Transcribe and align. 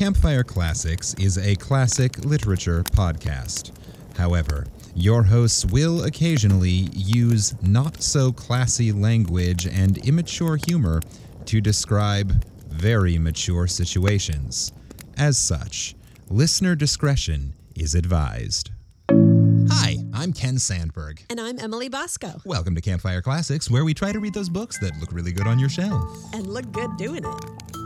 Campfire 0.00 0.42
Classics 0.42 1.12
is 1.18 1.36
a 1.36 1.54
classic 1.56 2.24
literature 2.24 2.82
podcast. 2.84 3.70
However, 4.16 4.64
your 4.94 5.22
hosts 5.22 5.66
will 5.66 6.04
occasionally 6.04 6.88
use 6.94 7.54
not 7.60 8.02
so 8.02 8.32
classy 8.32 8.92
language 8.92 9.66
and 9.66 9.98
immature 9.98 10.56
humor 10.56 11.02
to 11.44 11.60
describe 11.60 12.42
very 12.66 13.18
mature 13.18 13.66
situations. 13.66 14.72
As 15.18 15.36
such, 15.36 15.94
listener 16.30 16.74
discretion 16.74 17.52
is 17.76 17.94
advised. 17.94 18.70
Hi, 19.10 19.98
I'm 20.14 20.32
Ken 20.32 20.58
Sandberg. 20.58 21.26
And 21.28 21.38
I'm 21.38 21.58
Emily 21.58 21.90
Bosco. 21.90 22.40
Welcome 22.46 22.74
to 22.74 22.80
Campfire 22.80 23.20
Classics, 23.20 23.70
where 23.70 23.84
we 23.84 23.92
try 23.92 24.12
to 24.12 24.18
read 24.18 24.32
those 24.32 24.48
books 24.48 24.78
that 24.78 24.98
look 24.98 25.12
really 25.12 25.32
good 25.32 25.46
on 25.46 25.58
your 25.58 25.68
shelf. 25.68 26.08
And 26.32 26.46
look 26.46 26.72
good 26.72 26.96
doing 26.96 27.22
it. 27.22 27.79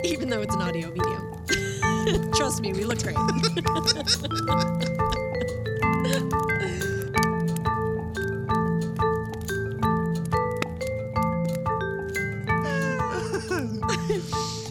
Even 0.04 0.30
though 0.30 0.42
it's 0.42 0.54
an 0.54 0.62
audio 0.62 0.90
medium. 0.90 2.32
Trust 2.32 2.62
me, 2.62 2.72
we 2.72 2.84
look 2.84 3.02
great. 3.02 3.16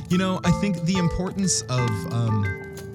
You 0.09 0.17
know, 0.17 0.39
I 0.45 0.51
think 0.61 0.83
the 0.85 0.97
importance 0.97 1.61
of 1.63 1.89
um, 2.13 2.45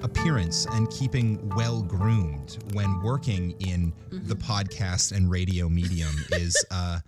appearance 0.01 0.65
and 0.71 0.89
keeping 0.89 1.47
well 1.55 1.83
groomed 1.83 2.57
when 2.73 3.01
working 3.01 3.51
in 3.59 3.93
the 4.09 4.35
podcast 4.35 5.15
and 5.15 5.29
radio 5.29 5.69
medium 5.69 6.13
is 6.31 6.55
uh, 6.71 6.99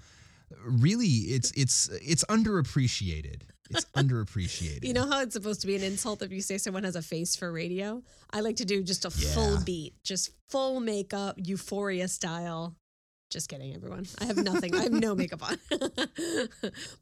really 0.63 1.07
it's 1.07 1.51
it's 1.51 1.89
it's 2.01 2.23
underappreciated. 2.25 3.41
It's 3.69 3.85
underappreciated. 3.95 4.85
You 4.85 4.93
know 4.93 5.07
how 5.07 5.21
it's 5.21 5.33
supposed 5.33 5.61
to 5.61 5.67
be 5.67 5.75
an 5.75 5.83
insult 5.83 6.21
if 6.21 6.31
you 6.31 6.41
say 6.41 6.57
someone 6.57 6.83
has 6.83 6.95
a 6.95 7.01
face 7.01 7.35
for 7.35 7.51
radio? 7.51 8.03
I 8.31 8.41
like 8.41 8.57
to 8.57 8.65
do 8.65 8.83
just 8.83 9.05
a 9.05 9.09
full 9.09 9.59
beat, 9.63 9.95
just 10.03 10.31
full 10.49 10.79
makeup, 10.79 11.35
euphoria 11.37 12.07
style. 12.07 12.75
Just 13.31 13.49
kidding, 13.49 13.73
everyone. 13.73 14.05
I 14.21 14.25
have 14.25 14.37
nothing. 14.37 14.75
I 14.75 14.83
have 14.83 14.91
no 14.91 15.15
makeup 15.15 15.43
on. 15.43 15.57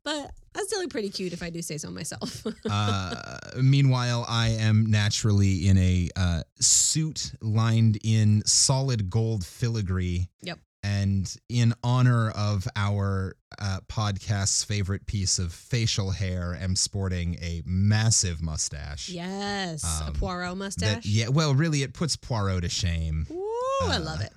but 0.04 0.32
that's 0.54 0.68
still 0.68 0.88
pretty 0.88 1.10
cute 1.10 1.34
if 1.34 1.44
I 1.44 1.50
do 1.50 1.62
say 1.62 1.78
so 1.78 1.92
myself. 1.92 2.46
uh, 2.70 3.16
meanwhile, 3.62 4.26
I 4.28 4.50
am 4.50 4.86
naturally 4.90 5.68
in 5.68 5.78
a 5.78 6.10
uh, 6.16 6.44
suit 6.60 7.34
lined 7.42 8.00
in 8.04 8.42
solid 8.46 9.10
gold 9.10 9.46
filigree. 9.46 10.30
Yep. 10.42 10.60
And 10.84 11.34
in 11.48 11.74
honor 11.82 12.32
of 12.32 12.68
our 12.76 13.36
uh, 13.58 13.80
podcast's 13.88 14.64
favorite 14.66 15.06
piece 15.06 15.40
of 15.40 15.54
facial 15.54 16.12
hair, 16.12 16.58
I'm 16.62 16.76
sporting 16.76 17.36
a 17.42 17.62
massive 17.66 18.42
mustache. 18.42 19.08
yes. 19.10 19.84
a 20.02 20.08
Um, 20.08 20.14
Poirot 20.14 20.50
That- 20.50 20.56
mustache. 20.58 21.06
yeah, 21.06 21.30
well, 21.30 21.56
really, 21.56 21.84
it 21.84 21.94
puts 21.94 22.18
Poirot 22.18 22.64
to 22.64 22.70
shame. 22.70 23.26
Woo, 23.30 23.44
I 23.84 23.98
love 23.98 24.20
uh, 24.20 24.24
it. 24.26 24.34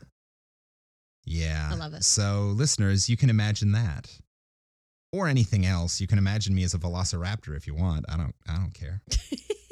Yeah. 1.24 1.70
I 1.72 1.74
love 1.74 1.94
it. 1.94 2.04
So, 2.04 2.52
listeners, 2.54 3.08
you 3.08 3.16
can 3.16 3.28
imagine 3.30 3.72
that. 3.72 4.08
Or 5.12 5.26
anything 5.28 5.66
else. 5.66 6.00
You 6.00 6.06
can 6.06 6.18
imagine 6.18 6.54
me 6.54 6.62
as 6.62 6.74
a 6.74 6.78
velociraptor 6.78 7.56
if 7.56 7.66
you 7.66 7.74
want. 7.74 8.04
I 8.08 8.16
don't 8.16 8.34
I 8.48 8.56
don't 8.56 8.74
care. 8.74 9.00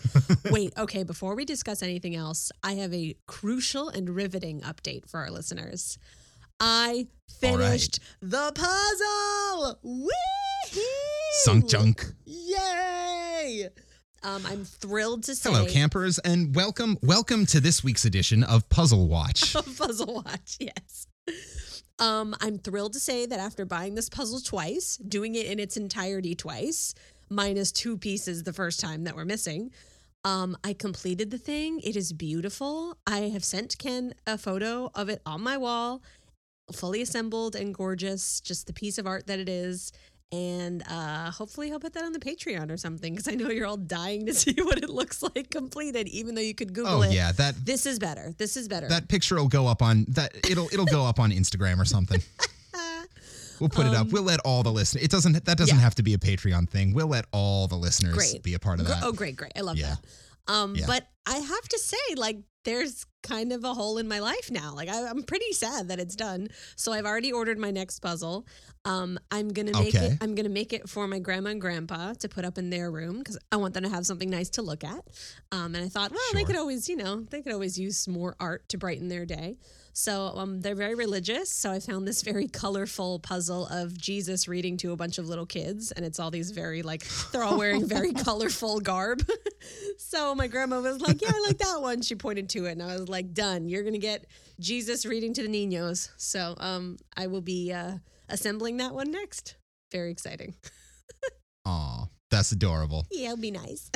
Wait, 0.50 0.72
okay, 0.76 1.02
before 1.02 1.34
we 1.34 1.44
discuss 1.44 1.82
anything 1.82 2.14
else, 2.14 2.50
I 2.62 2.74
have 2.74 2.92
a 2.92 3.14
crucial 3.26 3.88
and 3.88 4.10
riveting 4.10 4.60
update 4.60 5.08
for 5.08 5.20
our 5.20 5.30
listeners. 5.30 5.98
I 6.60 7.06
All 7.44 7.56
right. 7.56 7.68
finished 7.68 7.98
the 8.20 8.52
puzzle! 8.54 9.78
Woo! 9.82 10.08
Sunk 11.44 11.68
junk. 11.68 12.04
Yay! 12.24 13.68
Um, 14.22 14.42
I'm 14.46 14.64
thrilled 14.64 15.24
to 15.24 15.34
say 15.34 15.50
Hello, 15.50 15.66
campers, 15.66 16.18
and 16.20 16.54
welcome 16.54 16.96
welcome 17.02 17.44
to 17.46 17.58
this 17.60 17.82
week's 17.82 18.04
edition 18.04 18.44
of 18.44 18.68
Puzzle 18.68 19.08
Watch. 19.08 19.52
puzzle 19.76 20.22
watch, 20.24 20.58
yes. 20.60 21.08
Um, 21.98 22.36
I'm 22.40 22.58
thrilled 22.58 22.92
to 22.92 23.00
say 23.00 23.26
that 23.26 23.40
after 23.40 23.64
buying 23.64 23.96
this 23.96 24.08
puzzle 24.08 24.40
twice, 24.40 24.96
doing 24.96 25.34
it 25.34 25.46
in 25.46 25.58
its 25.58 25.76
entirety 25.76 26.36
twice, 26.36 26.94
minus 27.30 27.72
two 27.72 27.98
pieces 27.98 28.44
the 28.44 28.52
first 28.52 28.78
time 28.78 29.04
that 29.04 29.16
we're 29.16 29.24
missing, 29.24 29.72
um, 30.24 30.56
I 30.62 30.72
completed 30.72 31.30
the 31.30 31.38
thing. 31.38 31.80
It 31.80 31.96
is 31.96 32.12
beautiful. 32.12 32.96
I 33.06 33.30
have 33.30 33.44
sent 33.44 33.76
Ken 33.78 34.14
a 34.26 34.38
photo 34.38 34.90
of 34.94 35.08
it 35.08 35.20
on 35.26 35.42
my 35.42 35.56
wall, 35.56 36.02
fully 36.72 37.02
assembled 37.02 37.56
and 37.56 37.74
gorgeous, 37.74 38.40
just 38.40 38.66
the 38.66 38.72
piece 38.72 38.98
of 38.98 39.06
art 39.06 39.26
that 39.26 39.38
it 39.38 39.48
is. 39.48 39.92
And 40.30 40.82
uh, 40.88 41.30
hopefully 41.30 41.66
he'll 41.66 41.78
put 41.80 41.92
that 41.92 42.04
on 42.04 42.12
the 42.12 42.18
Patreon 42.18 42.70
or 42.70 42.78
something 42.78 43.12
because 43.12 43.28
I 43.28 43.34
know 43.34 43.50
you're 43.50 43.66
all 43.66 43.76
dying 43.76 44.24
to 44.26 44.34
see 44.42 44.54
what 44.62 44.78
it 44.78 44.88
looks 44.88 45.22
like 45.22 45.50
completed, 45.50 46.08
even 46.08 46.34
though 46.34 46.40
you 46.40 46.54
could 46.54 46.72
Google 46.72 47.02
it. 47.02 47.06
Oh 47.06 47.10
it. 47.10 47.14
yeah, 47.14 47.32
that 47.32 47.54
This 47.66 47.84
is 47.84 47.98
better. 47.98 48.32
This 48.38 48.56
is 48.56 48.66
better. 48.66 48.88
that 48.88 49.08
picture 49.08 49.34
will 49.36 49.48
go 49.48 49.66
up 49.66 49.82
on 49.82 50.06
that 50.08 50.34
it'll 50.50 50.68
it'll 50.72 50.86
go 50.86 51.04
up 51.04 51.20
on 51.20 51.32
Instagram 51.32 51.78
or 51.78 51.84
something. 51.84 52.22
We'll 53.62 53.68
put 53.68 53.86
it 53.86 53.94
up. 53.94 54.08
We'll 54.08 54.24
let 54.24 54.40
all 54.40 54.62
the 54.64 54.72
listeners. 54.72 55.04
It 55.04 55.10
doesn't 55.12 55.32
that 55.44 55.56
doesn't 55.56 55.72
Um, 55.74 55.78
yeah. 55.78 55.84
have 55.84 55.94
to 55.94 56.02
be 56.02 56.14
a 56.14 56.18
Patreon 56.18 56.68
thing. 56.68 56.92
We'll 56.94 57.06
let 57.06 57.26
all 57.32 57.68
the 57.68 57.76
listeners 57.76 58.14
Great. 58.14 58.42
be 58.42 58.54
a 58.54 58.58
part 58.58 58.80
of 58.80 58.88
that. 58.88 59.02
Oh, 59.04 59.12
great, 59.12 59.36
great. 59.36 59.52
I 59.56 59.60
love 59.60 59.76
Yeah. 59.78 59.94
that. 60.46 60.52
Um, 60.52 60.74
Yeah. 60.74 60.86
but 60.88 61.06
I 61.24 61.36
have 61.38 61.68
to 61.68 61.78
say, 61.78 61.96
like, 62.16 62.38
there's 62.64 63.06
kind 63.22 63.52
of 63.52 63.62
a 63.62 63.72
hole 63.74 63.98
in 63.98 64.08
my 64.08 64.18
life 64.18 64.50
now. 64.50 64.74
Like, 64.74 64.88
I, 64.88 65.06
I'm 65.08 65.22
pretty 65.22 65.52
sad 65.52 65.86
that 65.88 66.00
it's 66.00 66.16
done. 66.16 66.48
So 66.74 66.92
I've 66.92 67.06
already 67.06 67.30
ordered 67.32 67.58
my 67.58 67.70
next 67.70 68.00
puzzle. 68.00 68.44
Um, 68.84 69.18
I'm 69.30 69.48
gonna 69.50 69.72
make 69.72 69.94
Okay. 69.94 70.06
it. 70.06 70.18
I'm 70.20 70.34
gonna 70.34 70.48
make 70.48 70.72
it 70.72 70.88
for 70.88 71.06
my 71.06 71.20
grandma 71.20 71.50
and 71.50 71.60
grandpa 71.60 72.14
to 72.14 72.28
put 72.28 72.44
up 72.44 72.58
in 72.58 72.70
their 72.70 72.90
room 72.90 73.18
because 73.18 73.38
I 73.52 73.56
want 73.56 73.74
them 73.74 73.84
to 73.84 73.88
have 73.90 74.04
something 74.06 74.28
nice 74.30 74.50
to 74.50 74.62
look 74.62 74.82
at. 74.82 75.04
Um, 75.52 75.76
and 75.76 75.84
I 75.84 75.88
thought, 75.88 76.10
well, 76.10 76.20
they 76.34 76.42
could 76.42 76.56
always, 76.56 76.88
you 76.88 76.96
know, 76.96 77.20
they 77.30 77.42
could 77.42 77.52
always 77.52 77.78
use 77.78 78.08
more 78.08 78.34
art 78.40 78.68
to 78.70 78.78
brighten 78.78 79.06
their 79.08 79.24
day. 79.24 79.56
So 79.92 80.32
um, 80.36 80.60
they're 80.60 80.74
very 80.74 80.94
religious. 80.94 81.50
So 81.50 81.70
I 81.70 81.80
found 81.80 82.08
this 82.08 82.22
very 82.22 82.48
colorful 82.48 83.18
puzzle 83.18 83.66
of 83.66 83.96
Jesus 83.96 84.48
reading 84.48 84.76
to 84.78 84.92
a 84.92 84.96
bunch 84.96 85.18
of 85.18 85.28
little 85.28 85.46
kids, 85.46 85.92
and 85.92 86.04
it's 86.04 86.18
all 86.18 86.30
these 86.30 86.50
very 86.50 86.82
like 86.82 87.06
they're 87.30 87.42
all 87.42 87.58
wearing 87.58 87.86
very 87.86 88.12
colorful 88.24 88.80
garb. 88.80 89.22
so 89.98 90.34
my 90.34 90.46
grandma 90.46 90.80
was 90.80 91.00
like, 91.00 91.20
"Yeah, 91.20 91.32
I 91.34 91.44
like 91.46 91.58
that 91.58 91.80
one." 91.80 92.02
She 92.02 92.14
pointed 92.14 92.48
to 92.50 92.66
it, 92.66 92.72
and 92.72 92.82
I 92.82 92.96
was 92.96 93.08
like, 93.08 93.34
"Done. 93.34 93.68
You're 93.68 93.84
gonna 93.84 93.98
get 93.98 94.26
Jesus 94.58 95.04
reading 95.04 95.34
to 95.34 95.42
the 95.42 95.48
niños." 95.48 96.10
So 96.16 96.54
um, 96.58 96.96
I 97.16 97.26
will 97.26 97.42
be 97.42 97.72
uh, 97.72 97.96
assembling 98.28 98.78
that 98.78 98.94
one 98.94 99.10
next. 99.10 99.56
Very 99.90 100.10
exciting. 100.10 100.54
Aw, 101.66 102.06
that's 102.30 102.52
adorable. 102.52 103.06
Yeah, 103.10 103.26
it'll 103.32 103.36
be 103.36 103.50
nice. 103.50 103.90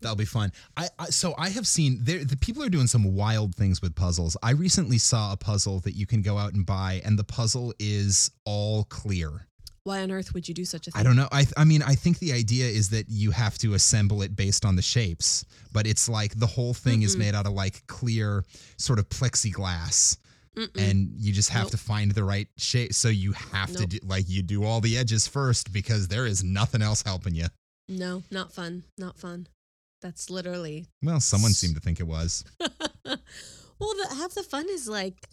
That'll 0.00 0.16
be 0.16 0.24
fun. 0.24 0.52
I, 0.76 0.88
I 0.98 1.06
so 1.06 1.34
I 1.38 1.48
have 1.50 1.66
seen 1.66 1.98
there 2.02 2.24
the 2.24 2.36
people 2.36 2.62
are 2.62 2.68
doing 2.68 2.86
some 2.86 3.14
wild 3.14 3.54
things 3.54 3.80
with 3.80 3.94
puzzles. 3.94 4.36
I 4.42 4.50
recently 4.50 4.98
saw 4.98 5.32
a 5.32 5.36
puzzle 5.36 5.80
that 5.80 5.92
you 5.94 6.06
can 6.06 6.20
go 6.22 6.36
out 6.38 6.52
and 6.54 6.66
buy, 6.66 7.00
and 7.04 7.18
the 7.18 7.24
puzzle 7.24 7.72
is 7.78 8.30
all 8.44 8.84
clear. 8.84 9.46
Why 9.84 10.00
on 10.00 10.10
earth 10.10 10.32
would 10.32 10.48
you 10.48 10.54
do 10.54 10.64
such 10.64 10.86
a 10.88 10.90
thing? 10.90 11.00
I 11.00 11.02
don't 11.02 11.16
know. 11.16 11.28
I 11.32 11.46
I 11.56 11.64
mean 11.64 11.82
I 11.82 11.94
think 11.94 12.18
the 12.18 12.32
idea 12.32 12.66
is 12.66 12.88
that 12.90 13.06
you 13.08 13.30
have 13.30 13.56
to 13.58 13.74
assemble 13.74 14.22
it 14.22 14.34
based 14.36 14.64
on 14.64 14.76
the 14.76 14.82
shapes, 14.82 15.44
but 15.72 15.86
it's 15.86 16.08
like 16.08 16.38
the 16.38 16.46
whole 16.46 16.74
thing 16.74 17.02
is 17.02 17.16
Mm-mm. 17.16 17.20
made 17.20 17.34
out 17.34 17.46
of 17.46 17.52
like 17.52 17.86
clear 17.86 18.44
sort 18.78 18.98
of 18.98 19.08
plexiglass, 19.10 20.16
Mm-mm. 20.56 20.90
and 20.90 21.10
you 21.16 21.32
just 21.32 21.50
have 21.50 21.64
Nope. 21.64 21.70
to 21.72 21.76
find 21.78 22.12
the 22.12 22.24
right 22.24 22.48
shape. 22.56 22.94
So 22.94 23.08
you 23.08 23.32
have 23.32 23.72
to 23.76 23.86
do 23.86 23.98
like 24.02 24.24
you 24.28 24.42
do 24.42 24.64
all 24.64 24.80
the 24.80 24.96
edges 24.96 25.26
first 25.26 25.72
because 25.72 26.08
there 26.08 26.26
is 26.26 26.42
nothing 26.42 26.80
else 26.82 27.02
helping 27.02 27.34
you. 27.34 27.46
no, 27.88 28.22
not 28.30 28.52
fun. 28.52 28.84
Not 28.96 29.18
fun. 29.18 29.46
That's 30.04 30.28
literally 30.28 30.86
Well, 31.02 31.18
someone 31.18 31.52
seemed 31.52 31.76
to 31.76 31.80
think 31.80 31.98
it 31.98 32.06
was. 32.06 32.44
well, 32.60 32.68
the, 33.06 34.14
half 34.14 34.34
the 34.34 34.42
fun 34.42 34.66
is 34.68 34.86
like 34.86 35.30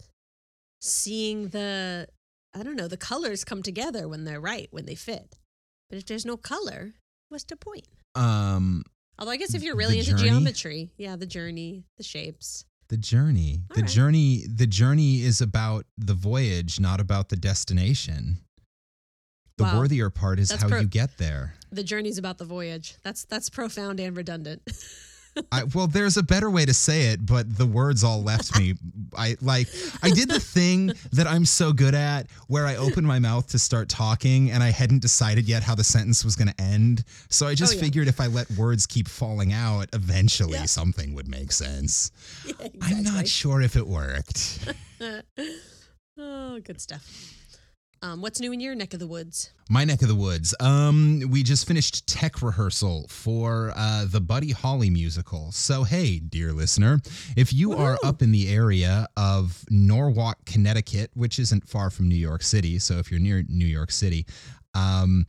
seeing 0.80 1.48
the, 1.48 2.08
I 2.54 2.62
don't 2.62 2.76
know, 2.76 2.88
the 2.88 2.96
colors 2.96 3.44
come 3.44 3.62
together 3.62 4.08
when 4.08 4.24
they're 4.24 4.40
right, 4.40 4.68
when 4.70 4.86
they 4.86 4.94
fit. 4.94 5.36
But 5.90 5.98
if 5.98 6.06
there's 6.06 6.24
no 6.24 6.38
color, 6.38 6.94
what's 7.28 7.44
the 7.44 7.56
point? 7.56 7.86
Um, 8.14 8.82
Although 9.18 9.32
I 9.32 9.36
guess 9.36 9.52
if 9.52 9.62
you're 9.62 9.76
really 9.76 9.98
into 9.98 10.12
journey? 10.12 10.30
geometry, 10.30 10.90
yeah, 10.96 11.16
the 11.16 11.26
journey, 11.26 11.84
the 11.98 12.02
shapes. 12.02 12.64
The 12.88 12.96
journey. 12.96 13.60
All 13.70 13.76
the 13.76 13.82
right. 13.82 13.90
journey 13.90 14.44
the 14.48 14.66
journey 14.66 15.20
is 15.20 15.42
about 15.42 15.84
the 15.98 16.14
voyage, 16.14 16.80
not 16.80 16.98
about 16.98 17.28
the 17.28 17.36
destination. 17.36 18.38
The 19.62 19.68
Wow. 19.74 19.78
worthier 19.80 20.10
part 20.10 20.38
is 20.38 20.48
That's 20.48 20.62
how 20.62 20.68
pro- 20.68 20.80
you 20.80 20.86
get 20.86 21.18
there. 21.18 21.54
The 21.70 21.82
journey's 21.84 22.18
about 22.18 22.38
the 22.38 22.44
voyage. 22.44 22.96
That's 23.02 23.24
that's 23.24 23.48
profound 23.48 24.00
and 24.00 24.16
redundant. 24.16 24.62
I, 25.50 25.62
well, 25.64 25.86
there's 25.86 26.18
a 26.18 26.22
better 26.22 26.50
way 26.50 26.66
to 26.66 26.74
say 26.74 27.06
it, 27.06 27.24
but 27.24 27.56
the 27.56 27.64
words 27.64 28.04
all 28.04 28.22
left 28.22 28.54
me. 28.58 28.74
I 29.16 29.38
like 29.40 29.66
I 30.02 30.10
did 30.10 30.28
the 30.28 30.38
thing 30.38 30.92
that 31.12 31.26
I'm 31.26 31.46
so 31.46 31.72
good 31.72 31.94
at 31.94 32.26
where 32.48 32.66
I 32.66 32.76
opened 32.76 33.06
my 33.06 33.18
mouth 33.18 33.46
to 33.52 33.58
start 33.58 33.88
talking 33.88 34.50
and 34.50 34.62
I 34.62 34.68
hadn't 34.68 35.00
decided 35.00 35.48
yet 35.48 35.62
how 35.62 35.74
the 35.74 35.84
sentence 35.84 36.22
was 36.22 36.36
going 36.36 36.48
to 36.48 36.60
end. 36.60 37.04
So 37.30 37.46
I 37.46 37.54
just 37.54 37.72
Oh, 37.72 37.76
yeah. 37.76 37.80
figured 37.82 38.08
if 38.08 38.20
I 38.20 38.26
let 38.26 38.50
words 38.50 38.84
keep 38.86 39.08
falling 39.08 39.54
out, 39.54 39.88
eventually 39.94 40.58
Yeah. 40.58 40.66
something 40.66 41.14
would 41.14 41.28
make 41.28 41.50
sense. 41.52 42.10
yeah, 42.44 42.68
I'm 42.82 43.02
not 43.02 43.26
sure 43.26 43.62
if 43.62 43.74
it 43.74 43.86
worked. 43.86 44.68
oh, 46.18 46.60
good 46.60 46.78
stuff. 46.80 47.08
Um, 48.04 48.20
what's 48.20 48.40
new 48.40 48.52
in 48.52 48.58
your 48.58 48.74
neck 48.74 48.94
of 48.94 49.00
the 49.00 49.06
woods? 49.06 49.52
My 49.70 49.84
neck 49.84 50.02
of 50.02 50.08
the 50.08 50.16
woods. 50.16 50.56
Um, 50.58 51.22
we 51.30 51.44
just 51.44 51.68
finished 51.68 52.04
tech 52.08 52.42
rehearsal 52.42 53.06
for 53.08 53.72
uh, 53.76 54.06
the 54.08 54.20
Buddy 54.20 54.50
Holly 54.50 54.90
musical. 54.90 55.52
So, 55.52 55.84
hey, 55.84 56.18
dear 56.18 56.52
listener, 56.52 56.98
if 57.36 57.52
you 57.52 57.74
are 57.74 57.96
up 58.02 58.20
in 58.20 58.32
the 58.32 58.52
area 58.52 59.06
of 59.16 59.64
Norwalk, 59.70 60.44
Connecticut, 60.46 61.12
which 61.14 61.38
isn't 61.38 61.68
far 61.68 61.90
from 61.90 62.08
New 62.08 62.16
York 62.16 62.42
City, 62.42 62.80
so 62.80 62.98
if 62.98 63.08
you're 63.08 63.20
near 63.20 63.44
New 63.48 63.66
York 63.66 63.92
City, 63.92 64.26
um, 64.74 65.24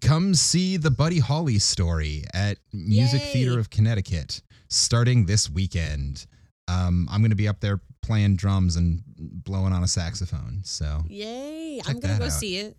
come 0.00 0.32
see 0.34 0.76
the 0.76 0.92
Buddy 0.92 1.18
Holly 1.18 1.58
story 1.58 2.22
at 2.32 2.58
Music 2.72 3.20
Yay. 3.20 3.32
Theater 3.32 3.58
of 3.58 3.68
Connecticut 3.68 4.42
starting 4.68 5.26
this 5.26 5.50
weekend. 5.50 6.26
Um, 6.68 7.08
I'm 7.10 7.20
going 7.20 7.30
to 7.30 7.36
be 7.36 7.48
up 7.48 7.58
there 7.58 7.80
playing 8.02 8.36
drums 8.36 8.76
and 8.76 9.02
blowing 9.16 9.72
on 9.72 9.82
a 9.82 9.88
saxophone. 9.88 10.60
So, 10.64 11.02
Yay! 11.08 11.80
I'm 11.86 11.98
gonna 12.00 12.18
go 12.18 12.24
out. 12.26 12.32
see 12.32 12.56
it. 12.56 12.76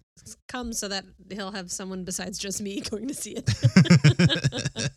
Come 0.47 0.71
so 0.73 0.87
that 0.87 1.03
he'll 1.31 1.51
have 1.51 1.71
someone 1.71 2.03
besides 2.03 2.37
just 2.37 2.61
me 2.61 2.79
going 2.91 3.07
to 3.07 3.13
see 3.13 3.35
it. 3.37 3.45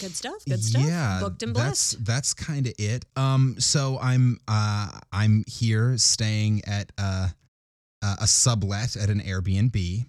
good 0.00 0.14
stuff. 0.16 0.44
Good 0.48 0.62
stuff. 0.64 0.82
Yeah, 0.84 1.18
Booked 1.20 1.42
and 1.42 1.54
that's 1.54 1.94
blessed. 1.94 2.04
that's 2.04 2.34
kind 2.34 2.66
of 2.66 2.74
it. 2.78 3.04
Um, 3.16 3.56
so 3.58 3.98
I'm 4.00 4.38
uh 4.48 4.90
I'm 5.12 5.44
here 5.46 5.96
staying 5.98 6.62
at 6.66 6.90
uh 6.98 7.28
uh, 8.02 8.16
a 8.20 8.26
sublet 8.26 8.96
at 8.96 9.10
an 9.10 9.20
Airbnb 9.20 10.06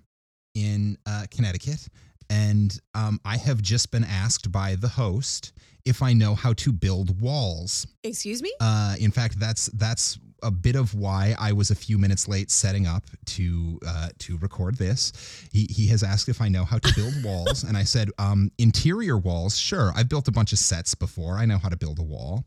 in 0.56 0.98
uh, 1.08 1.26
Connecticut, 1.32 1.88
and 2.30 2.80
um 2.94 3.20
I 3.26 3.38
have 3.38 3.62
just 3.62 3.92
been 3.92 4.04
asked 4.04 4.52
by 4.52 4.76
the 4.76 4.88
host 4.90 5.54
if 5.90 6.04
I 6.04 6.14
know 6.14 6.36
how 6.36 6.54
to 6.54 6.72
build 6.72 7.20
walls. 7.20 7.88
Excuse 8.04 8.42
me. 8.44 8.54
Uh, 8.60 8.96
in 9.00 9.12
fact, 9.12 9.40
that's 9.40 9.66
that's 9.74 10.20
a 10.42 10.52
bit 10.52 10.76
of 10.76 10.94
why 10.96 11.36
I 11.38 11.52
was 11.52 11.70
a 11.72 11.76
few 11.76 11.98
minutes 11.98 12.28
late 12.28 12.50
setting 12.50 12.88
up 12.88 13.04
to 13.26 13.80
uh, 13.86 14.10
to 14.20 14.38
record 14.38 14.78
this. 14.78 15.12
He 15.52 15.68
he 15.70 15.88
has 15.88 16.04
asked 16.04 16.30
if 16.30 16.42
I 16.42 16.48
know 16.48 16.64
how 16.64 16.78
to 16.78 16.94
build 16.96 17.24
walls, 17.24 17.64
and 17.64 17.76
I 17.76 17.84
said 17.84 18.10
um, 18.20 18.52
interior 18.60 19.18
walls. 19.18 19.58
Sure, 19.58 19.92
I've 19.96 20.08
built 20.08 20.28
a 20.28 20.32
bunch 20.32 20.54
of 20.54 20.60
sets 20.60 20.94
before. 20.96 21.38
I 21.38 21.46
know 21.46 21.58
how 21.58 21.70
to 21.70 21.78
build 21.78 22.00
a 22.00 22.04
wall. 22.04 22.46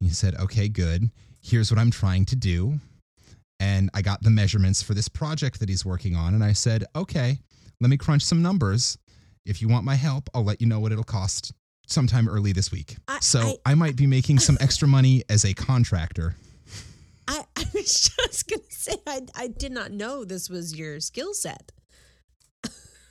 And 0.00 0.08
he 0.08 0.14
said, 0.14 0.36
okay, 0.36 0.68
good. 0.68 1.10
Here's 1.42 1.70
what 1.70 1.78
I'm 1.78 1.90
trying 1.90 2.24
to 2.26 2.36
do, 2.36 2.80
and 3.60 3.90
I 3.94 4.02
got 4.02 4.22
the 4.22 4.30
measurements 4.30 4.82
for 4.82 4.94
this 4.94 5.08
project 5.08 5.60
that 5.60 5.68
he's 5.68 5.84
working 5.84 6.16
on, 6.16 6.34
and 6.34 6.42
I 6.42 6.52
said, 6.52 6.84
okay, 6.96 7.38
let 7.80 7.90
me 7.90 7.96
crunch 7.96 8.22
some 8.22 8.42
numbers. 8.42 8.98
If 9.46 9.62
you 9.62 9.68
want 9.68 9.84
my 9.84 9.94
help, 9.94 10.28
I'll 10.34 10.44
let 10.44 10.60
you 10.60 10.66
know 10.66 10.80
what 10.80 10.92
it'll 10.92 11.04
cost 11.04 11.52
sometime 11.88 12.28
early 12.28 12.52
this 12.52 12.70
week. 12.70 12.96
I- 13.08 13.20
so 13.20 13.58
I 13.66 13.74
might 13.74 13.96
be 13.96 14.06
making 14.06 14.38
some 14.38 14.56
extra 14.60 14.86
money 14.88 15.24
as 15.28 15.44
a 15.44 15.54
contractor. 15.54 16.36
I, 17.26 17.44
I 17.56 17.64
was 17.74 18.10
just 18.16 18.48
gonna 18.48 18.62
say 18.70 18.94
I 19.06 19.20
I 19.34 19.48
did 19.48 19.72
not 19.72 19.92
know 19.92 20.24
this 20.24 20.48
was 20.48 20.78
your 20.78 21.00
skill 21.00 21.34
set. 21.34 21.72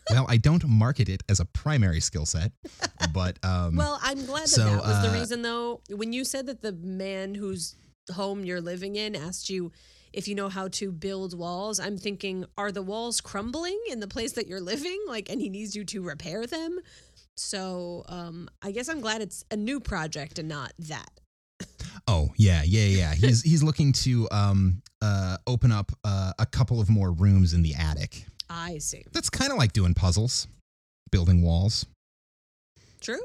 Well, 0.09 0.25
I 0.29 0.37
don't 0.37 0.65
market 0.67 1.09
it 1.09 1.21
as 1.27 1.39
a 1.39 1.45
primary 1.45 1.99
skill 1.99 2.25
set, 2.25 2.53
but 3.13 3.37
um, 3.43 3.75
Well, 3.75 3.99
I'm 4.01 4.25
glad 4.25 4.43
that 4.43 4.47
so, 4.49 4.63
that 4.63 4.81
was 4.81 5.01
the 5.03 5.09
uh, 5.09 5.19
reason, 5.19 5.41
though. 5.41 5.81
When 5.89 6.13
you 6.13 6.23
said 6.23 6.45
that 6.47 6.61
the 6.61 6.71
man 6.71 7.35
whose 7.35 7.75
home 8.13 8.45
you're 8.45 8.61
living 8.61 8.95
in 8.95 9.15
asked 9.17 9.49
you 9.49 9.71
if 10.13 10.27
you 10.27 10.33
know 10.35 10.47
how 10.47 10.69
to 10.69 10.91
build 10.91 11.37
walls, 11.37 11.79
I'm 11.79 11.97
thinking, 11.97 12.45
are 12.57 12.71
the 12.71 12.81
walls 12.81 13.19
crumbling 13.19 13.77
in 13.89 13.99
the 13.99 14.07
place 14.07 14.31
that 14.33 14.47
you're 14.47 14.61
living? 14.61 14.97
Like, 15.07 15.29
and 15.29 15.41
he 15.41 15.49
needs 15.49 15.75
you 15.75 15.83
to 15.85 16.01
repair 16.01 16.47
them. 16.47 16.79
So, 17.37 18.03
um, 18.09 18.49
I 18.61 18.71
guess 18.71 18.89
I'm 18.89 18.99
glad 18.99 19.21
it's 19.21 19.45
a 19.51 19.55
new 19.55 19.79
project 19.79 20.39
and 20.39 20.49
not 20.49 20.73
that. 20.79 21.09
oh 22.07 22.29
yeah, 22.37 22.63
yeah, 22.65 22.85
yeah. 22.85 23.13
He's 23.13 23.41
he's 23.41 23.63
looking 23.63 23.91
to 23.93 24.27
um, 24.31 24.81
uh, 25.01 25.37
open 25.47 25.71
up 25.71 25.91
uh, 26.03 26.33
a 26.39 26.45
couple 26.45 26.79
of 26.79 26.89
more 26.89 27.11
rooms 27.11 27.53
in 27.53 27.61
the 27.61 27.75
attic. 27.75 28.25
I 28.49 28.77
see. 28.77 29.03
That's 29.11 29.29
kind 29.29 29.51
of 29.51 29.57
like 29.57 29.73
doing 29.73 29.93
puzzles, 29.93 30.47
building 31.11 31.41
walls. 31.41 31.85
True. 33.01 33.19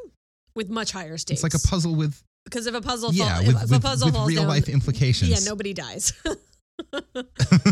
With 0.54 0.68
much 0.68 0.92
higher 0.92 1.16
stakes. 1.16 1.42
It's 1.42 1.54
like 1.54 1.62
a 1.62 1.66
puzzle 1.66 1.94
with 1.94 2.22
because 2.44 2.66
if 2.66 2.74
a 2.74 2.80
puzzle 2.80 3.12
yeah, 3.12 3.36
fall, 3.36 3.46
with, 3.46 3.56
if, 3.56 3.62
if 3.62 3.70
with, 3.70 3.78
a 3.78 3.80
puzzle 3.80 4.08
with 4.08 4.14
falls 4.14 4.28
real 4.28 4.42
down, 4.42 4.48
life 4.48 4.68
implications. 4.68 5.30
yeah, 5.30 5.38
nobody 5.48 5.72
dies. 5.72 6.12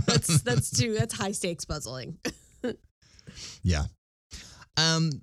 that's 0.07 0.43
that's 0.43 0.71
too 0.71 0.95
that's 0.95 1.15
high 1.15 1.33
stakes 1.33 1.65
puzzling. 1.65 2.19
Yeah. 3.63 3.85
Um. 4.77 5.23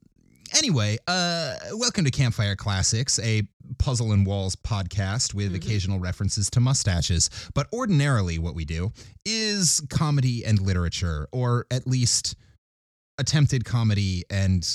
Anyway, 0.56 0.98
uh, 1.08 1.56
welcome 1.74 2.06
to 2.06 2.12
Campfire 2.12 2.56
Classics, 2.56 3.20
a 3.20 3.44
puzzle 3.80 4.12
and 4.12 4.26
walls 4.26 4.56
podcast 4.56 5.34
with 5.34 5.52
Mhm. 5.52 5.56
occasional 5.56 6.00
references 6.00 6.50
to 6.52 6.60
mustaches. 6.60 7.30
But 7.54 7.68
ordinarily, 7.74 8.40
what 8.40 8.56
we 8.56 8.64
do 8.66 8.94
is 9.26 9.82
comedy 9.90 10.46
and 10.46 10.60
literature, 10.60 11.28
or 11.32 11.66
at 11.70 11.86
least 11.86 12.36
attempted 13.18 13.66
comedy 13.66 14.24
and 14.30 14.68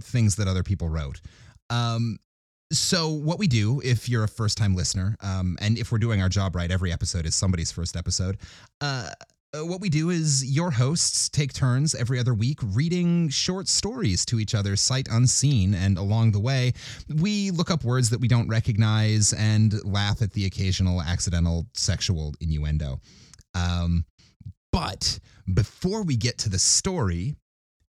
things 0.00 0.36
that 0.36 0.46
other 0.48 0.62
people 0.62 0.88
wrote. 0.88 1.20
Um. 1.70 2.18
So 2.72 3.10
what 3.10 3.38
we 3.38 3.48
do, 3.48 3.82
if 3.84 4.08
you're 4.08 4.24
a 4.24 4.28
first-time 4.28 4.74
listener, 4.74 5.14
um, 5.20 5.58
and 5.60 5.76
if 5.76 5.92
we're 5.92 5.98
doing 5.98 6.22
our 6.22 6.30
job 6.30 6.56
right, 6.56 6.70
every 6.70 6.90
episode 6.90 7.26
is 7.26 7.34
somebody's 7.34 7.70
first 7.70 7.96
episode. 7.96 8.38
Uh, 8.80 9.10
uh, 9.54 9.64
what 9.64 9.80
we 9.80 9.88
do 9.88 10.10
is 10.10 10.44
your 10.44 10.70
hosts 10.70 11.28
take 11.28 11.52
turns 11.52 11.94
every 11.94 12.18
other 12.18 12.32
week 12.32 12.58
reading 12.62 13.28
short 13.28 13.68
stories 13.68 14.24
to 14.24 14.40
each 14.40 14.54
other 14.54 14.76
sight 14.76 15.08
unseen 15.10 15.74
and 15.74 15.98
along 15.98 16.32
the 16.32 16.40
way 16.40 16.72
we 17.20 17.50
look 17.50 17.70
up 17.70 17.84
words 17.84 18.08
that 18.10 18.20
we 18.20 18.28
don't 18.28 18.48
recognize 18.48 19.32
and 19.34 19.84
laugh 19.84 20.22
at 20.22 20.32
the 20.32 20.46
occasional 20.46 21.02
accidental 21.02 21.66
sexual 21.74 22.34
innuendo. 22.40 22.98
Um, 23.54 24.06
but 24.72 25.18
before 25.52 26.02
we 26.02 26.16
get 26.16 26.38
to 26.38 26.48
the 26.48 26.58
story 26.58 27.36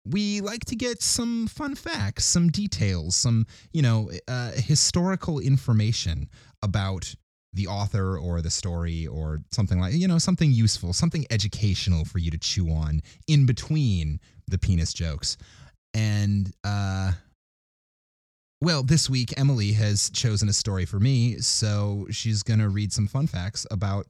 we 0.04 0.40
like 0.40 0.64
to 0.64 0.74
get 0.74 1.00
some 1.00 1.46
fun 1.46 1.76
facts 1.76 2.24
some 2.24 2.48
details 2.48 3.14
some 3.14 3.46
you 3.72 3.82
know 3.82 4.10
uh, 4.26 4.50
historical 4.52 5.38
information 5.38 6.28
about 6.60 7.14
the 7.54 7.66
author 7.66 8.18
or 8.18 8.40
the 8.40 8.50
story 8.50 9.06
or 9.06 9.40
something 9.50 9.78
like 9.80 9.92
you 9.94 10.08
know 10.08 10.18
something 10.18 10.52
useful 10.52 10.92
something 10.92 11.26
educational 11.30 12.04
for 12.04 12.18
you 12.18 12.30
to 12.30 12.38
chew 12.38 12.70
on 12.70 13.00
in 13.28 13.46
between 13.46 14.18
the 14.48 14.58
penis 14.58 14.92
jokes 14.92 15.36
and 15.94 16.52
uh 16.64 17.12
well 18.60 18.82
this 18.82 19.10
week 19.10 19.34
emily 19.36 19.72
has 19.72 20.08
chosen 20.10 20.48
a 20.48 20.52
story 20.52 20.86
for 20.86 20.98
me 20.98 21.36
so 21.38 22.06
she's 22.10 22.42
gonna 22.42 22.68
read 22.68 22.92
some 22.92 23.06
fun 23.06 23.26
facts 23.26 23.66
about 23.70 24.06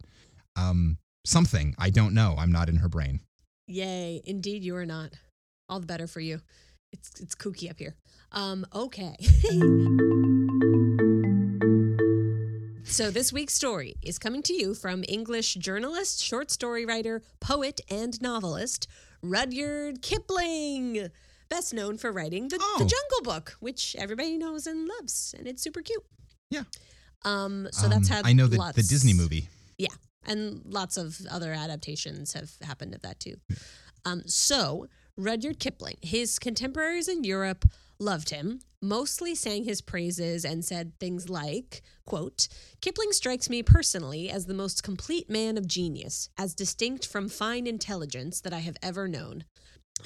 um 0.57 0.97
something 1.27 1.75
i 1.79 1.91
don't 1.91 2.15
know 2.15 2.37
i'm 2.39 2.53
not 2.53 2.69
in 2.69 2.77
her 2.77 2.89
brain 2.89 3.21
Yay! 3.73 4.21
Indeed, 4.25 4.65
you 4.65 4.77
are 4.77 4.87
not. 4.87 5.13
All 5.69 5.81
the 5.81 5.87
better 5.87 6.07
for 6.07 6.21
you. 6.21 6.41
It's 6.93 7.21
it's 7.21 7.35
kooky 7.35 7.71
up 7.71 7.79
here. 7.79 7.95
Um, 8.33 8.67
okay. 8.75 9.17
so 12.93 13.11
this 13.11 13.33
week's 13.33 13.55
story 13.55 13.95
is 14.03 14.19
coming 14.19 14.43
to 14.43 14.53
you 14.53 14.75
from 14.75 15.03
English 15.09 15.55
journalist, 15.55 16.23
short 16.23 16.51
story 16.51 16.85
writer, 16.85 17.23
poet, 17.41 17.81
and 17.91 18.21
novelist 18.21 18.87
Rudyard 19.23 20.03
Kipling, 20.03 21.09
best 21.49 21.73
known 21.73 21.97
for 21.97 22.13
writing 22.13 22.49
the, 22.49 22.59
the 22.59 22.65
Oh. 22.65 22.79
Jungle 22.81 23.23
Book, 23.35 23.57
which 23.61 23.97
everybody 23.99 24.37
knows 24.37 24.67
and 24.67 24.87
loves, 24.87 25.35
and 25.39 25.47
it's 25.47 25.63
super 25.63 25.81
cute. 25.81 26.03
Yeah. 26.51 26.65
Um. 27.25 27.69
So 27.73 27.89
that's 27.89 28.11
Um, 28.11 28.17
had 28.17 28.27
i 28.27 28.33
know 28.33 28.47
the, 28.47 28.59
lots 28.59 28.77
the 28.77 28.83
disney 28.83 29.15
movie 29.15 29.49
Yeah, 29.79 29.95
and 30.27 30.61
lots 30.67 30.97
of 30.97 31.19
other 31.31 31.53
adaptations 31.53 32.33
have 32.35 32.51
happened 32.63 32.95
of 32.95 33.03
that 33.03 33.21
too. 33.21 33.37
Um, 34.05 34.23
so 34.27 34.87
Rudyard 35.17 35.61
Kipling, 35.61 35.97
his 36.03 36.39
contemporaries 36.39 37.09
in 37.09 37.25
Europe 37.25 37.65
loved 38.03 38.31
him, 38.31 38.61
mostly 38.81 39.35
sang 39.35 39.65
his 39.65 39.81
praises 39.81 40.45
and 40.45 40.65
said 40.65 40.99
things 40.99 41.31
like, 41.31 41.83
quote, 42.05 42.49
Kipling 42.81 43.13
strikes 43.13 43.49
me 43.49 43.63
personally 43.63 44.29
as 44.29 44.47
the 44.47 44.55
most 44.55 44.83
complete 44.83 45.31
man 45.31 45.57
of 45.57 45.67
genius, 45.67 46.29
as 46.37 46.55
distinct 46.55 47.07
from 47.07 47.29
fine 47.29 47.67
intelligence 47.67 48.41
that 48.41 48.53
I 48.53 48.59
have 48.59 48.77
ever 48.83 49.09
known. 49.09 49.45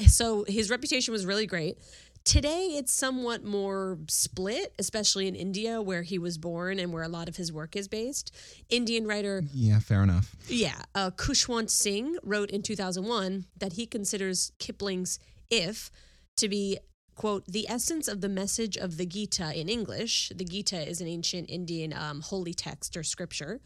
So 0.07 0.45
his 0.47 0.71
reputation 0.71 1.13
was 1.13 1.25
really 1.25 1.47
great. 1.47 1.79
Today, 2.25 2.75
it's 2.77 2.93
somewhat 2.93 3.45
more 3.45 3.99
split, 4.09 4.75
especially 4.81 5.29
in 5.29 5.37
India, 5.37 5.81
where 5.81 6.03
he 6.03 6.19
was 6.19 6.39
born 6.39 6.81
and 6.81 6.93
where 6.93 7.05
a 7.05 7.09
lot 7.09 7.29
of 7.29 7.37
his 7.37 7.53
work 7.53 7.77
is 7.77 7.87
based. 7.87 8.35
Indian 8.69 9.07
writer 9.07 9.45
yeah 9.55 9.79
fair 9.79 10.03
enough 10.03 10.35
yeah, 10.49 10.83
uh, 10.95 11.11
Khushwant 11.13 11.71
Singh 11.71 12.17
wrote 12.23 12.51
in 12.51 12.63
2001 12.63 13.47
that 13.59 13.75
he 13.75 13.87
considers 13.87 14.53
Kipling's 14.59 15.21
If 15.51 15.91
to 16.37 16.49
be, 16.49 16.79
quote, 17.17 17.45
the 17.47 17.69
essence 17.69 18.07
of 18.07 18.21
the 18.21 18.29
message 18.29 18.77
of 18.77 18.97
the 18.97 19.07
Gita 19.07 19.59
in 19.59 19.69
English. 19.69 20.31
The 20.35 20.45
Gita 20.45 20.87
is 20.89 21.01
an 21.01 21.09
ancient 21.09 21.51
Indian 21.51 21.93
um, 21.93 22.21
holy 22.21 22.55
text 22.55 22.97
or 22.97 23.03
scripture. 23.03 23.61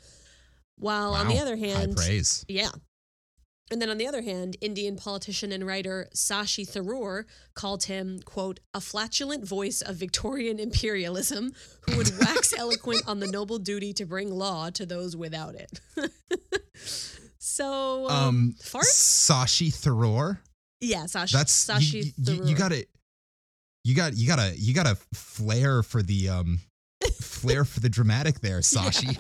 While 0.79 1.13
on 1.15 1.29
the 1.29 1.35
Wow. 1.35 1.43
other 1.43 1.57
high 1.59 1.67
hand, 1.67 1.97
praise 1.97 2.45
yeah. 2.49 2.71
And 3.73 3.81
then 3.81 3.89
on 3.91 3.99
the 3.99 4.07
other 4.09 4.23
hand, 4.23 4.57
Indian 4.61 4.97
politician 4.97 5.53
and 5.53 5.65
writer 5.65 6.09
Sashi 6.13 6.67
Tharoor 6.69 7.25
called 7.55 7.85
him, 7.85 8.19
quote, 8.25 8.59
a 8.75 8.81
flatulent 8.81 9.47
voice 9.47 9.81
of 9.81 9.95
Victorian 9.95 10.59
imperialism 10.59 11.53
who 11.83 11.97
would 11.99 12.11
wax 12.21 12.53
eloquent 12.57 13.03
on 13.07 13.21
the 13.21 13.29
noble 13.29 13.59
duty 13.59 13.93
to 13.93 14.05
bring 14.07 14.31
law 14.33 14.71
to 14.71 14.85
those 14.87 15.17
without 15.17 15.55
it. 15.55 15.81
So 17.43 18.09
um, 18.09 18.29
Um. 18.29 18.55
Sashi 18.61 19.69
Tharoor? 19.73 20.39
Yeah, 20.81 21.05
Sashi. 21.05 21.33
That's 21.33 21.67
Sashi. 21.67 22.13
you, 22.19 22.35
you, 22.35 22.45
you 22.47 22.55
got 22.57 22.71
to 22.71 22.87
you 23.85 23.95
got 23.95 24.15
you 24.17 24.27
got 24.27 24.39
a 24.39 24.55
you 24.57 24.75
got 24.75 24.87
a 24.87 24.97
flair 25.15 25.83
for 25.83 26.03
the 26.03 26.29
um 26.29 26.61
flair 27.21 27.65
for 27.65 27.81
the 27.81 27.89
dramatic 27.89 28.41
there, 28.41 28.61
Sashi. 28.61 29.17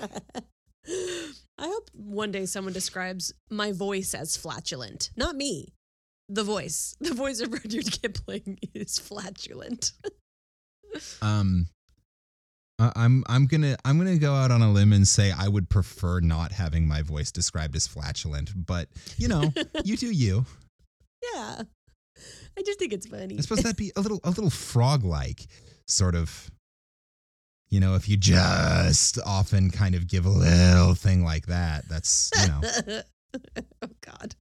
I 1.58 1.64
hope 1.64 1.90
one 1.92 2.32
day 2.32 2.46
someone 2.46 2.72
describes 2.72 3.32
my 3.50 3.72
voice 3.72 4.14
as 4.14 4.36
flatulent. 4.36 5.10
Not 5.16 5.36
me. 5.36 5.74
The 6.28 6.44
voice. 6.44 6.94
The 7.00 7.14
voice 7.14 7.40
of 7.40 7.52
Rudyard 7.52 7.90
Kipling 7.90 8.58
is 8.74 8.98
flatulent. 8.98 9.92
Um 11.22 11.68
I'm 12.80 13.22
I'm 13.28 13.46
gonna 13.46 13.76
I'm 13.84 13.98
gonna 13.98 14.16
go 14.18 14.32
out 14.34 14.50
on 14.50 14.62
a 14.62 14.72
limb 14.72 14.92
and 14.92 15.06
say 15.06 15.30
I 15.30 15.46
would 15.46 15.68
prefer 15.68 16.20
not 16.20 16.50
having 16.50 16.88
my 16.88 17.02
voice 17.02 17.30
described 17.30 17.76
as 17.76 17.86
flatulent, 17.86 18.50
but 18.66 18.88
you 19.18 19.28
know, 19.28 19.52
you 19.84 19.96
do 19.96 20.10
you. 20.10 20.46
yeah. 21.34 21.62
I 22.58 22.62
just 22.62 22.78
think 22.78 22.92
it's 22.92 23.06
funny. 23.06 23.36
I 23.38 23.40
suppose 23.40 23.58
that'd 23.62 23.76
be 23.76 23.92
a 23.96 24.00
little 24.00 24.20
a 24.24 24.30
little 24.30 24.50
frog 24.50 25.04
like 25.04 25.46
sort 25.86 26.14
of 26.14 26.50
you 27.70 27.78
know, 27.78 27.94
if 27.94 28.08
you 28.08 28.16
just 28.16 29.18
often 29.24 29.70
kind 29.70 29.94
of 29.94 30.08
give 30.08 30.26
a 30.26 30.28
little 30.28 30.94
thing 30.94 31.22
like 31.22 31.46
that, 31.46 31.88
that's 31.88 32.30
you 32.42 32.48
know 32.48 33.02
oh 33.82 33.88
God. 34.00 34.34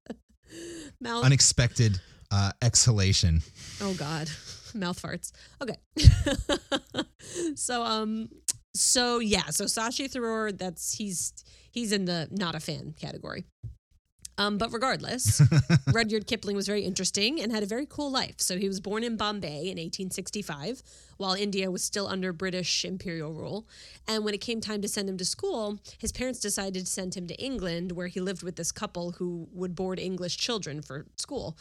Mouth. 1.00 1.24
unexpected 1.24 2.02
uh, 2.32 2.52
exhalation. 2.62 3.42
oh 3.82 3.94
God. 3.94 4.30
Mouth 4.74 5.02
farts. 5.02 5.32
Okay. 5.62 5.78
so 7.56 7.84
um 7.84 8.30
so 8.76 9.20
yeah, 9.20 9.46
so 9.50 9.66
Sashi 9.66 10.12
Tharoor, 10.12 10.58
that's 10.58 10.94
he's 10.94 11.34
he's 11.72 11.92
in 11.92 12.06
the 12.06 12.28
not 12.32 12.56
a 12.56 12.60
fan 12.60 12.94
category. 13.00 13.46
Um, 14.40 14.58
but 14.58 14.72
regardless, 14.72 15.42
Rudyard 15.94 16.26
Kipling 16.26 16.56
was 16.56 16.66
very 16.66 16.84
interesting 16.84 17.42
and 17.42 17.52
had 17.52 17.62
a 17.62 17.66
very 17.66 17.86
cool 17.86 18.10
life. 18.10 18.36
So 18.38 18.58
he 18.58 18.70
was 18.70 18.80
born 18.80 19.04
in 19.04 19.18
Bombay 19.18 19.64
in 19.64 19.78
1865 19.78 20.82
while 21.18 21.34
India 21.34 21.70
was 21.70 21.84
still 21.84 22.08
under 22.08 22.32
British 22.32 22.86
imperial 22.86 23.34
rule. 23.34 23.68
And 24.08 24.24
when 24.24 24.34
it 24.34 24.40
came 24.40 24.62
time 24.62 24.82
to 24.82 24.88
send 24.88 25.10
him 25.10 25.18
to 25.18 25.26
school, 25.26 25.80
his 25.98 26.14
parents 26.14 26.40
decided 26.40 26.86
to 26.86 26.92
send 26.92 27.16
him 27.16 27.28
to 27.28 27.36
England 27.36 27.92
where 27.92 28.08
he 28.08 28.22
lived 28.22 28.42
with 28.42 28.56
this 28.56 28.72
couple 28.72 29.12
who 29.12 29.50
would 29.52 29.76
board 29.76 30.00
English 30.00 30.38
children 30.38 30.82
for 30.82 31.06
school. 31.18 31.58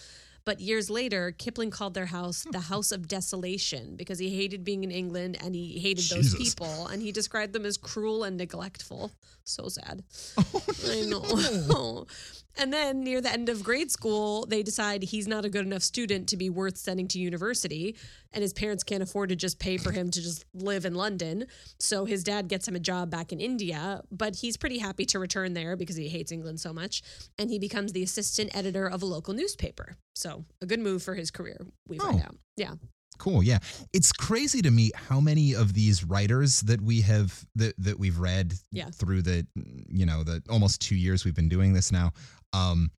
But 0.49 0.61
years 0.61 0.89
later, 0.89 1.31
Kipling 1.33 1.71
called 1.71 1.93
their 1.93 2.07
house 2.07 2.47
the 2.51 2.61
House 2.61 2.91
of 2.91 3.07
Desolation 3.07 3.97
because 3.97 4.19
he 4.19 4.35
hated 4.35 4.65
being 4.65 4.83
in 4.83 4.91
England 4.91 5.37
and 5.45 5.55
he 5.55 5.79
hated 5.79 6.09
those 6.09 6.35
people. 6.35 6.87
And 6.87 7.03
he 7.03 7.13
described 7.13 7.53
them 7.53 7.67
as 7.67 7.77
cruel 7.77 8.25
and 8.25 8.39
neglectful. 8.39 9.13
So 9.45 9.69
sad. 9.69 10.05
Oh, 10.39 10.63
I 10.89 11.03
know. 11.03 12.07
and 12.57 12.73
then 12.73 13.05
near 13.05 13.21
the 13.21 13.31
end 13.31 13.51
of 13.51 13.63
grade 13.63 13.91
school, 13.91 14.47
they 14.47 14.63
decide 14.63 15.03
he's 15.03 15.29
not 15.29 15.45
a 15.45 15.51
good 15.51 15.67
enough 15.67 15.83
student 15.83 16.31
to 16.31 16.39
be 16.39 16.49
worth 16.49 16.79
sending 16.79 17.09
to 17.09 17.19
university. 17.19 17.95
And 18.33 18.43
his 18.43 18.53
parents 18.53 18.85
can't 18.85 19.03
afford 19.03 19.31
to 19.31 19.37
just 19.37 19.59
pay 19.59 19.79
for 19.79 19.91
him 19.91 20.11
to 20.11 20.21
just 20.21 20.45
live 20.53 20.85
in 20.85 20.95
London. 20.95 21.47
So 21.81 22.05
his 22.05 22.23
dad 22.23 22.49
gets 22.49 22.69
him 22.69 22.77
a 22.77 22.81
job 22.81 23.11
back 23.11 23.33
in 23.33 23.41
India, 23.41 24.03
but 24.11 24.37
he's 24.37 24.57
pretty 24.59 24.79
happy 24.79 25.07
to 25.07 25.19
return 25.19 25.55
there 25.55 25.77
because 25.77 25.97
he 25.97 26.09
hates 26.09 26.31
England 26.31 26.61
so 26.61 26.73
much. 26.73 27.03
And 27.39 27.49
he 27.51 27.59
becomes 27.59 27.93
the 27.93 28.03
assistant 28.03 28.55
editor 28.55 28.87
of 28.87 29.03
a 29.03 29.07
local 29.07 29.33
newspaper. 29.33 29.97
So 30.15 30.45
a 30.61 30.67
good 30.67 30.81
move 30.81 31.03
for 31.03 31.15
his 31.15 31.31
career, 31.31 31.57
we 31.89 31.99
find 31.99 32.21
Oh. 32.21 32.25
out. 32.27 32.37
Yeah. 32.57 32.75
Cool, 33.19 33.43
yeah. 33.43 33.59
It's 33.93 34.13
crazy 34.13 34.63
to 34.63 34.71
me 34.71 34.93
how 34.95 35.19
many 35.21 35.55
of 35.55 35.73
these 35.73 36.05
writers 36.05 36.61
that 36.61 36.81
we 36.81 37.01
have 37.01 37.45
that 37.57 37.75
that 37.79 37.99
we've 37.99 38.19
read 38.19 38.55
Yeah. 38.71 38.91
through 38.91 39.23
the 39.23 39.45
you 39.89 40.07
know 40.07 40.23
the 40.23 40.41
almost 40.49 40.81
two 40.81 40.95
years 40.95 41.25
we've 41.25 41.35
been 41.35 41.49
doing 41.49 41.73
this 41.73 41.91
now, 41.91 42.13
um, 42.53 42.91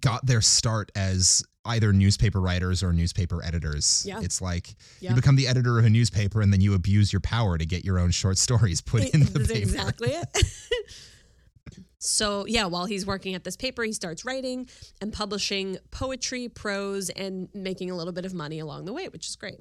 got 0.00 0.24
their 0.26 0.40
start 0.40 0.92
as 0.94 1.42
either 1.66 1.92
newspaper 1.92 2.40
writers 2.40 2.82
or 2.82 2.92
newspaper 2.92 3.44
editors. 3.44 4.04
Yeah. 4.06 4.20
It's 4.22 4.40
like 4.40 4.74
Yeah. 5.00 5.10
you 5.10 5.16
become 5.16 5.36
the 5.36 5.46
editor 5.46 5.78
of 5.78 5.84
a 5.84 5.90
newspaper 5.90 6.40
and 6.40 6.52
then 6.52 6.60
you 6.60 6.74
abuse 6.74 7.12
your 7.12 7.20
power 7.20 7.58
to 7.58 7.66
get 7.66 7.84
your 7.84 7.98
own 7.98 8.10
short 8.10 8.38
stories 8.38 8.80
put 8.80 9.04
in 9.10 9.20
the 9.24 9.40
paper. 9.40 9.58
exactly 9.58 10.08
it. 10.10 10.28
so, 11.98 12.46
yeah, 12.46 12.64
while 12.66 12.86
he's 12.86 13.04
working 13.04 13.34
at 13.34 13.44
this 13.44 13.56
paper, 13.56 13.82
he 13.82 13.92
starts 13.92 14.24
writing 14.24 14.68
and 15.02 15.12
publishing 15.12 15.76
poetry, 15.90 16.48
prose, 16.48 17.10
and 17.10 17.48
making 17.54 17.90
a 17.90 17.96
little 17.96 18.12
bit 18.12 18.24
of 18.24 18.32
money 18.32 18.58
along 18.58 18.86
the 18.86 18.92
way, 18.92 19.08
which 19.08 19.28
is 19.28 19.36
great. 19.36 19.60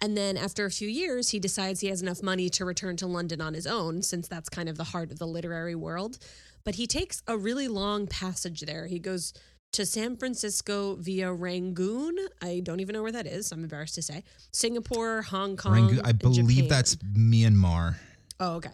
And 0.00 0.16
then 0.16 0.36
after 0.36 0.66
a 0.66 0.70
few 0.70 0.88
years, 0.88 1.30
he 1.30 1.38
decides 1.38 1.80
he 1.80 1.86
has 1.86 2.02
enough 2.02 2.22
money 2.22 2.50
to 2.50 2.64
return 2.66 2.96
to 2.98 3.06
London 3.06 3.40
on 3.40 3.54
his 3.54 3.66
own, 3.66 4.02
since 4.02 4.28
that's 4.28 4.50
kind 4.50 4.68
of 4.68 4.76
the 4.76 4.84
heart 4.84 5.10
of 5.10 5.18
the 5.18 5.26
literary 5.26 5.74
world. 5.74 6.18
But 6.64 6.76
he 6.76 6.86
takes 6.86 7.22
a 7.26 7.36
really 7.36 7.68
long 7.68 8.06
passage 8.06 8.62
there. 8.62 8.86
He 8.86 8.98
goes 8.98 9.32
to 9.72 9.84
San 9.84 10.16
Francisco 10.16 10.94
via 10.96 11.32
Rangoon. 11.32 12.16
I 12.40 12.60
don't 12.62 12.80
even 12.80 12.94
know 12.94 13.02
where 13.02 13.12
that 13.12 13.26
is. 13.26 13.50
I'm 13.52 13.62
embarrassed 13.62 13.96
to 13.96 14.02
say. 14.02 14.22
Singapore, 14.52 15.22
Hong 15.22 15.56
Kong. 15.56 15.72
Rangoon, 15.72 16.00
I 16.04 16.12
believe 16.12 16.48
Japan. 16.48 16.68
that's 16.68 16.96
Myanmar. 16.96 17.96
Oh, 18.40 18.54
okay. 18.56 18.70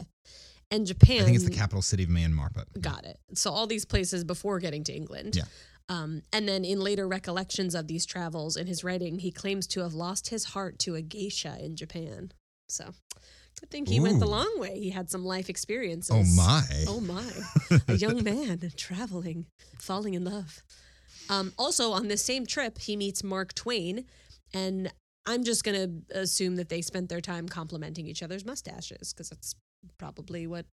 And 0.71 0.87
Japan. 0.87 1.23
I 1.23 1.25
think 1.25 1.37
it's 1.37 1.45
the 1.45 1.51
capital 1.51 1.83
city 1.83 2.05
of 2.05 2.11
Myanmar, 2.11 2.51
but 2.55 2.69
Got 2.81 3.05
it. 3.05 3.19
So 3.35 3.51
all 3.51 3.67
these 3.67 3.85
places 3.85 4.25
before 4.25 4.61
getting 4.61 4.85
to 4.85 4.93
England. 4.93 5.37
Yeah. 5.37 5.45
Um, 5.89 6.23
and 6.33 6.49
then 6.49 6.65
in 6.65 6.79
later 6.79 7.09
recollections 7.09 7.75
of 7.75 7.89
these 7.89 8.07
travels 8.07 8.57
in 8.57 8.69
his 8.69 8.85
writing, 8.85 9.19
he 9.19 9.33
claims 9.33 9.67
to 9.69 9.81
have 9.81 9.93
lost 9.93 10.29
his 10.29 10.45
heart 10.45 10.79
to 10.81 10.95
a 10.95 11.03
geisha 11.03 11.57
in 11.59 11.75
Japan. 11.75 12.31
So 12.69 12.91
good 13.61 13.71
think 13.71 13.89
he 13.89 14.01
went 14.01 14.21
the 14.21 14.27
long 14.27 14.53
way. 14.59 14.81
He 14.81 14.91
had 14.91 15.11
some 15.11 15.25
life 15.25 15.49
experiences. 15.49 16.11
oh 16.15 16.25
my. 16.37 16.63
Oh 16.89 17.01
my. 17.01 17.81
a 17.89 17.95
young 17.95 18.25
man 18.25 18.73
traveling, 18.77 19.47
falling 19.79 20.15
in 20.15 20.25
love. 20.25 20.63
Um, 21.29 21.53
also, 21.59 21.93
on 21.93 22.09
this 22.09 22.23
same 22.25 22.47
trip, 22.47 22.79
he 22.79 22.97
meets 22.97 23.23
Mark 23.23 23.55
Twain, 23.55 24.05
and 24.53 24.93
I'm 25.27 25.45
just 25.45 25.63
going 25.63 25.77
to 26.11 26.19
assume 26.19 26.57
that 26.57 26.69
they 26.69 26.83
spent 26.83 27.09
their 27.09 27.21
time 27.21 27.49
complimenting 27.49 28.07
each 28.07 28.23
other's 28.23 28.45
mustaches 28.45 29.13
because 29.13 29.29
that's 29.29 29.55
probably 29.99 30.47
what 30.47 30.67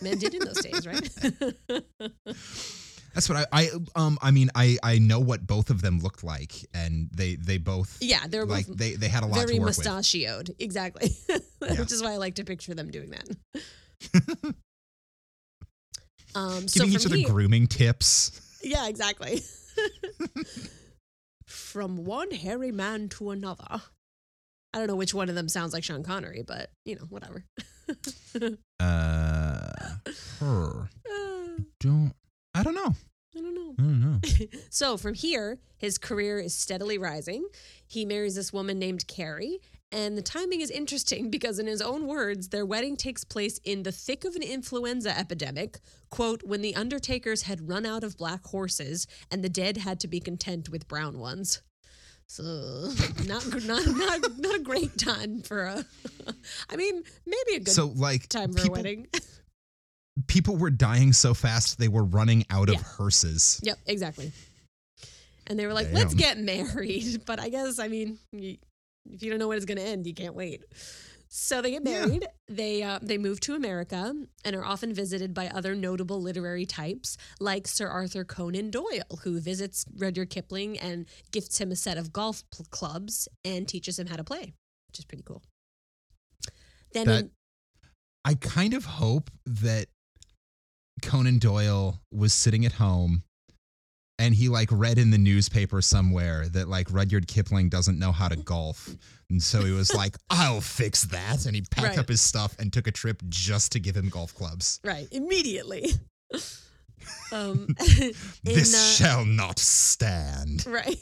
men 0.00 0.18
did 0.18 0.34
in 0.34 0.44
those 0.44 0.62
days, 0.62 0.86
right? 0.86 1.84
That's 3.14 3.28
what 3.28 3.38
I, 3.38 3.46
I 3.52 3.70
um 3.94 4.18
I 4.20 4.30
mean 4.32 4.50
I 4.54 4.76
I 4.82 4.98
know 4.98 5.20
what 5.20 5.46
both 5.46 5.70
of 5.70 5.80
them 5.82 6.00
looked 6.00 6.24
like 6.24 6.52
and 6.74 7.08
they 7.12 7.36
they 7.36 7.58
both 7.58 7.96
yeah, 8.00 8.26
they're 8.28 8.44
like 8.44 8.66
they 8.66 8.94
they 8.96 9.08
had 9.08 9.22
a 9.22 9.26
lot 9.26 9.36
very 9.36 9.54
to 9.54 9.60
work 9.60 9.68
with. 9.68 9.78
mustachioed. 9.78 10.54
Exactly. 10.58 11.10
Yeah. 11.62 11.80
Which 11.80 11.92
is 11.92 12.02
why 12.02 12.12
I 12.12 12.16
like 12.18 12.34
to 12.34 12.44
picture 12.44 12.74
them 12.74 12.90
doing 12.90 13.10
that. 13.12 13.26
um, 16.34 16.68
so 16.68 16.80
Giving 16.84 16.94
each 17.00 17.06
other 17.06 17.16
here- 17.16 17.28
grooming 17.28 17.68
tips. 17.68 18.38
Yeah, 18.62 18.86
exactly. 18.88 19.40
From 21.46 22.04
one 22.04 22.30
hairy 22.32 22.70
man 22.70 23.08
to 23.10 23.30
another. 23.30 23.80
I 24.74 24.78
don't 24.78 24.88
know 24.88 24.94
which 24.96 25.14
one 25.14 25.30
of 25.30 25.34
them 25.36 25.48
sounds 25.48 25.72
like 25.72 25.84
Sean 25.84 26.02
Connery, 26.02 26.42
but 26.46 26.70
you 26.84 26.96
know, 26.96 27.06
whatever. 27.08 27.44
Uh 28.78 29.70
her. 30.40 30.88
Uh, 31.10 31.62
Don't 31.80 32.12
I 32.54 32.62
don't 32.62 32.74
know. 32.74 32.94
I 33.36 33.40
don't 33.40 33.54
know. 33.54 33.74
I 33.78 33.82
don't 33.82 34.00
know. 34.00 34.20
So 34.70 34.96
from 34.96 35.14
here, 35.14 35.58
his 35.76 35.98
career 35.98 36.38
is 36.38 36.54
steadily 36.54 36.98
rising. 36.98 37.46
He 37.86 38.04
marries 38.04 38.36
this 38.36 38.52
woman 38.52 38.78
named 38.78 39.06
Carrie, 39.08 39.58
and 39.90 40.16
the 40.16 40.22
timing 40.22 40.60
is 40.60 40.70
interesting 40.70 41.30
because, 41.36 41.58
in 41.58 41.66
his 41.66 41.80
own 41.80 42.06
words, 42.06 42.48
their 42.48 42.66
wedding 42.66 42.96
takes 42.96 43.24
place 43.24 43.58
in 43.64 43.82
the 43.82 43.92
thick 43.92 44.24
of 44.24 44.34
an 44.34 44.42
influenza 44.42 45.16
epidemic. 45.16 45.78
Quote, 46.10 46.42
when 46.42 46.62
the 46.62 46.74
undertakers 46.76 47.42
had 47.42 47.68
run 47.68 47.84
out 47.86 48.04
of 48.04 48.16
black 48.16 48.44
horses 48.46 49.06
and 49.30 49.42
the 49.42 49.48
dead 49.48 49.78
had 49.78 50.00
to 50.00 50.08
be 50.08 50.20
content 50.20 50.68
with 50.68 50.88
brown 50.88 51.18
ones. 51.18 51.62
So 52.26 52.42
not 53.26 53.46
not 53.64 53.86
not, 53.86 54.38
not 54.38 54.54
a 54.54 54.60
great 54.60 54.96
time 54.96 55.42
for 55.42 55.64
a. 55.64 55.84
I 56.70 56.76
mean, 56.76 57.02
maybe 57.26 57.56
a 57.56 57.60
good 57.60 57.74
So 57.74 57.92
like 57.94 58.28
time 58.28 58.52
for 58.52 58.62
people, 58.62 58.74
a 58.74 58.78
wedding. 58.78 59.06
People 60.26 60.56
were 60.56 60.70
dying 60.70 61.12
so 61.12 61.34
fast 61.34 61.78
they 61.78 61.88
were 61.88 62.04
running 62.04 62.44
out 62.50 62.68
of 62.68 62.80
hearses. 62.80 63.60
Yep, 63.62 63.78
exactly. 63.86 64.32
And 65.46 65.58
they 65.58 65.66
were 65.66 65.74
like, 65.74 65.92
"Let's 65.92 66.14
get 66.14 66.38
married." 66.38 67.22
But 67.26 67.40
I 67.40 67.48
guess 67.48 67.78
I 67.78 67.88
mean, 67.88 68.18
if 68.32 69.22
you 69.22 69.30
don't 69.30 69.38
know 69.38 69.48
when 69.48 69.56
it's 69.56 69.66
going 69.66 69.78
to 69.78 69.84
end, 69.84 70.06
you 70.06 70.14
can't 70.14 70.34
wait. 70.34 70.62
So 71.28 71.60
they 71.60 71.72
get 71.72 71.82
Yeah. 71.84 72.06
married. 72.06 72.26
They 72.48 72.82
uh, 72.82 73.00
they 73.02 73.18
move 73.18 73.40
to 73.40 73.54
America 73.54 74.14
and 74.44 74.54
are 74.56 74.64
often 74.64 74.94
visited 74.94 75.34
by 75.34 75.48
other 75.48 75.74
notable 75.74 76.22
literary 76.22 76.64
types 76.64 77.16
like 77.40 77.66
Sir 77.66 77.88
Arthur 77.88 78.24
Conan 78.24 78.70
Doyle, 78.70 79.18
who 79.24 79.40
visits 79.40 79.84
Rudyard 79.98 80.30
Kipling 80.30 80.78
and 80.78 81.06
gifts 81.32 81.60
him 81.60 81.72
a 81.72 81.76
set 81.76 81.98
of 81.98 82.12
golf 82.12 82.44
pl- 82.50 82.66
clubs 82.70 83.28
and 83.44 83.66
teaches 83.66 83.98
him 83.98 84.06
how 84.06 84.16
to 84.16 84.24
play, 84.24 84.54
which 84.88 84.98
is 85.00 85.04
pretty 85.04 85.24
cool. 85.24 85.42
Then 86.92 87.06
That- 87.06 87.20
in- 87.24 87.30
I 88.24 88.34
kind 88.34 88.72
of 88.72 88.84
hope 88.86 89.30
that 89.44 89.88
Conan 91.02 91.38
Doyle 91.38 92.00
was 92.12 92.32
sitting 92.32 92.64
at 92.64 92.72
home 92.72 93.22
and 94.18 94.34
he 94.34 94.48
like 94.48 94.68
read 94.70 94.98
in 94.98 95.10
the 95.10 95.18
newspaper 95.18 95.82
somewhere 95.82 96.48
that 96.50 96.68
like 96.68 96.90
Rudyard 96.90 97.26
Kipling 97.26 97.68
doesn't 97.68 97.98
know 97.98 98.12
how 98.12 98.28
to 98.28 98.36
golf. 98.36 98.88
And 99.28 99.42
so 99.42 99.64
he 99.64 99.72
was 99.72 99.92
like, 99.94 100.16
I'll 100.30 100.60
fix 100.60 101.02
that. 101.06 101.46
And 101.46 101.54
he 101.56 101.62
packed 101.62 101.88
Right. 101.88 101.98
up 101.98 102.08
his 102.08 102.20
stuff 102.20 102.54
and 102.58 102.72
took 102.72 102.86
a 102.86 102.92
trip 102.92 103.22
just 103.28 103.72
to 103.72 103.80
give 103.80 103.96
him 103.96 104.08
golf 104.08 104.34
clubs. 104.34 104.80
right 104.84 105.08
immediately. 105.12 105.90
Um, 107.32 107.66
in, 108.00 108.14
this 108.44 108.74
uh, 108.74 109.04
shall 109.04 109.24
not 109.26 109.58
stand. 109.58 110.64
Right. 110.66 110.98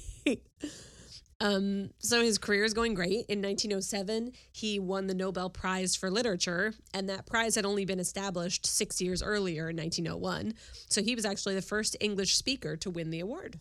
Um, 1.43 1.91
so 1.99 2.23
his 2.23 2.39
career 2.39 2.63
is 2.63 2.73
going 2.73 2.95
great. 2.95 3.27
In 3.29 3.43
1907, 3.43 4.31
he 4.53 4.79
won 4.79 5.09
the 5.09 5.15
Nobel 5.15 5.51
Prize 5.51 5.97
for 5.97 6.09
Literature, 6.09 6.73
and 6.95 7.09
that 7.09 7.27
prize 7.27 7.57
had 7.57 7.67
only 7.67 7.85
been 7.85 7.99
established 7.99 8.65
six 8.65 9.01
years 9.01 9.25
earlier 9.25 9.69
in 9.69 9.77
1901. 9.77 10.55
So 10.89 11.03
he 11.03 11.17
was 11.17 11.25
actually 11.25 11.57
the 11.57 11.63
first 11.63 11.97
English 11.99 12.37
speaker 12.37 12.77
to 12.77 12.91
win 12.91 13.11
the 13.11 13.19
award. 13.19 13.59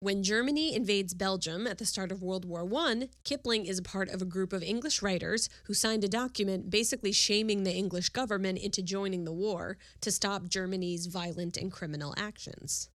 When 0.00 0.24
Germany 0.24 0.74
invades 0.74 1.14
Belgium 1.14 1.68
at 1.68 1.78
the 1.78 1.86
start 1.86 2.10
of 2.10 2.20
World 2.20 2.44
War 2.44 2.68
I, 2.74 3.10
Kipling 3.22 3.66
is 3.66 3.78
a 3.78 3.82
part 3.82 4.08
of 4.08 4.20
a 4.20 4.24
group 4.24 4.52
of 4.52 4.62
English 4.62 5.02
writers 5.02 5.48
who 5.66 5.74
signed 5.74 6.02
a 6.02 6.08
document 6.08 6.68
basically 6.68 7.12
shaming 7.12 7.62
the 7.62 7.74
English 7.74 8.08
government 8.08 8.58
into 8.58 8.82
joining 8.82 9.24
the 9.24 9.32
war 9.32 9.76
to 10.00 10.10
stop 10.10 10.48
Germany's 10.48 11.06
violent 11.06 11.56
and 11.56 11.70
criminal 11.70 12.12
actions. 12.16 12.88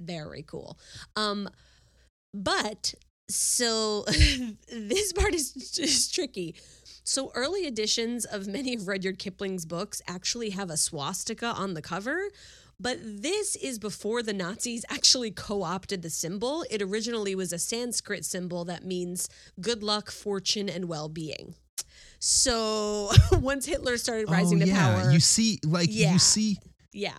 Very 0.00 0.42
cool. 0.42 0.78
Um, 1.14 1.48
but 2.42 2.94
so 3.28 4.02
this 4.72 5.12
part 5.12 5.34
is, 5.34 5.78
is 5.78 6.10
tricky. 6.10 6.54
So 7.04 7.30
early 7.34 7.66
editions 7.66 8.24
of 8.24 8.46
many 8.46 8.74
of 8.74 8.88
Rudyard 8.88 9.18
Kipling's 9.18 9.64
books 9.64 10.02
actually 10.08 10.50
have 10.50 10.70
a 10.70 10.76
swastika 10.76 11.46
on 11.46 11.74
the 11.74 11.82
cover, 11.82 12.28
but 12.80 12.98
this 13.00 13.56
is 13.56 13.78
before 13.78 14.22
the 14.22 14.32
Nazis 14.32 14.84
actually 14.90 15.30
co 15.30 15.62
opted 15.62 16.02
the 16.02 16.10
symbol. 16.10 16.64
It 16.70 16.82
originally 16.82 17.34
was 17.34 17.52
a 17.52 17.58
Sanskrit 17.58 18.24
symbol 18.24 18.64
that 18.66 18.84
means 18.84 19.28
good 19.60 19.82
luck, 19.82 20.10
fortune, 20.10 20.68
and 20.68 20.86
well 20.88 21.08
being. 21.08 21.54
So 22.18 23.10
once 23.32 23.66
Hitler 23.66 23.96
started 23.96 24.30
rising 24.30 24.62
oh, 24.62 24.66
to 24.66 24.72
power, 24.72 25.10
You 25.10 25.20
see, 25.20 25.60
like 25.64 25.88
Yeah. 25.90 26.12
you 26.12 26.18
see, 26.18 26.58
yeah, 26.92 27.16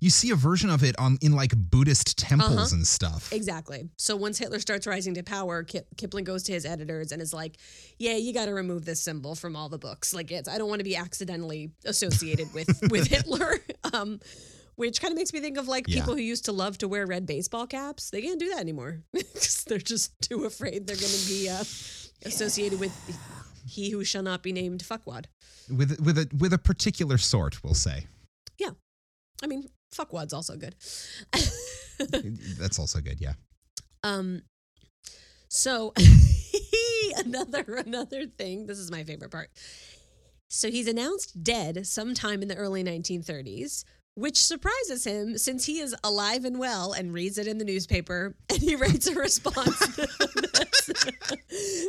you 0.00 0.10
see 0.10 0.30
a 0.30 0.34
version 0.34 0.70
of 0.70 0.82
it 0.82 0.98
on 0.98 1.18
in 1.20 1.32
like 1.32 1.52
Buddhist 1.54 2.16
temples 2.18 2.50
Uh-huh. 2.56 2.68
and 2.76 2.86
stuff. 2.86 3.32
Exactly. 3.32 3.88
So 3.96 4.16
once 4.16 4.38
Hitler 4.38 4.58
starts 4.58 4.86
rising 4.86 5.14
to 5.14 5.22
power, 5.22 5.62
Kip, 5.62 5.86
Kipling 5.96 6.24
goes 6.24 6.42
to 6.44 6.52
his 6.52 6.64
editors 6.64 7.12
and 7.12 7.20
is 7.20 7.32
like, 7.34 7.58
"Yeah, 7.98 8.16
you 8.16 8.32
got 8.32 8.46
to 8.46 8.52
remove 8.54 8.84
this 8.84 9.00
symbol 9.00 9.34
from 9.34 9.54
all 9.56 9.68
the 9.68 9.78
books. 9.78 10.12
Like, 10.14 10.30
it's 10.30 10.48
I 10.48 10.58
don't 10.58 10.68
want 10.68 10.80
to 10.80 10.84
be 10.84 10.96
accidentally 10.96 11.70
associated 11.84 12.52
with 12.54 12.68
with 12.90 13.06
Hitler." 13.08 13.58
Um, 13.92 14.20
which 14.76 15.00
kind 15.00 15.10
of 15.12 15.16
makes 15.18 15.32
me 15.32 15.40
think 15.40 15.58
of 15.58 15.68
like 15.68 15.86
Yeah. 15.88 16.00
people 16.00 16.14
who 16.14 16.20
used 16.22 16.44
to 16.46 16.52
love 16.52 16.78
to 16.78 16.88
wear 16.88 17.06
red 17.06 17.26
baseball 17.26 17.66
caps. 17.66 18.10
They 18.10 18.22
can't 18.22 18.38
do 18.38 18.48
that 18.50 18.60
anymore. 18.60 19.00
they're 19.66 19.78
just 19.78 20.12
too 20.22 20.44
afraid 20.44 20.86
they're 20.86 20.96
going 20.96 21.12
to 21.12 21.26
be 21.28 21.48
uh, 21.48 21.64
associated 22.24 22.78
with 22.78 22.92
he 23.66 23.90
who 23.90 24.04
shall 24.04 24.22
not 24.22 24.42
be 24.42 24.52
named 24.52 24.82
fuckwad. 24.84 25.24
With 25.68 26.00
with 26.00 26.18
a 26.18 26.28
with 26.38 26.52
a 26.52 26.58
particular 26.58 27.18
sort, 27.18 27.62
we'll 27.64 27.74
say. 27.74 28.06
Yeah. 28.58 28.70
I 29.42 29.46
mean, 29.46 29.66
fuckwad's 29.94 30.32
also 30.32 30.56
good. 30.56 30.74
That's 32.58 32.78
also 32.78 33.00
good. 33.00 33.20
Yeah. 33.20 33.34
Um 34.02 34.42
so 35.48 35.92
another 37.16 37.76
another 37.84 38.26
thing, 38.26 38.66
this 38.66 38.78
is 38.78 38.90
my 38.90 39.04
favorite 39.04 39.30
part. 39.30 39.50
So 40.48 40.70
he's 40.70 40.88
announced 40.88 41.44
dead 41.44 41.86
sometime 41.86 42.42
in 42.42 42.48
the 42.48 42.56
early 42.56 42.82
1930s, 42.82 43.84
which 44.20 44.36
surprises 44.36 45.04
him 45.04 45.38
since 45.38 45.64
he 45.64 45.80
is 45.80 45.96
alive 46.04 46.44
and 46.44 46.58
well 46.58 46.92
and 46.92 47.14
reads 47.14 47.38
it 47.38 47.46
in 47.46 47.56
the 47.56 47.64
newspaper 47.64 48.34
and 48.50 48.58
he 48.60 48.76
writes 48.76 49.06
a 49.06 49.14
response. 49.14 49.98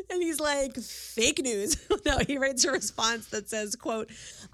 and 0.09 0.21
he's 0.21 0.39
like, 0.39 0.75
fake 0.77 1.39
news. 1.43 1.75
no, 2.05 2.19
he 2.25 2.37
writes 2.37 2.63
a 2.63 2.71
response 2.71 3.27
that 3.27 3.49
says, 3.49 3.75
quote, 3.75 4.09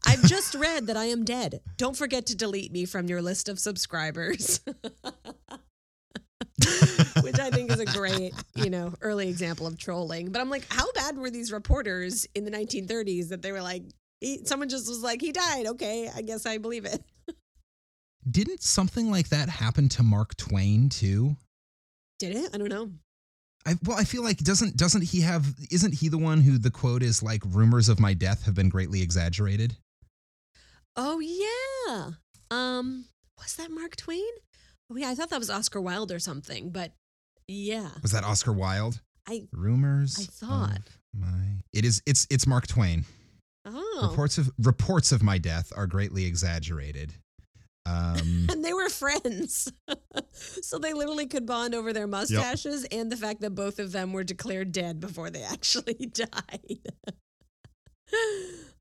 I've 0.07 0.23
just 0.23 0.55
read 0.55 0.87
that 0.87 0.97
I 0.97 1.05
am 1.05 1.23
dead. 1.23 1.61
Don't 1.77 1.95
forget 1.95 2.25
to 2.27 2.35
delete 2.35 2.71
me 2.71 2.85
from 2.85 3.07
your 3.07 3.21
list 3.21 3.47
of 3.47 3.59
subscribers. 3.59 4.59
Which 7.21 7.39
I 7.39 7.51
think 7.51 7.71
is 7.71 7.79
a 7.79 7.85
great, 7.85 8.33
you 8.55 8.71
know, 8.71 8.93
early 9.01 9.29
example 9.29 9.67
of 9.67 9.77
trolling. 9.77 10.31
But 10.31 10.41
I'm 10.41 10.49
like, 10.49 10.65
how 10.69 10.91
bad 10.93 11.15
were 11.15 11.29
these 11.29 11.51
reporters 11.51 12.27
in 12.33 12.43
the 12.43 12.51
1930s 12.51 13.29
that 13.29 13.43
they 13.43 13.51
were 13.51 13.61
like, 13.61 13.83
he, 14.19 14.43
someone 14.45 14.67
just 14.67 14.89
was 14.89 15.03
like, 15.03 15.21
he 15.21 15.31
died. 15.31 15.67
Okay, 15.67 16.09
I 16.15 16.23
guess 16.23 16.47
I 16.47 16.57
believe 16.57 16.85
it. 16.85 17.03
Didn't 18.29 18.61
something 18.61 19.09
like 19.11 19.29
that 19.29 19.49
happen 19.49 19.89
to 19.89 20.03
Mark 20.03 20.35
Twain 20.35 20.89
too? 20.89 21.35
Did 22.19 22.35
it? 22.35 22.49
I 22.53 22.57
don't 22.57 22.69
know. 22.69 22.91
I, 23.65 23.75
well, 23.83 23.97
I 23.97 24.05
feel 24.05 24.23
like 24.23 24.37
doesn't 24.39 24.77
doesn't 24.77 25.01
he 25.03 25.21
have 25.21 25.45
isn't 25.71 25.93
he 25.93 26.07
the 26.07 26.17
one 26.17 26.41
who 26.41 26.57
the 26.57 26.71
quote 26.71 27.03
is 27.03 27.21
like 27.21 27.41
rumors 27.45 27.89
of 27.89 27.99
my 27.99 28.13
death 28.13 28.45
have 28.45 28.55
been 28.55 28.69
greatly 28.69 29.01
exaggerated? 29.01 29.75
Oh 30.95 31.19
yeah. 31.19 32.11
Um, 32.49 33.05
was 33.37 33.55
that 33.57 33.69
Mark 33.69 33.95
Twain? 33.97 34.23
Oh 34.91 34.95
yeah, 34.95 35.09
I 35.09 35.15
thought 35.15 35.29
that 35.29 35.39
was 35.39 35.49
Oscar 35.49 35.81
Wilde 35.81 36.11
or 36.11 36.19
something. 36.19 36.69
But 36.69 36.93
yeah, 37.47 37.89
Was 38.01 38.11
that 38.11 38.23
Oscar 38.23 38.53
Wilde? 38.53 39.01
I 39.27 39.47
Rumors. 39.51 40.17
I 40.19 40.23
thought. 40.23 40.81
my 41.13 41.61
it 41.73 41.83
is 41.85 42.01
it's 42.05 42.25
it's 42.29 42.47
Mark 42.47 42.67
Twain. 42.67 43.05
oh. 43.65 44.07
Reports 44.09 44.37
of 44.37 44.49
reports 44.59 45.11
of 45.11 45.21
my 45.21 45.37
death 45.37 45.73
are 45.75 45.87
greatly 45.87 46.25
exaggerated. 46.25 47.13
Um, 47.87 48.47
and 48.51 48.63
they 48.63 48.73
were 48.73 48.89
friends. 48.89 49.71
so 50.31 50.77
they 50.77 50.93
literally 50.93 51.27
could 51.27 51.45
bond 51.45 51.73
over 51.73 51.93
their 51.93 52.07
mustaches 52.07 52.85
and 52.91 53.11
the 53.11 53.17
fact 53.17 53.41
that 53.41 53.51
both 53.51 53.79
of 53.79 53.91
them 53.91 54.11
were 54.13 54.23
declared 54.23 54.71
dead 54.71 54.99
before 54.99 55.29
they 55.29 55.43
actually 55.51 55.93
died. 56.13 56.79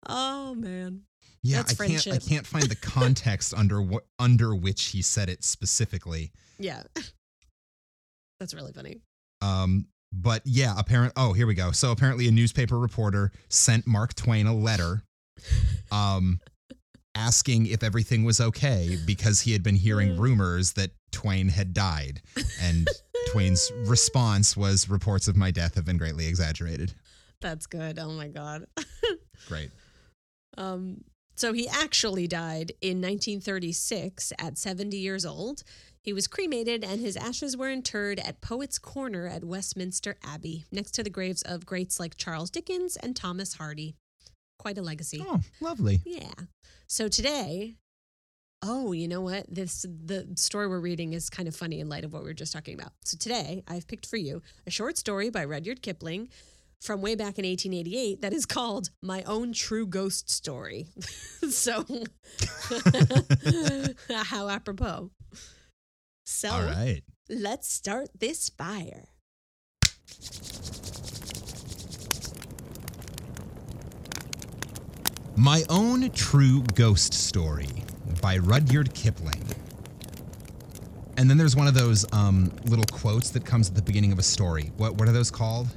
oh 0.08 0.54
man. 0.54 1.02
yeah, 1.42 1.58
That's 1.58 1.80
I 1.80 1.86
can't 1.86 2.06
I 2.08 2.18
can't 2.18 2.46
find 2.46 2.64
the 2.64 2.76
context 2.76 3.54
under 3.54 3.80
what 3.80 4.06
under 4.18 4.54
which 4.54 4.86
he 4.86 5.02
said 5.02 5.28
it 5.28 5.44
specifically. 5.44 6.32
Yeah. 6.58 6.82
That's 8.40 8.54
really 8.54 8.72
funny. 8.72 9.00
Um, 9.40 9.86
but 10.12 10.42
yeah, 10.44 10.74
apparent. 10.76 11.12
Oh, 11.16 11.32
here 11.32 11.46
we 11.46 11.54
go. 11.54 11.72
So 11.72 11.90
apparently, 11.92 12.28
a 12.28 12.30
newspaper 12.30 12.78
reporter 12.78 13.32
sent 13.48 13.86
Mark 13.86 14.14
Twain 14.14 14.46
a 14.46 14.54
letter, 14.54 15.02
um, 15.90 16.40
asking 17.16 17.66
if 17.66 17.82
everything 17.82 18.24
was 18.24 18.40
okay 18.40 18.98
because 19.06 19.40
he 19.40 19.52
had 19.52 19.62
been 19.62 19.74
hearing 19.74 20.16
rumors 20.16 20.74
that 20.74 20.90
Twain 21.10 21.48
had 21.48 21.72
died, 21.72 22.20
and 22.62 22.86
Twain's 23.32 23.72
response 23.86 24.56
was, 24.56 24.88
"Reports 24.88 25.26
of 25.26 25.36
my 25.36 25.50
death 25.50 25.74
have 25.74 25.84
been 25.84 25.96
greatly 25.96 26.26
exaggerated." 26.26 26.94
That's 27.40 27.66
good. 27.66 27.98
Oh 27.98 28.10
my 28.10 28.28
god. 28.28 28.66
Great. 29.48 29.70
Um, 30.56 31.04
so 31.34 31.52
he 31.52 31.68
actually 31.68 32.26
died 32.26 32.72
in 32.80 33.02
1936 33.02 34.32
at 34.38 34.56
70 34.56 34.96
years 34.96 35.26
old. 35.26 35.62
He 36.00 36.12
was 36.12 36.26
cremated 36.26 36.82
and 36.82 37.00
his 37.00 37.16
ashes 37.16 37.56
were 37.56 37.68
interred 37.68 38.20
at 38.20 38.40
Poets' 38.40 38.78
Corner 38.78 39.26
at 39.26 39.44
Westminster 39.44 40.16
Abbey, 40.24 40.64
next 40.72 40.92
to 40.92 41.02
the 41.02 41.10
graves 41.10 41.42
of 41.42 41.66
greats 41.66 42.00
like 42.00 42.16
Charles 42.16 42.48
Dickens 42.48 42.96
and 42.96 43.14
Thomas 43.14 43.54
Hardy. 43.54 43.96
Quite 44.66 44.78
a 44.78 44.82
legacy. 44.82 45.24
Oh, 45.24 45.38
lovely. 45.60 46.00
Yeah. 46.04 46.32
So 46.88 47.06
today, 47.06 47.76
oh, 48.64 48.90
you 48.90 49.06
know 49.06 49.20
what? 49.20 49.46
This 49.48 49.82
the 49.82 50.26
story 50.34 50.66
we're 50.66 50.80
reading 50.80 51.12
is 51.12 51.30
kind 51.30 51.46
of 51.46 51.54
funny 51.54 51.78
in 51.78 51.88
light 51.88 52.04
of 52.04 52.12
what 52.12 52.22
we 52.22 52.30
were 52.30 52.34
just 52.34 52.52
talking 52.52 52.74
about. 52.74 52.90
So 53.04 53.16
today, 53.16 53.62
I've 53.68 53.86
picked 53.86 54.06
for 54.06 54.16
you 54.16 54.42
a 54.66 54.72
short 54.72 54.98
story 54.98 55.30
by 55.30 55.44
Rudyard 55.44 55.82
Kipling 55.82 56.30
from 56.80 57.00
way 57.00 57.14
back 57.14 57.38
in 57.38 57.46
1888 57.46 58.22
that 58.22 58.32
is 58.32 58.44
called 58.44 58.90
My 59.04 59.22
Own 59.22 59.52
True 59.52 59.86
Ghost 59.86 60.28
Story. 60.28 60.88
so 61.48 61.84
how 64.10 64.48
apropos. 64.48 65.12
So 66.24 66.50
All 66.50 66.64
right. 66.64 67.02
let's 67.30 67.72
start 67.72 68.08
this 68.18 68.48
fire. 68.48 69.10
My 75.36 75.62
Own 75.68 76.10
True 76.12 76.62
Ghost 76.74 77.12
Story 77.12 77.68
by 78.22 78.38
Rudyard 78.38 78.94
Kipling. 78.94 79.42
And 81.18 81.28
then 81.28 81.36
there's 81.36 81.54
one 81.54 81.66
of 81.66 81.74
those 81.74 82.10
um, 82.12 82.50
little 82.64 82.86
quotes 82.90 83.28
that 83.30 83.44
comes 83.44 83.68
at 83.68 83.74
the 83.74 83.82
beginning 83.82 84.12
of 84.12 84.18
a 84.18 84.22
story. 84.22 84.72
What 84.78 84.94
what 84.94 85.06
are 85.08 85.12
those 85.12 85.30
called? 85.30 85.68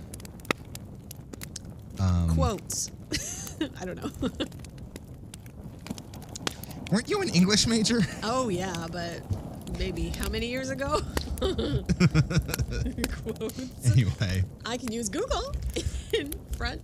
Um, 2.00 2.36
Quotes. 2.36 2.92
I 3.82 3.86
don't 3.86 4.02
know. 4.02 4.10
Weren't 6.92 7.10
you 7.10 7.22
an 7.22 7.28
English 7.30 7.68
major? 7.68 8.00
Oh 8.24 8.48
yeah, 8.48 8.88
but 8.90 9.22
maybe 9.78 10.08
how 10.10 10.30
many 10.30 10.48
years 10.48 10.70
ago? 10.70 11.02
Quotes. 11.42 11.92
anyway, 13.92 14.46
I 14.66 14.78
can 14.78 14.94
use 14.94 15.10
Google 15.10 15.54
in 16.14 16.34
front 16.58 16.82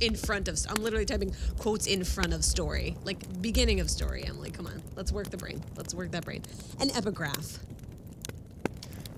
in 0.00 0.14
front 0.14 0.48
of 0.48 0.58
I'm 0.68 0.82
literally 0.82 1.04
typing 1.04 1.34
quotes 1.58 1.86
in 1.86 2.04
front 2.04 2.32
of 2.32 2.44
story. 2.44 2.96
Like 3.04 3.40
beginning 3.40 3.80
of 3.80 3.90
story. 3.90 4.24
I'm 4.24 4.38
come 4.52 4.66
on, 4.66 4.82
let's 4.96 5.12
work 5.12 5.30
the 5.30 5.36
brain. 5.36 5.62
Let's 5.76 5.94
work 5.94 6.10
that 6.12 6.24
brain. 6.24 6.42
An 6.80 6.90
epigraph. 6.96 7.58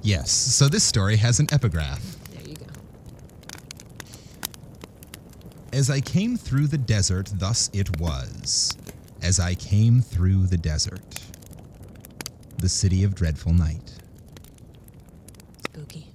yes. 0.02 0.30
So 0.30 0.68
this 0.68 0.84
story 0.84 1.16
has 1.16 1.40
an 1.40 1.46
epigraph. 1.52 2.02
There 2.30 2.48
you 2.48 2.56
go. 2.56 2.66
As 5.72 5.88
I 5.90 6.00
came 6.00 6.36
through 6.36 6.66
the 6.66 6.78
desert, 6.78 7.30
thus 7.34 7.70
it 7.72 8.00
was. 8.00 8.76
As 9.22 9.38
I 9.38 9.54
came 9.54 10.00
through 10.00 10.46
the 10.46 10.56
desert, 10.56 11.00
the 12.58 12.68
city 12.68 13.04
of 13.04 13.14
dreadful 13.14 13.52
night. 13.52 13.94
Spooky. 15.66 16.06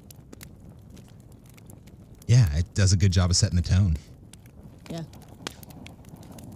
Yeah, 2.27 2.47
it 2.55 2.65
does 2.73 2.93
a 2.93 2.97
good 2.97 3.11
job 3.11 3.29
of 3.29 3.35
setting 3.35 3.55
the 3.55 3.61
tone. 3.61 3.97
Yeah. 4.95 5.03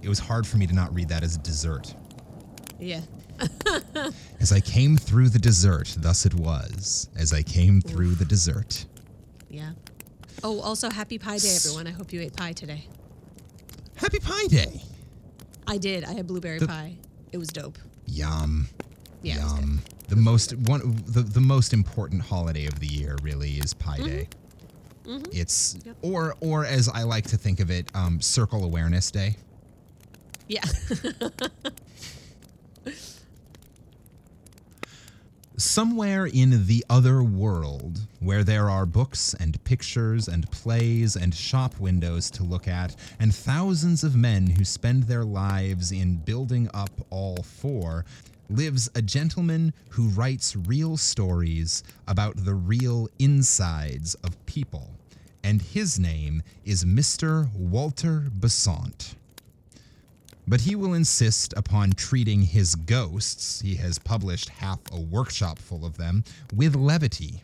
It 0.02 0.08
was 0.08 0.19
hard 0.19 0.47
for 0.47 0.58
me 0.58 0.65
to 0.67 0.73
not 0.73 0.93
read 0.93 1.10
that 1.10 1.23
as 1.23 1.36
a 1.36 1.39
dessert. 1.39 1.93
Yeah. 2.80 3.02
As 4.39 4.52
I 4.52 4.60
came 4.60 4.97
through 4.97 5.30
the 5.30 5.39
dessert, 5.39 5.95
thus 5.97 6.25
it 6.25 6.34
was. 6.34 7.10
As 7.17 7.34
I 7.34 7.41
came 7.41 7.82
through 7.82 8.15
the 8.15 8.25
dessert. 8.25 8.86
Yeah. 9.49 9.71
Oh, 10.43 10.60
also 10.62 10.89
happy 10.89 11.17
Pie 11.17 11.38
Day, 11.38 11.56
everyone. 11.56 11.88
I 11.88 11.91
hope 11.91 12.13
you 12.13 12.21
ate 12.21 12.36
pie 12.36 12.54
today. 12.54 12.86
Happy 13.95 14.19
Pie 14.19 14.47
Day! 14.47 14.82
I 15.67 15.78
did. 15.78 16.06
I 16.06 16.13
had 16.13 16.28
blueberry 16.28 16.60
The- 16.60 16.67
pie. 16.67 16.95
It 17.32 17.38
was 17.38 17.49
dope. 17.49 17.78
Yum. 18.06 18.67
Yeah, 19.21 19.36
it 19.36 19.43
was 19.43 19.54
good. 19.54 19.62
Yum. 19.63 19.82
The 20.08 20.15
most 20.15 20.56
one 20.58 21.04
the, 21.06 21.21
the 21.21 21.41
most 21.41 21.73
important 21.73 22.21
holiday 22.21 22.65
of 22.65 22.80
the 22.80 22.88
year 22.88 23.17
really 23.21 23.52
is 23.52 23.73
Pie 23.73 23.97
mm-hmm. 23.97 24.08
Day. 24.08 24.28
It's 25.05 25.73
Mm-hmm. 25.75 25.88
Yep. 25.89 25.97
or 26.01 26.35
or 26.41 26.65
as 26.65 26.88
I 26.89 27.03
like 27.03 27.25
to 27.27 27.38
think 27.38 27.59
of 27.59 27.71
it, 27.71 27.89
um, 27.95 28.21
Circle 28.21 28.63
Awareness 28.63 29.12
Day. 29.12 29.35
Yeah. 30.47 30.63
Somewhere 35.57 36.25
in 36.25 36.67
the 36.67 36.85
other 36.89 37.21
world, 37.21 38.07
where 38.21 38.45
there 38.45 38.69
are 38.69 38.85
books 38.85 39.33
and 39.33 39.62
pictures 39.65 40.29
and 40.29 40.49
plays 40.51 41.17
and 41.17 41.35
shop 41.35 41.77
windows 41.81 42.31
to 42.31 42.43
look 42.43 42.65
at, 42.65 42.95
and 43.19 43.35
thousands 43.35 44.05
of 44.05 44.15
men 44.15 44.47
who 44.47 44.63
spend 44.63 45.03
their 45.03 45.25
lives 45.25 45.91
in 45.91 46.15
building 46.15 46.69
up 46.73 46.91
all 47.09 47.43
four, 47.43 48.05
lives 48.49 48.89
a 48.95 49.01
gentleman 49.01 49.73
who 49.89 50.07
writes 50.09 50.55
real 50.55 50.97
stories 50.97 51.83
about 52.07 52.45
the 52.45 52.53
real 52.53 53.07
insides 53.19 54.15
of 54.15 54.45
people. 54.45 54.91
And 55.43 55.62
his 55.62 55.99
name 55.99 56.43
is 56.65 56.83
Mr. 56.83 57.53
Walter 57.53 58.25
Besant 58.39 59.15
but 60.49 60.62
he 60.62 60.75
will 60.75 60.95
insist 60.95 61.53
upon 61.55 61.91
treating 61.91 62.41
his 62.41 62.73
ghosts, 62.73 63.62
he 63.62 63.75
has 63.75 63.99
published 63.99 64.49
half 64.49 64.79
a 64.91 64.99
workshop 64.99 65.59
full 65.59 65.85
of 65.85 65.97
them, 65.97 66.23
with 66.51 66.75
levity. 66.75 67.43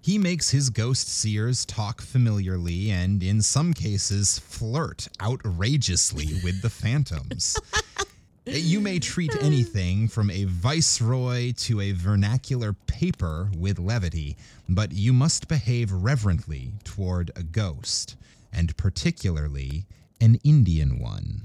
He 0.00 0.18
makes 0.18 0.50
his 0.50 0.70
ghost 0.70 1.08
seers 1.08 1.64
talk 1.64 2.00
familiarly 2.00 2.92
and, 2.92 3.24
in 3.24 3.42
some 3.42 3.74
cases, 3.74 4.38
flirt 4.38 5.08
outrageously 5.20 6.40
with 6.44 6.62
the 6.62 6.70
phantoms. 6.70 7.58
You 8.50 8.80
may 8.80 8.98
treat 8.98 9.34
anything 9.42 10.08
from 10.08 10.30
a 10.30 10.44
viceroy 10.44 11.52
to 11.58 11.80
a 11.80 11.92
vernacular 11.92 12.72
paper 12.72 13.50
with 13.56 13.78
levity, 13.78 14.36
but 14.68 14.92
you 14.92 15.12
must 15.12 15.48
behave 15.48 15.92
reverently 15.92 16.72
toward 16.82 17.30
a 17.36 17.42
ghost, 17.42 18.16
and 18.52 18.74
particularly 18.76 19.84
an 20.20 20.36
Indian 20.44 20.98
one. 20.98 21.42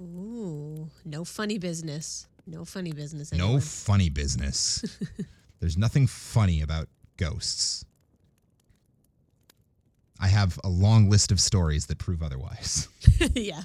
Ooh, 0.00 0.90
no 1.04 1.24
funny 1.24 1.58
business. 1.58 2.26
No 2.46 2.64
funny 2.64 2.92
business. 2.92 3.32
No 3.32 3.60
funny 3.60 4.10
business. 4.10 4.84
There's 5.60 5.76
nothing 5.76 6.06
funny 6.06 6.60
about 6.60 6.88
ghosts. 7.16 7.84
I 10.18 10.28
have 10.28 10.58
a 10.64 10.68
long 10.68 11.08
list 11.08 11.30
of 11.30 11.40
stories 11.40 11.86
that 11.86 11.98
prove 11.98 12.22
otherwise. 12.22 12.88
yeah. 13.34 13.62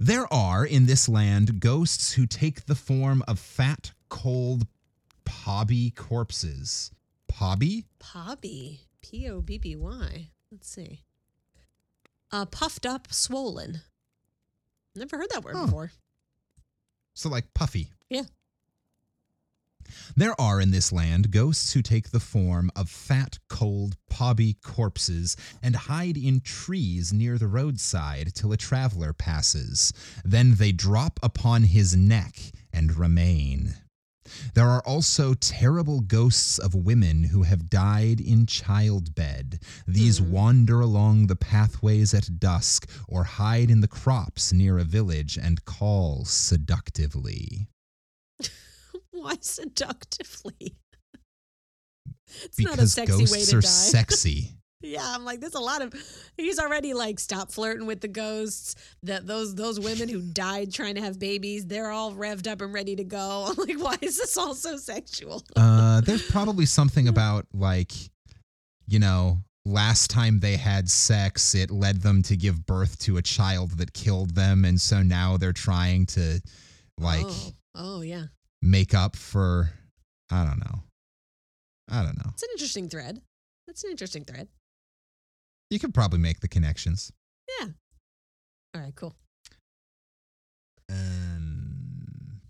There 0.00 0.32
are 0.32 0.64
in 0.64 0.86
this 0.86 1.08
land 1.08 1.60
ghosts 1.60 2.12
who 2.12 2.26
take 2.26 2.66
the 2.66 2.74
form 2.74 3.22
of 3.26 3.38
fat, 3.38 3.92
cold, 4.08 4.66
pobby 5.24 5.94
corpses. 5.94 6.90
Pobby? 7.30 7.84
Pobby. 8.00 8.80
P 9.02 9.28
O 9.28 9.40
B 9.40 9.58
B 9.58 9.74
Y. 9.76 10.30
Let's 10.52 10.68
see. 10.68 11.02
Uh, 12.30 12.44
puffed 12.46 12.86
up, 12.86 13.08
swollen. 13.12 13.80
Never 14.94 15.16
heard 15.18 15.30
that 15.30 15.44
word 15.44 15.54
Oh. 15.56 15.64
before. 15.66 15.92
So, 17.14 17.28
like 17.28 17.52
puffy. 17.54 17.88
Yeah. 18.08 18.22
There 20.16 20.38
are 20.40 20.60
in 20.60 20.70
this 20.70 20.92
land 20.92 21.30
ghosts 21.30 21.72
who 21.72 21.82
take 21.82 22.10
the 22.10 22.20
form 22.20 22.70
of 22.76 22.90
fat, 22.90 23.38
cold, 23.48 23.96
pobby 24.10 24.54
corpses 24.62 25.36
and 25.62 25.76
hide 25.76 26.16
in 26.16 26.40
trees 26.40 27.12
near 27.12 27.38
the 27.38 27.46
roadside 27.46 28.32
till 28.34 28.52
a 28.52 28.56
traveler 28.56 29.12
passes. 29.12 29.92
Then 30.24 30.54
they 30.54 30.72
drop 30.72 31.20
upon 31.22 31.64
his 31.64 31.96
neck 31.96 32.38
and 32.72 32.96
remain. 32.96 33.74
There 34.52 34.68
are 34.68 34.82
also 34.82 35.32
terrible 35.32 36.00
ghosts 36.00 36.58
of 36.58 36.74
women 36.74 37.24
who 37.24 37.44
have 37.44 37.70
died 37.70 38.20
in 38.20 38.44
childbed. 38.44 39.62
These 39.86 40.18
Hmm. 40.18 40.30
wander 40.30 40.80
along 40.80 41.28
the 41.28 41.36
pathways 41.36 42.12
at 42.12 42.38
dusk 42.38 42.86
or 43.08 43.24
hide 43.24 43.70
in 43.70 43.80
the 43.80 43.88
crops 43.88 44.52
near 44.52 44.78
a 44.78 44.84
village 44.84 45.38
and 45.38 45.64
call 45.64 46.26
seductively. 46.26 47.68
Why 49.22 49.36
seductively? 49.40 50.76
It's 52.44 52.60
not 52.60 52.74
a 52.74 52.76
because 52.76 52.92
sexy 52.94 53.12
way 53.14 53.26
ghosts 53.26 53.50
to 53.50 53.56
are 53.58 53.60
die. 53.60 53.68
sexy. 53.68 54.50
Yeah, 54.80 55.02
I'm 55.02 55.24
like, 55.24 55.40
there's 55.40 55.56
a 55.56 55.60
lot 55.60 55.82
of. 55.82 55.92
He's 56.36 56.60
already 56.60 56.94
like, 56.94 57.18
stop 57.18 57.50
flirting 57.50 57.84
with 57.84 58.00
the 58.00 58.06
ghosts. 58.06 58.76
That 59.02 59.26
those 59.26 59.56
those 59.56 59.80
women 59.80 60.08
who 60.08 60.20
died 60.20 60.72
trying 60.72 60.94
to 60.94 61.00
have 61.00 61.18
babies, 61.18 61.66
they're 61.66 61.90
all 61.90 62.12
revved 62.12 62.46
up 62.46 62.60
and 62.60 62.72
ready 62.72 62.94
to 62.94 63.02
go. 63.02 63.46
I'm 63.48 63.56
like, 63.56 63.82
why 63.82 63.96
is 64.00 64.18
this 64.18 64.36
all 64.36 64.54
so 64.54 64.76
sexual? 64.76 65.42
Uh, 65.56 66.00
there's 66.02 66.30
probably 66.30 66.64
something 66.64 67.08
about 67.08 67.44
like, 67.52 67.92
you 68.86 69.00
know, 69.00 69.38
last 69.64 70.10
time 70.10 70.38
they 70.38 70.56
had 70.56 70.88
sex, 70.88 71.56
it 71.56 71.72
led 71.72 72.02
them 72.02 72.22
to 72.22 72.36
give 72.36 72.64
birth 72.64 73.00
to 73.00 73.16
a 73.16 73.22
child 73.22 73.78
that 73.78 73.92
killed 73.94 74.36
them, 74.36 74.64
and 74.64 74.80
so 74.80 75.02
now 75.02 75.36
they're 75.36 75.52
trying 75.52 76.06
to 76.06 76.40
like 77.00 77.26
oh, 77.26 77.52
oh 77.74 78.00
yeah, 78.02 78.26
make 78.62 78.94
up 78.94 79.16
for. 79.16 79.70
I 80.30 80.44
don't 80.44 80.58
know. 80.58 80.82
I 81.90 82.02
don't 82.02 82.18
know. 82.18 82.30
it's 82.34 82.42
an 82.42 82.50
interesting 82.52 82.88
thread. 82.88 83.20
That's 83.66 83.84
an 83.84 83.90
interesting 83.90 84.24
thread. 84.24 84.48
You 85.70 85.78
could 85.78 85.94
probably 85.94 86.18
make 86.18 86.40
the 86.40 86.48
connections. 86.48 87.12
Yeah. 87.60 87.68
All 88.74 88.80
right, 88.82 88.94
cool. 88.94 89.14
Um, 90.90 92.40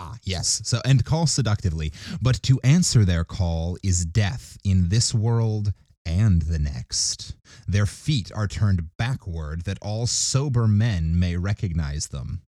ah, 0.00 0.16
yes. 0.22 0.62
So, 0.64 0.80
and 0.84 1.04
call 1.04 1.26
seductively, 1.26 1.92
but 2.20 2.42
to 2.44 2.60
answer 2.62 3.04
their 3.04 3.24
call 3.24 3.76
is 3.82 4.04
death 4.04 4.58
in 4.64 4.88
this 4.88 5.14
world 5.14 5.72
and 6.04 6.42
the 6.42 6.58
next. 6.58 7.34
Their 7.66 7.86
feet 7.86 8.30
are 8.34 8.48
turned 8.48 8.96
backward 8.96 9.62
that 9.62 9.78
all 9.80 10.06
sober 10.06 10.66
men 10.66 11.18
may 11.18 11.36
recognize 11.36 12.08
them. 12.08 12.42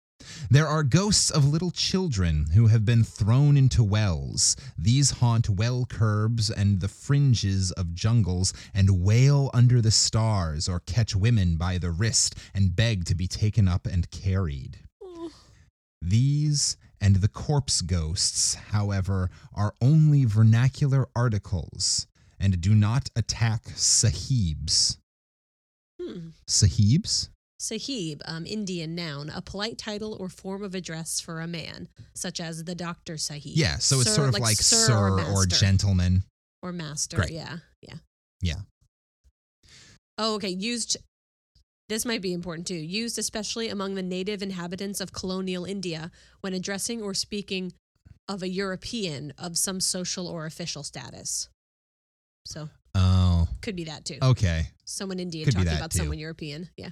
There 0.51 0.67
are 0.67 0.83
ghosts 0.83 1.31
of 1.31 1.45
little 1.45 1.71
children 1.71 2.47
who 2.55 2.69
have 2.69 2.85
been 2.85 3.05
thrown 3.05 3.57
into 3.57 3.83
wells. 3.83 4.57
These 4.77 5.13
haunt 5.13 5.49
well 5.49 5.87
curbs 5.87 6.51
and 6.51 6.81
the 6.81 6.89
fringes 6.89 7.73
of 7.73 7.95
jungles 7.95 8.53
and 8.75 9.03
wail 9.03 9.51
under 9.55 9.81
the 9.81 9.91
stars 9.91 10.69
or 10.69 10.81
catch 10.81 11.15
women 11.15 11.57
by 11.57 11.79
the 11.79 11.91
wrist 11.91 12.35
and 12.55 12.75
beg 12.75 13.05
to 13.07 13.15
be 13.15 13.27
taken 13.27 13.69
up 13.69 13.87
and 13.87 14.11
carried. 14.11 14.79
These 16.03 16.77
and 17.01 17.17
the 17.17 17.29
corpse 17.29 17.81
ghosts, 17.81 18.55
however, 18.55 19.31
are 19.55 19.75
only 19.81 20.25
vernacular 20.25 21.09
articles 21.15 22.07
and 22.39 22.61
do 22.61 22.75
not 22.75 23.11
attack 23.17 23.65
sahibs. 23.77 24.99
hmm. 26.01 26.29
Sahibs? 26.47 27.29
Sahib, 27.61 28.23
um, 28.25 28.47
Indian 28.47 28.95
noun, 28.95 29.29
a 29.29 29.43
polite 29.43 29.77
title 29.77 30.17
or 30.19 30.31
form 30.31 30.63
of 30.63 30.75
address 30.75 31.21
for 31.21 31.41
a 31.43 31.47
man, 31.47 31.89
such 32.15 32.41
as 32.41 32.65
the 32.65 32.75
Doctor 32.75 33.19
Sahib. 33.19 33.53
Yeah, 33.55 33.77
so 33.77 34.01
it's 34.01 34.09
Sir- 34.09 34.15
sort 34.17 34.29
of 34.31 34.39
like, 34.41 34.57
sir, 34.57 34.95
or, 34.97 35.17
master. 35.17 35.57
gentleman. 35.57 36.25
or 36.63 36.73
master. 36.73 37.17
Great. 37.19 37.33
Yeah, 37.33 37.59
yeah, 37.83 37.97
Yeah. 38.41 38.61
Oh, 40.19 40.35
okay. 40.37 40.49
Used. 40.51 40.97
This 41.89 42.05
might 42.05 42.23
be 42.23 42.33
important 42.33 42.67
too. 42.67 42.75
Used 42.75 43.19
especially 43.19 43.69
among 43.69 43.95
the 43.95 44.03
native 44.03 44.43
inhabitants 44.43 45.01
of 45.01 45.13
colonial 45.13 45.65
India 45.65 46.11
when 46.41 46.55
addressing 46.55 47.03
or 47.03 47.15
speaking 47.15 47.73
of 48.29 48.43
a 48.43 48.49
European 48.49 49.33
of 49.39 49.59
some 49.59 49.81
social 49.81 50.27
or 50.29 50.47
official 50.47 50.83
status. 50.85 51.49
So 52.47 52.69
Oh, 52.95 53.49
could 53.61 53.75
be 53.77 53.85
that 53.85 54.05
too. 54.05 54.19
okay. 54.23 54.69
Someone 54.85 55.19
Indian 55.21 55.45
could 55.47 55.55
talking 55.55 55.69
about 55.77 55.91
too. 55.91 55.99
someone 55.99 56.19
European. 56.19 56.69
Yeah. 56.77 56.91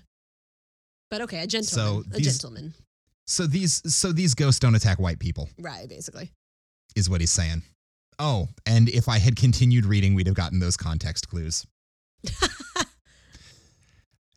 But 1.11 1.23
okay, 1.23 1.40
a 1.42 1.47
gentleman. 1.47 2.05
a 2.12 2.16
these- 2.18 2.27
gentleman. 2.27 2.75
So 3.27 3.47
these 3.47 3.83
so 3.94 4.11
these 4.12 4.35
ghosts 4.35 4.59
don't 4.59 4.75
attack 4.75 4.99
white 4.99 5.18
people, 5.18 5.51
Right, 5.59 5.87
basically. 5.88 6.33
is 6.97 7.11
what 7.11 7.21
he's 7.21 7.31
saying. 7.31 7.62
Oh, 8.18 8.49
and 8.66 8.88
if 8.88 9.09
I 9.09 9.18
had 9.18 9.37
continued 9.37 9.85
reading, 9.85 10.14
we'd 10.14 10.27
have 10.27 10.35
gotten 10.37 10.59
those 10.61 10.77
context 10.77 11.29
clues. 11.29 11.66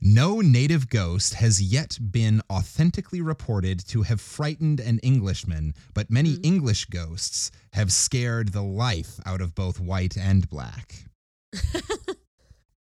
No 0.04 0.42
native 0.42 0.90
ghost 0.90 1.36
has 1.36 1.62
yet 1.62 2.00
been 2.12 2.42
authentically 2.52 3.22
reported 3.22 3.86
to 3.90 4.02
have 4.02 4.20
frightened 4.20 4.80
an 4.80 4.98
Englishman, 5.00 5.76
but 5.94 6.10
many 6.10 6.34
Hmm. 6.38 6.42
English 6.44 6.86
ghosts 6.86 7.52
have 7.74 7.92
scared 7.94 8.52
the 8.52 8.64
life 8.64 9.20
out 9.28 9.42
of 9.42 9.54
both 9.54 9.80
white 9.80 10.18
and 10.18 10.50
black. 10.50 11.06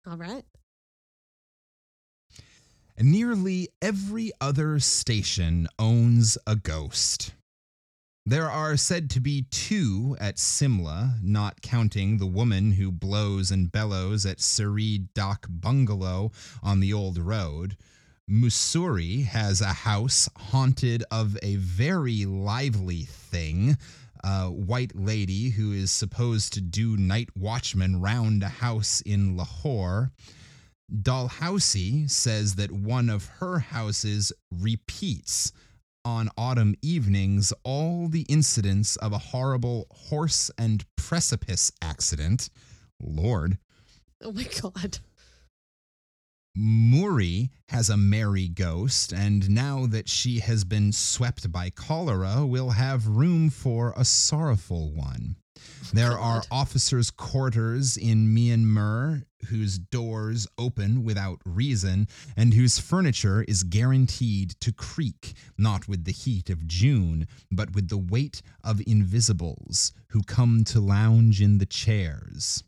All 0.06 0.16
right. 0.16 0.44
Nearly 2.98 3.68
every 3.82 4.32
other 4.40 4.80
station 4.80 5.68
owns 5.78 6.38
a 6.46 6.56
ghost. 6.56 7.34
There 8.24 8.50
are 8.50 8.78
said 8.78 9.10
to 9.10 9.20
be 9.20 9.42
two 9.50 10.16
at 10.18 10.38
Simla, 10.38 11.18
not 11.22 11.60
counting 11.60 12.16
the 12.16 12.26
woman 12.26 12.72
who 12.72 12.90
blows 12.90 13.50
and 13.50 13.70
bellows 13.70 14.24
at 14.24 14.38
Suri 14.38 15.08
Dak 15.14 15.44
Bungalow 15.48 16.32
on 16.62 16.80
the 16.80 16.94
old 16.94 17.18
road. 17.18 17.76
Mussoorie 18.28 19.26
has 19.26 19.60
a 19.60 19.74
house 19.74 20.28
haunted 20.36 21.04
of 21.10 21.36
a 21.42 21.56
very 21.56 22.24
lively 22.24 23.02
thing, 23.02 23.76
a 24.24 24.50
white 24.50 24.96
lady 24.96 25.50
who 25.50 25.70
is 25.70 25.90
supposed 25.90 26.54
to 26.54 26.62
do 26.62 26.96
night 26.96 27.28
watchman 27.36 28.00
round 28.00 28.42
a 28.42 28.48
house 28.48 29.02
in 29.02 29.36
Lahore. 29.36 30.10
Dalhousie 31.02 32.06
says 32.08 32.54
that 32.54 32.70
one 32.70 33.10
of 33.10 33.26
her 33.40 33.58
houses 33.58 34.32
repeats 34.50 35.52
on 36.04 36.30
autumn 36.38 36.76
evenings 36.82 37.52
all 37.64 38.08
the 38.08 38.24
incidents 38.28 38.96
of 38.96 39.12
a 39.12 39.18
horrible 39.18 39.88
horse 39.90 40.50
and 40.56 40.84
precipice 40.96 41.72
accident. 41.82 42.48
Lord. 43.00 43.58
Oh 44.22 44.32
my 44.32 44.48
God. 44.62 44.98
Murree 46.56 47.50
has 47.68 47.90
a 47.90 47.98
merry 47.98 48.48
ghost, 48.48 49.12
and 49.12 49.50
now 49.50 49.84
that 49.86 50.08
she 50.08 50.38
has 50.38 50.64
been 50.64 50.90
swept 50.90 51.52
by 51.52 51.68
cholera, 51.68 52.46
will 52.46 52.70
have 52.70 53.06
room 53.06 53.50
for 53.50 53.92
a 53.94 54.04
sorrowful 54.06 54.90
one. 54.92 55.36
There 55.92 56.18
are 56.18 56.42
officers' 56.50 57.10
quarters 57.10 57.96
in 57.96 58.32
Mian 58.34 58.72
Mir 58.72 59.24
whose 59.48 59.78
doors 59.78 60.46
open 60.58 61.04
without 61.04 61.40
reason 61.44 62.08
and 62.36 62.54
whose 62.54 62.78
furniture 62.78 63.44
is 63.44 63.62
guaranteed 63.62 64.50
to 64.60 64.72
creak, 64.72 65.34
not 65.56 65.86
with 65.86 66.04
the 66.04 66.12
heat 66.12 66.50
of 66.50 66.66
June, 66.66 67.26
but 67.50 67.74
with 67.74 67.88
the 67.88 67.98
weight 67.98 68.42
of 68.64 68.82
invisibles 68.86 69.92
who 70.08 70.22
come 70.22 70.64
to 70.64 70.80
lounge 70.80 71.40
in 71.40 71.58
the 71.58 71.66
chairs. 71.66 72.64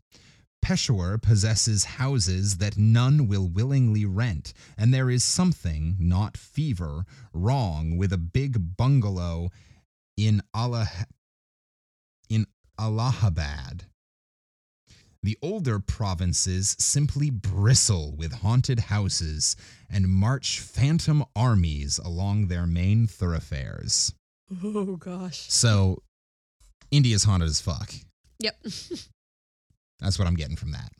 Peshawar 0.61 1.17
possesses 1.17 1.85
houses 1.85 2.57
that 2.57 2.77
none 2.77 3.27
will 3.27 3.47
willingly 3.47 4.05
rent, 4.05 4.53
and 4.77 4.93
there 4.93 5.09
is 5.09 5.23
something, 5.23 5.95
not 5.99 6.37
fever, 6.37 7.05
wrong 7.33 7.97
with 7.97 8.11
a 8.11 8.17
big 8.17 8.77
bungalow 8.77 9.49
in 10.17 10.41
Allah 10.53 10.89
Allahabad. 12.79 13.83
The 15.21 15.37
older 15.41 15.79
provinces 15.79 16.77
simply 16.79 17.29
bristle 17.29 18.15
with 18.15 18.31
haunted 18.35 18.79
houses 18.79 19.57
and 19.89 20.07
march 20.07 20.61
phantom 20.61 21.25
armies 21.35 21.97
along 21.97 22.47
their 22.47 22.65
main 22.65 23.05
thoroughfares. 23.05 24.13
Oh 24.63 24.95
gosh. 24.95 25.51
So, 25.51 26.01
India's 26.89 27.25
haunted 27.25 27.49
as 27.49 27.59
fuck. 27.59 27.93
Yep. 28.39 28.55
That's 29.99 30.17
what 30.17 30.27
I'm 30.27 30.35
getting 30.35 30.55
from 30.55 30.71
that. 30.71 30.91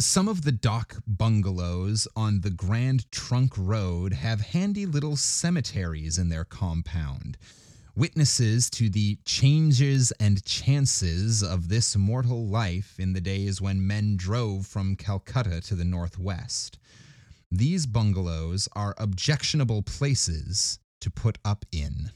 Some 0.00 0.28
of 0.28 0.42
the 0.42 0.52
dak 0.52 0.96
bungalows 1.06 2.08
on 2.16 2.40
the 2.40 2.50
Grand 2.50 3.10
Trunk 3.12 3.52
Road 3.56 4.14
have 4.14 4.40
handy 4.40 4.86
little 4.86 5.16
cemeteries 5.16 6.18
in 6.18 6.30
their 6.30 6.44
compound. 6.44 7.36
Witnesses 7.98 8.68
to 8.68 8.90
the 8.90 9.16
changes 9.24 10.12
and 10.20 10.44
chances 10.44 11.42
of 11.42 11.70
this 11.70 11.96
mortal 11.96 12.46
life 12.46 12.96
in 12.98 13.14
the 13.14 13.22
days 13.22 13.58
when 13.58 13.86
men 13.86 14.18
drove 14.18 14.66
from 14.66 14.96
Calcutta 14.96 15.62
to 15.62 15.74
the 15.74 15.84
northwest. 15.84 16.78
These 17.50 17.86
bungalows 17.86 18.68
are 18.74 18.94
objectionable 18.98 19.82
places 19.82 20.78
to 21.00 21.10
put 21.10 21.38
up 21.42 21.64
in. 21.72 22.10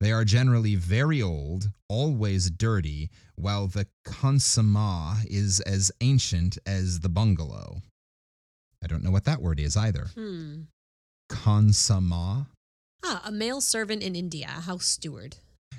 They 0.00 0.12
are 0.12 0.26
generally 0.26 0.74
very 0.74 1.22
old, 1.22 1.70
always 1.88 2.50
dirty, 2.50 3.08
while 3.36 3.68
the 3.68 3.86
khansama 4.06 5.24
is 5.30 5.60
as 5.60 5.90
ancient 6.02 6.58
as 6.66 7.00
the 7.00 7.08
bungalow. 7.08 7.80
I 8.84 8.86
don't 8.86 9.02
know 9.02 9.12
what 9.12 9.24
that 9.24 9.40
word 9.40 9.60
is 9.60 9.78
either. 9.78 10.08
Hmm. 10.14 10.64
Khansama? 11.30 12.48
Ah, 13.08 13.22
a 13.24 13.30
male 13.30 13.60
servant 13.60 14.02
in 14.02 14.16
India, 14.16 14.46
a 14.48 14.60
house 14.62 14.86
steward. 14.86 15.36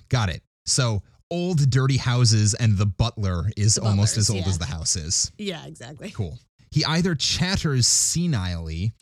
Got 0.07 0.29
it. 0.29 0.41
So, 0.65 1.03
old 1.29 1.69
dirty 1.69 1.97
houses 1.97 2.53
and 2.53 2.77
the 2.77 2.85
butler 2.85 3.49
is 3.57 3.75
The 3.75 3.81
almost 3.81 4.15
as 4.17 4.29
old 4.29 4.43
yeah. 4.43 4.47
as 4.47 4.57
the 4.57 4.65
house 4.65 4.95
is. 4.95 5.29
Yeah, 5.37 5.65
exactly. 5.65 6.11
Cool. 6.11 6.39
He 6.71 6.85
either 6.85 7.15
chatters 7.15 7.85
senilely 7.85 8.93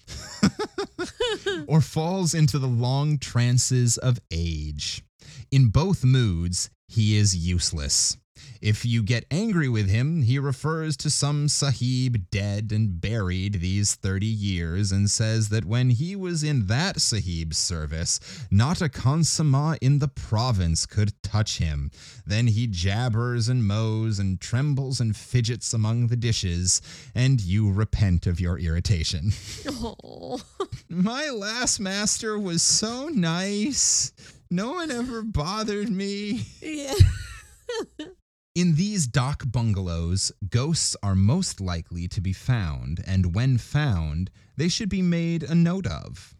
or 1.67 1.81
falls 1.81 2.33
into 2.33 2.57
the 2.57 2.67
long 2.67 3.19
trances 3.19 3.97
of 3.99 4.19
age. 4.31 5.03
In 5.51 5.67
both 5.69 6.03
moods, 6.03 6.71
he 6.87 7.17
is 7.17 7.35
useless. 7.35 8.17
If 8.61 8.85
you 8.85 9.03
get 9.03 9.25
angry 9.29 9.69
with 9.69 9.89
him, 9.89 10.21
he 10.21 10.39
refers 10.39 10.95
to 10.97 11.09
some 11.09 11.47
sahib 11.47 12.29
dead 12.29 12.71
and 12.71 12.99
buried 12.99 13.61
these 13.61 13.95
30 13.95 14.25
years 14.25 14.91
and 14.91 15.09
says 15.09 15.49
that 15.49 15.65
when 15.65 15.89
he 15.91 16.15
was 16.15 16.43
in 16.43 16.67
that 16.67 16.99
sahib's 17.01 17.57
service, 17.57 18.19
not 18.49 18.81
a 18.81 18.89
khansama 18.89 19.77
in 19.81 19.99
the 19.99 20.07
province 20.07 20.85
could 20.85 21.21
touch 21.21 21.57
him. 21.57 21.91
Then 22.25 22.47
he 22.47 22.67
jabbers 22.67 23.49
and 23.49 23.65
mows 23.65 24.19
and 24.19 24.39
trembles 24.39 24.99
and 24.99 25.15
fidgets 25.15 25.73
among 25.73 26.07
the 26.07 26.15
dishes, 26.15 26.81
and 27.13 27.41
you 27.41 27.71
repent 27.71 28.27
of 28.27 28.39
your 28.39 28.57
irritation. 28.57 29.31
Oh. 29.67 30.41
My 30.89 31.29
last 31.29 31.79
master 31.79 32.39
was 32.39 32.61
so 32.61 33.09
nice. 33.09 34.13
No 34.49 34.73
one 34.73 34.91
ever 34.91 35.21
bothered 35.21 35.89
me. 35.89 36.45
yeah. 36.61 36.93
In 38.55 38.75
these 38.75 39.05
dak 39.05 39.51
bungalows, 39.51 40.31
ghosts 40.49 40.95
are 41.03 41.13
most 41.13 41.59
likely 41.59 42.07
to 42.07 42.21
be 42.21 42.31
found, 42.31 43.03
and 43.05 43.35
when 43.35 43.57
found, 43.57 44.31
they 44.55 44.69
should 44.69 44.87
be 44.87 45.01
made 45.01 45.43
a 45.43 45.53
note 45.53 45.85
of. 45.85 46.37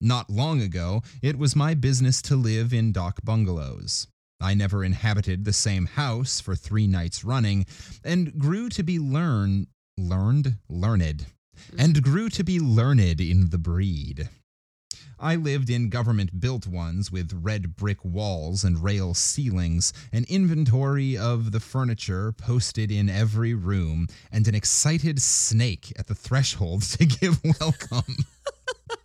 Not 0.00 0.28
long 0.28 0.60
ago, 0.60 1.04
it 1.22 1.38
was 1.38 1.54
my 1.54 1.74
business 1.74 2.20
to 2.22 2.34
live 2.34 2.74
in 2.74 2.90
dak 2.90 3.22
bungalows. 3.22 4.08
I 4.40 4.54
never 4.54 4.82
inhabited 4.82 5.44
the 5.44 5.52
same 5.52 5.86
house 5.86 6.40
for 6.40 6.56
three 6.56 6.88
nights 6.88 7.22
running, 7.22 7.64
and 8.02 8.36
grew 8.36 8.68
to 8.70 8.82
be 8.82 8.98
learn 8.98 9.68
learned 9.96 10.56
learned, 10.68 11.26
and 11.78 11.94
mm. 11.94 12.02
grew 12.02 12.28
to 12.30 12.42
be 12.42 12.58
learned 12.58 13.20
in 13.20 13.50
the 13.50 13.58
breed. 13.58 14.28
I 15.18 15.36
lived 15.36 15.70
in 15.70 15.88
government 15.88 16.40
built 16.40 16.66
ones 16.66 17.10
with 17.10 17.40
red 17.42 17.74
brick 17.74 18.04
walls 18.04 18.64
and 18.64 18.82
rail 18.82 19.14
ceilings, 19.14 19.92
an 20.12 20.26
inventory 20.28 21.16
of 21.16 21.52
the 21.52 21.60
furniture 21.60 22.32
posted 22.32 22.90
in 22.90 23.08
every 23.08 23.54
room, 23.54 24.08
and 24.30 24.46
an 24.46 24.54
excited 24.54 25.22
snake 25.22 25.92
at 25.98 26.06
the 26.06 26.14
threshold 26.14 26.82
to 26.98 27.06
give 27.06 27.40
welcome. 27.60 28.16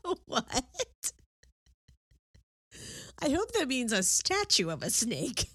what? 0.25 1.13
I 3.23 3.29
hope 3.29 3.51
that 3.53 3.67
means 3.67 3.93
a 3.93 4.03
statue 4.03 4.69
of 4.69 4.83
a 4.83 4.89
snake. 4.89 5.49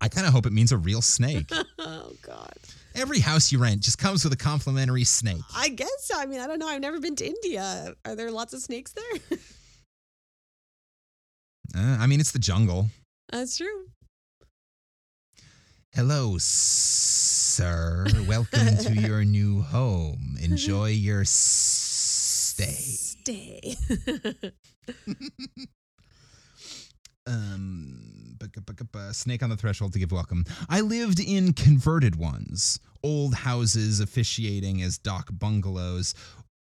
I 0.00 0.08
kind 0.08 0.26
of 0.26 0.32
hope 0.32 0.46
it 0.46 0.52
means 0.52 0.70
a 0.70 0.76
real 0.76 1.02
snake. 1.02 1.50
oh 1.78 2.12
God. 2.22 2.58
Every 2.98 3.20
house 3.20 3.52
you 3.52 3.60
rent 3.60 3.82
just 3.82 3.96
comes 3.96 4.24
with 4.24 4.32
a 4.32 4.36
complimentary 4.36 5.04
snake. 5.04 5.40
I 5.54 5.68
guess 5.68 5.88
so. 6.00 6.18
I 6.18 6.26
mean, 6.26 6.40
I 6.40 6.48
don't 6.48 6.58
know. 6.58 6.66
I've 6.66 6.80
never 6.80 6.98
been 6.98 7.14
to 7.14 7.24
India. 7.24 7.94
Are 8.04 8.16
there 8.16 8.32
lots 8.32 8.52
of 8.52 8.60
snakes 8.60 8.92
there? 8.92 9.38
Uh, 11.76 11.98
I 12.00 12.06
mean, 12.06 12.18
it's 12.18 12.30
the 12.32 12.38
jungle. 12.38 12.88
That's 13.30 13.58
true. 13.58 13.88
Hello, 15.92 16.36
sir. 16.38 18.06
Welcome 18.26 18.78
to 18.78 18.94
your 19.06 19.22
new 19.22 19.60
home. 19.60 20.38
Enjoy 20.40 20.86
your 20.86 21.26
stay. 21.26 22.64
Stay. 22.64 23.76
um 27.26 28.08
snake 29.12 29.42
on 29.42 29.50
the 29.50 29.56
threshold 29.56 29.92
to 29.92 29.98
give 29.98 30.10
welcome 30.12 30.44
i 30.70 30.80
lived 30.80 31.20
in 31.20 31.52
converted 31.52 32.16
ones 32.16 32.80
old 33.02 33.34
houses 33.34 34.00
officiating 34.00 34.82
as 34.82 34.98
dak 34.98 35.26
bungalows 35.32 36.14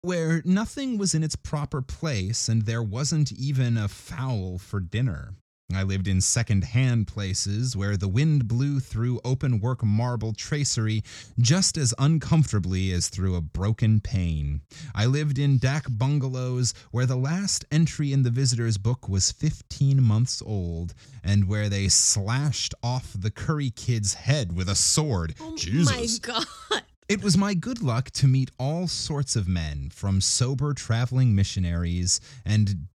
where 0.04 0.42
nothing 0.46 0.98
was 0.98 1.14
in 1.14 1.24
its 1.24 1.36
proper 1.36 1.82
place 1.82 2.50
and 2.50 2.64
there 2.64 2.82
wasn't 2.82 3.32
even 3.32 3.78
a 3.78 3.88
fowl 3.88 4.58
for 4.58 4.80
dinner 4.80 5.34
I 5.78 5.84
lived 5.84 6.08
in 6.08 6.22
second 6.22 6.64
hand 6.64 7.08
places 7.08 7.76
where 7.76 7.98
the 7.98 8.08
wind 8.08 8.48
blew 8.48 8.80
through 8.80 9.22
open 9.24 9.60
work 9.60 9.84
marble 9.84 10.34
tracery 10.34 11.04
just 11.40 11.78
as 11.78 11.94
uncomfortably 11.98 12.92
as 12.92 13.10
through 13.10 13.36
a 13.36 13.42
broken 13.42 14.00
pane. 14.00 14.62
I 14.94 15.06
lived 15.06 15.38
in 15.38 15.58
dak 15.58 15.86
bungalows 15.90 16.74
where 16.92 17.06
the 17.06 17.16
last 17.16 17.66
entry 17.72 18.12
in 18.14 18.24
the 18.24 18.30
visitor's 18.30 18.78
book 18.78 19.08
was 19.08 19.32
15 19.32 20.02
months 20.02 20.42
old 20.46 20.94
and 21.24 21.48
where 21.48 21.70
they 21.70 21.88
slashed 21.88 22.74
off 22.84 23.14
the 23.18 23.32
curry 23.32 23.70
kid's 23.70 24.14
head 24.14 24.56
with 24.56 24.70
a 24.70 24.76
sword. 24.76 25.36
Oh 25.40 25.56
Jesus. 25.58 26.22
my 26.26 26.34
god. 26.34 26.82
It 27.12 27.22
was 27.22 27.38
my 27.38 27.54
good 27.54 27.82
luck 27.82 28.10
to 28.12 28.26
meet 28.26 28.52
all 28.58 28.88
sorts 28.88 29.36
of 29.36 29.46
men, 29.46 29.90
from 29.94 30.22
sober 30.22 30.74
traveling 30.74 31.36
missionaries 31.36 32.22
and 32.46 32.88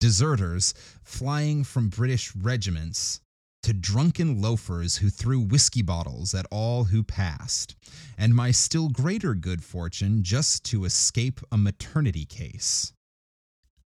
deserters 0.00 0.74
flying 1.04 1.62
from 1.62 1.88
British 1.88 2.34
regiments 2.34 3.20
to 3.62 3.72
drunken 3.74 4.40
loafers 4.40 4.96
who 4.96 5.10
threw 5.10 5.38
whiskey 5.38 5.82
bottles 5.82 6.34
at 6.34 6.46
all 6.50 6.84
who 6.84 7.02
passed, 7.02 7.76
and 8.16 8.34
my 8.34 8.50
still 8.50 8.88
greater 8.88 9.34
good 9.34 9.62
fortune 9.62 10.22
just 10.22 10.64
to 10.64 10.84
escape 10.84 11.40
a 11.52 11.58
maternity 11.58 12.24
case. 12.24 12.92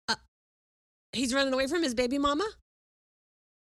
Uh, 0.09 0.17
he's 1.13 1.33
running 1.33 1.55
away 1.55 1.67
from 1.67 1.83
his 1.83 1.95
baby 1.95 2.19
mama? 2.19 2.49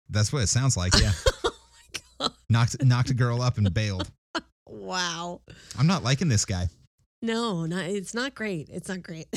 That's 0.08 0.32
what 0.32 0.42
it 0.42 0.48
sounds 0.48 0.76
like, 0.76 0.98
yeah. 0.98 1.12
oh 1.44 1.50
my 1.52 2.00
god. 2.18 2.32
knocked 2.48 2.82
knocked 2.82 3.11
a 3.11 3.14
girl 3.14 3.42
up 3.42 3.58
and 3.58 3.72
bailed. 3.72 4.11
Wow. 4.70 5.40
I'm 5.78 5.87
not 5.87 6.04
liking 6.04 6.28
this 6.28 6.44
guy. 6.44 6.68
No, 7.22 7.64
not 7.64 7.87
it's 7.87 8.12
not 8.12 8.34
great. 8.34 8.68
It's 8.70 8.88
not 8.88 9.02
great. 9.02 9.26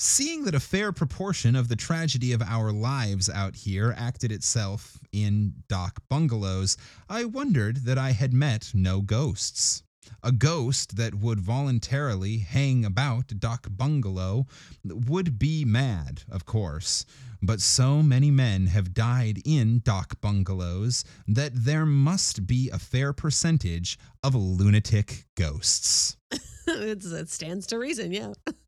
Seeing 0.00 0.44
that 0.44 0.54
a 0.54 0.60
fair 0.60 0.92
proportion 0.92 1.56
of 1.56 1.66
the 1.66 1.74
tragedy 1.74 2.32
of 2.32 2.40
our 2.40 2.70
lives 2.70 3.28
out 3.28 3.56
here 3.56 3.92
acted 3.96 4.30
itself 4.30 5.00
in 5.10 5.54
dak 5.68 5.98
bungalows, 6.08 6.76
I 7.08 7.24
wondered 7.24 7.78
that 7.78 7.98
I 7.98 8.12
had 8.12 8.32
met 8.32 8.70
no 8.72 9.02
ghosts. 9.02 9.82
A 10.22 10.30
ghost 10.30 10.96
that 10.96 11.16
would 11.16 11.40
voluntarily 11.40 12.38
hang 12.38 12.84
about 12.84 13.40
Dak 13.40 13.66
Bungalow 13.70 14.46
would 14.84 15.38
be 15.38 15.64
mad, 15.64 16.22
of 16.30 16.46
course, 16.46 17.04
but 17.42 17.60
so 17.60 18.02
many 18.02 18.30
men 18.30 18.68
have 18.68 18.94
died 18.94 19.42
in 19.44 19.80
Dak 19.84 20.20
Bungalows 20.20 21.04
that 21.26 21.52
there 21.54 21.84
must 21.84 22.46
be 22.46 22.70
a 22.70 22.78
fair 22.78 23.12
percentage 23.12 23.98
of 24.22 24.34
lunatic 24.34 25.26
ghosts. 25.34 26.16
it 26.66 27.28
stands 27.28 27.66
to 27.66 27.78
reason, 27.78 28.12
yeah. 28.12 28.32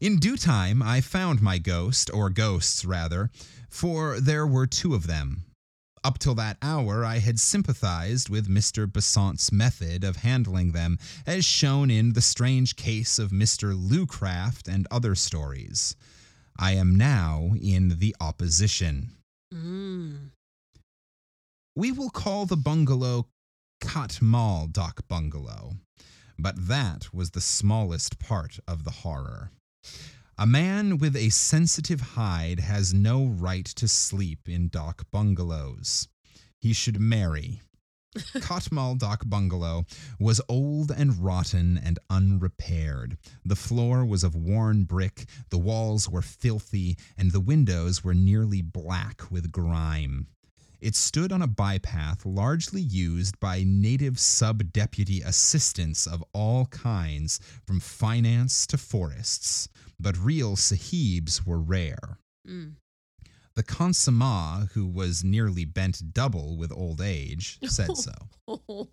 In 0.00 0.16
due 0.16 0.38
time, 0.38 0.82
I 0.82 1.02
found 1.02 1.42
my 1.42 1.58
ghost, 1.58 2.10
or 2.14 2.30
ghosts 2.30 2.86
rather, 2.86 3.30
for 3.68 4.18
there 4.18 4.46
were 4.46 4.66
two 4.66 4.94
of 4.94 5.06
them. 5.06 5.44
Up 6.02 6.18
till 6.18 6.34
that 6.36 6.56
hour, 6.62 7.04
I 7.04 7.18
had 7.18 7.38
sympathized 7.38 8.30
with 8.30 8.48
Mr. 8.48 8.90
Besant's 8.90 9.52
method 9.52 10.02
of 10.02 10.16
handling 10.16 10.72
them, 10.72 10.98
as 11.26 11.44
shown 11.44 11.90
in 11.90 12.14
the 12.14 12.22
strange 12.22 12.76
case 12.76 13.18
of 13.18 13.30
Mr. 13.30 13.74
Lucraft 13.74 14.66
and 14.66 14.88
other 14.90 15.14
stories. 15.14 15.94
I 16.58 16.72
am 16.72 16.96
now 16.96 17.52
in 17.60 17.98
the 17.98 18.16
opposition. 18.20 19.10
Mm. 19.52 20.30
We 21.76 21.92
will 21.92 22.10
call 22.10 22.46
the 22.46 22.56
bungalow 22.56 23.26
Katmal 23.82 24.72
Dak 24.72 25.06
Bungalow, 25.08 25.74
but 26.38 26.68
that 26.68 27.12
was 27.12 27.32
the 27.32 27.42
smallest 27.42 28.18
part 28.18 28.58
of 28.66 28.84
the 28.84 28.90
horror. 28.90 29.50
A 30.40 30.46
man 30.46 30.96
with 30.96 31.16
a 31.16 31.28
sensitive 31.28 32.00
hide 32.00 32.60
has 32.60 32.94
no 32.94 33.26
right 33.26 33.66
to 33.66 33.86
sleep 33.86 34.48
in 34.48 34.68
dak 34.68 35.02
bungalows. 35.10 36.08
He 36.58 36.72
should 36.72 36.98
marry. 36.98 37.60
Katmal 38.16 38.98
Dak 38.98 39.28
Bungalow 39.28 39.84
was 40.18 40.40
old 40.48 40.90
and 40.90 41.22
rotten 41.22 41.78
and 41.78 41.98
unrepaired. 42.08 43.18
The 43.44 43.54
floor 43.54 44.04
was 44.04 44.24
of 44.24 44.34
worn 44.34 44.84
brick, 44.84 45.26
the 45.50 45.58
walls 45.58 46.08
were 46.08 46.22
filthy, 46.22 46.96
and 47.16 47.30
the 47.30 47.40
windows 47.40 48.02
were 48.02 48.14
nearly 48.14 48.62
black 48.62 49.30
with 49.30 49.52
grime. 49.52 50.26
It 50.80 50.94
stood 50.94 51.32
on 51.32 51.42
a 51.42 51.48
bypath 51.48 52.20
largely 52.24 52.80
used 52.80 53.38
by 53.38 53.64
native 53.66 54.18
sub 54.18 54.72
deputy 54.72 55.20
assistants 55.20 56.06
of 56.06 56.24
all 56.32 56.66
kinds, 56.66 57.38
from 57.66 57.80
finance 57.80 58.66
to 58.68 58.78
forests, 58.78 59.68
but 59.98 60.16
real 60.18 60.56
sahibs 60.56 61.46
were 61.46 61.60
rare. 61.60 62.18
Mm. 62.48 62.76
The 63.56 63.62
Khansamah, 63.62 64.70
who 64.72 64.86
was 64.86 65.22
nearly 65.22 65.64
bent 65.64 66.14
double 66.14 66.56
with 66.56 66.72
old 66.72 67.00
age, 67.00 67.58
said 67.66 67.96
so. 67.96 68.12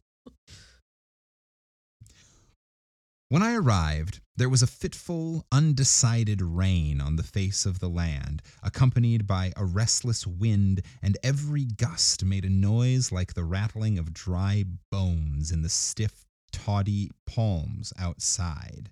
When 3.30 3.44
I 3.44 3.56
arrived, 3.56 4.22
there 4.38 4.50
was 4.50 4.62
a 4.62 4.68
fitful, 4.68 5.46
undecided 5.52 6.42
rain 6.44 7.02
on 7.02 7.16
the 7.16 7.24
face 7.24 7.66
of 7.66 7.80
the 7.80 7.90
land, 7.90 8.44
accompanied 8.62 9.26
by 9.26 9.52
a 9.58 9.66
restless 9.66 10.28
wind, 10.28 10.84
and 11.02 11.18
every 11.24 11.66
gust 11.66 12.24
made 12.24 12.46
a 12.46 12.50
noise 12.50 13.12
like 13.12 13.34
the 13.34 13.44
rattling 13.44 13.98
of 13.98 14.14
dry 14.14 14.64
bones 14.92 15.52
in 15.52 15.64
the 15.64 15.70
stiff, 15.70 16.26
toddy 16.52 17.10
palms 17.26 17.92
outside. 17.98 18.92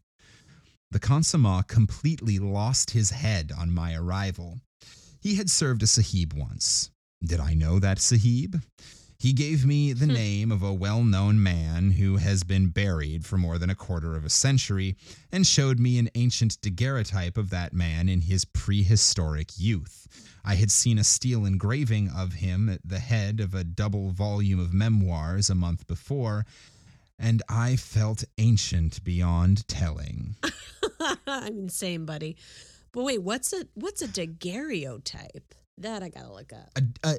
The 0.90 1.00
Khansamah 1.00 1.68
completely 1.68 2.40
lost 2.40 2.92
his 2.92 3.12
head 3.12 3.52
on 3.56 3.72
my 3.72 3.94
arrival. 3.94 4.62
He 5.20 5.36
had 5.36 5.52
served 5.52 5.84
a 5.84 5.88
sahib 5.88 6.34
once. 6.34 6.90
Did 7.24 7.40
I 7.40 7.54
know 7.54 7.80
that 7.80 8.00
sahib? 8.00 8.64
He 9.18 9.34
gave 9.34 9.66
me 9.66 9.94
the 9.94 10.06
hmm. 10.06 10.14
name 10.14 10.52
of 10.52 10.62
a 10.62 10.74
well 10.74 11.04
known 11.04 11.42
man 11.42 11.92
who 11.92 12.18
has 12.18 12.44
been 12.44 12.68
buried 12.68 13.26
for 13.26 13.38
more 13.38 13.58
than 13.58 13.70
a 13.70 13.76
quarter 13.76 14.16
of 14.16 14.26
a 14.26 14.30
century 14.30 14.96
and 15.32 15.48
showed 15.48 15.80
me 15.80 15.98
an 15.98 16.10
ancient 16.16 16.60
daguerreotype 16.62 17.38
of 17.38 17.50
that 17.50 17.74
man 17.74 18.10
in 18.10 18.22
his 18.22 18.46
prehistoric 18.46 19.52
youth. 19.58 20.08
I 20.44 20.56
had 20.56 20.70
seen 20.70 21.00
a 21.00 21.04
steel 21.04 21.46
engraving 21.46 22.10
of 22.10 22.34
him 22.34 22.70
at 22.70 22.82
the 22.88 23.00
head 23.00 23.40
of 23.40 23.56
a 23.56 23.64
double 23.64 24.12
volume 24.12 24.60
of 24.60 24.74
memoirs 24.74 25.50
a 25.50 25.56
month 25.56 25.88
before, 25.88 26.46
and 27.18 27.42
I 27.50 27.78
felt 27.78 28.24
ancient 28.38 29.04
beyond 29.04 29.68
telling. 29.68 30.36
I'm 31.28 31.58
insane, 31.58 32.06
buddy. 32.06 32.38
But 32.92 33.04
wait, 33.04 33.24
what's 33.24 33.54
a 33.54 33.68
what's 33.74 34.02
a 34.02 34.08
daguerreotype? 34.08 35.56
That 35.80 36.04
I 36.04 36.10
gotta 36.10 36.32
look 36.32 36.54
up. 36.54 36.70
a, 36.76 37.10
a, 37.10 37.18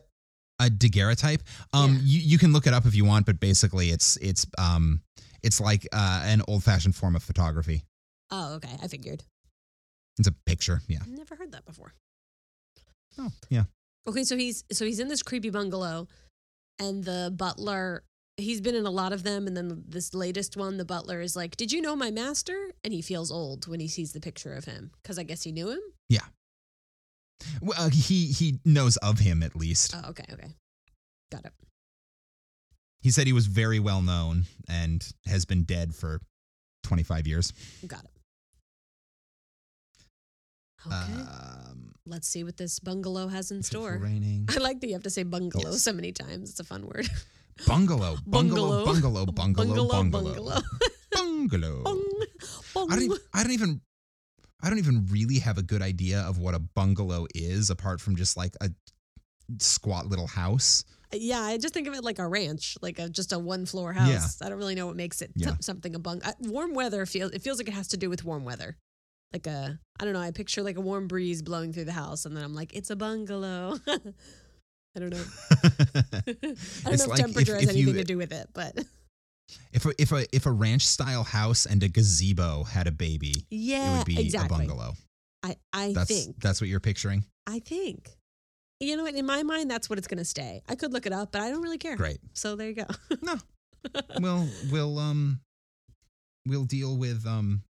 a 0.58 0.70
daguerreotype. 0.70 1.42
Um, 1.72 1.94
Yeah. 1.94 2.00
you, 2.04 2.20
you 2.20 2.38
can 2.38 2.52
look 2.52 2.66
it 2.66 2.72
up 2.74 2.86
if 2.86 2.94
you 2.94 3.04
want, 3.04 3.26
but 3.26 3.40
basically, 3.40 3.90
it's 3.90 4.16
it's 4.18 4.46
um, 4.58 5.02
it's 5.42 5.60
like 5.60 5.86
uh, 5.92 6.22
an 6.24 6.42
old 6.48 6.64
fashioned 6.64 6.94
form 6.96 7.14
of 7.16 7.22
photography. 7.22 7.84
Oh, 8.30 8.54
okay. 8.54 8.76
I 8.82 8.88
figured. 8.88 9.22
It's 10.18 10.28
a 10.28 10.32
picture. 10.46 10.80
Yeah. 10.88 11.00
Never 11.06 11.36
heard 11.36 11.52
that 11.52 11.64
before. 11.66 11.92
Oh, 13.18 13.30
yeah. 13.50 13.64
Okay, 14.08 14.24
so 14.24 14.36
he's 14.36 14.64
so 14.72 14.84
he's 14.84 15.00
in 15.00 15.08
this 15.08 15.22
creepy 15.22 15.50
bungalow, 15.50 16.08
and 16.78 17.04
the 17.04 17.32
butler. 17.36 18.02
He's 18.38 18.60
been 18.60 18.74
in 18.74 18.84
a 18.84 18.90
lot 18.90 19.14
of 19.14 19.22
them, 19.22 19.46
and 19.46 19.56
then 19.56 19.84
this 19.88 20.12
latest 20.12 20.58
one, 20.58 20.76
the 20.76 20.84
butler 20.84 21.22
is 21.22 21.34
like, 21.34 21.56
"Did 21.56 21.72
you 21.72 21.80
know 21.80 21.96
my 21.96 22.10
master?" 22.10 22.72
And 22.84 22.92
he 22.92 23.00
feels 23.00 23.30
old 23.32 23.66
when 23.66 23.80
he 23.80 23.88
sees 23.88 24.12
the 24.12 24.20
picture 24.20 24.52
of 24.54 24.66
him 24.66 24.90
because 25.02 25.18
I 25.18 25.22
guess 25.22 25.42
he 25.42 25.52
knew 25.52 25.70
him. 25.70 25.80
Well, 27.60 27.78
uh, 27.78 27.90
he 27.90 28.26
he 28.32 28.60
knows 28.64 28.96
of 28.98 29.18
him 29.18 29.42
at 29.42 29.54
least. 29.56 29.94
Oh, 29.94 30.10
okay, 30.10 30.24
okay, 30.32 30.48
got 31.30 31.44
it. 31.44 31.52
He 33.00 33.10
said 33.10 33.26
he 33.26 33.32
was 33.32 33.46
very 33.46 33.78
well 33.78 34.02
known 34.02 34.44
and 34.68 35.06
has 35.26 35.44
been 35.44 35.62
dead 35.64 35.94
for 35.94 36.20
twenty 36.82 37.02
five 37.02 37.26
years. 37.26 37.52
Got 37.86 38.04
it. 38.04 38.10
Okay, 40.86 40.94
Um, 40.96 41.92
let's 42.06 42.28
see 42.28 42.44
what 42.44 42.56
this 42.56 42.78
bungalow 42.78 43.28
has 43.28 43.50
in 43.50 43.62
store. 43.62 43.98
raining. 44.02 44.46
I 44.48 44.58
like 44.58 44.80
that 44.80 44.86
you 44.86 44.92
have 44.94 45.02
to 45.02 45.10
say 45.10 45.24
bungalow 45.24 45.70
Yes. 45.72 45.82
so 45.82 45.92
many 45.92 46.12
times. 46.12 46.50
It's 46.50 46.60
a 46.60 46.64
fun 46.64 46.86
word. 46.86 47.08
Bungalow, 47.66 48.18
bungalow, 48.26 48.84
bungalow, 48.84 49.26
bungalow, 49.26 49.66
Bungalow, 49.66 49.88
bungalow, 50.10 50.60
bungalow. 51.12 51.82
Bung, 51.82 52.02
bung. 52.74 52.92
I 52.92 52.94
don't. 52.96 53.02
Even, 53.04 53.18
I 53.34 53.42
don't 53.42 53.52
even. 53.52 53.80
I 54.62 54.68
don't 54.70 54.78
even 54.78 55.06
really 55.10 55.38
have 55.40 55.58
a 55.58 55.62
good 55.62 55.82
idea 55.82 56.20
of 56.20 56.38
what 56.38 56.54
a 56.54 56.58
bungalow 56.58 57.26
is, 57.34 57.70
apart 57.70 58.00
from 58.00 58.16
just 58.16 58.36
like 58.36 58.54
a 58.60 58.70
squat 59.58 60.06
little 60.06 60.26
house. 60.26 60.84
Yeah, 61.12 61.40
I 61.40 61.56
just 61.58 61.72
think 61.72 61.86
of 61.86 61.94
it 61.94 62.02
like 62.02 62.18
a 62.18 62.26
ranch, 62.26 62.76
like 62.82 62.98
a 62.98 63.08
just 63.08 63.32
a 63.32 63.38
one 63.38 63.64
floor 63.66 63.92
house. 63.92 64.08
Yeah. 64.40 64.46
I 64.46 64.48
don't 64.48 64.58
really 64.58 64.74
know 64.74 64.86
what 64.86 64.96
makes 64.96 65.22
it 65.22 65.30
Yeah. 65.36 65.50
t- 65.52 65.56
something 65.60 65.94
a 65.94 65.98
bung. 65.98 66.20
Uh, 66.24 66.32
warm 66.40 66.74
weather 66.74 67.06
feels 67.06 67.30
it 67.32 67.42
feels 67.42 67.58
like 67.58 67.68
it 67.68 67.74
has 67.74 67.88
to 67.88 67.96
do 67.96 68.10
with 68.10 68.24
warm 68.24 68.44
weather. 68.44 68.76
Like 69.32 69.46
a 69.46 69.78
I 70.00 70.04
don't 70.04 70.14
know. 70.14 70.20
I 70.20 70.30
picture 70.32 70.62
like 70.62 70.76
a 70.76 70.80
warm 70.80 71.06
breeze 71.06 71.42
blowing 71.42 71.72
through 71.72 71.84
the 71.84 71.92
house, 71.92 72.24
and 72.26 72.36
then 72.36 72.42
I'm 72.42 72.54
like, 72.54 72.74
it's 72.74 72.90
a 72.90 72.96
bungalow. 72.96 73.76
I 73.86 74.98
don't 74.98 75.10
know. 75.10 75.24
I 75.62 76.20
don't 76.24 76.38
It's 76.42 76.84
know 76.84 76.90
if 76.92 77.06
like 77.08 77.20
temperature 77.20 77.54
if- 77.56 77.60
has 77.62 77.70
if 77.70 77.76
you- 77.76 77.82
anything 77.84 77.94
to 78.00 78.04
do 78.04 78.16
with 78.16 78.32
it, 78.32 78.48
but 78.52 78.76
if 79.72 79.84
a, 79.86 79.92
if 80.00 80.12
a 80.12 80.26
if 80.34 80.46
a 80.46 80.50
ranch 80.52 80.86
style 80.86 81.24
house 81.24 81.66
and 81.66 81.82
a 81.82 81.88
gazebo 81.88 82.64
had 82.64 82.86
a 82.86 82.92
baby, 82.92 83.46
yeah, 83.50 83.94
it 83.94 83.98
would 83.98 84.06
be 84.06 84.20
exactly. 84.20 84.54
a 84.54 84.58
bungalow. 84.58 84.94
I 85.42 85.56
I 85.72 85.92
That's 85.92 86.08
think 86.08 86.40
that's 86.40 86.60
what 86.60 86.68
you're 86.68 86.80
picturing. 86.80 87.24
I 87.46 87.60
think. 87.60 88.10
You 88.80 88.96
know 88.96 89.04
what? 89.04 89.14
In 89.14 89.24
my 89.24 89.42
mind, 89.42 89.70
that's 89.70 89.88
what 89.88 89.98
it's 89.98 90.08
going 90.08 90.18
to 90.18 90.24
stay. 90.24 90.62
I 90.68 90.74
could 90.74 90.92
look 90.92 91.06
it 91.06 91.12
up, 91.12 91.32
but 91.32 91.40
I 91.40 91.50
don't 91.50 91.62
really 91.62 91.78
care. 91.78 91.96
Great. 91.96 92.18
So 92.34 92.56
there 92.56 92.68
you 92.68 92.74
go. 92.74 92.86
No. 93.22 93.36
we'll 94.20 94.48
we'll 94.70 94.98
um 94.98 95.40
we'll 96.46 96.64
deal 96.64 96.96
with 96.96 97.24
um 97.26 97.62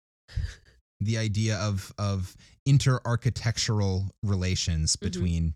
the 1.01 1.17
idea 1.17 1.57
of 1.57 1.91
of 1.99 2.35
inter-architectural 2.65 4.09
relations 4.23 4.95
Mm-hmm. 4.95 5.05
between 5.05 5.53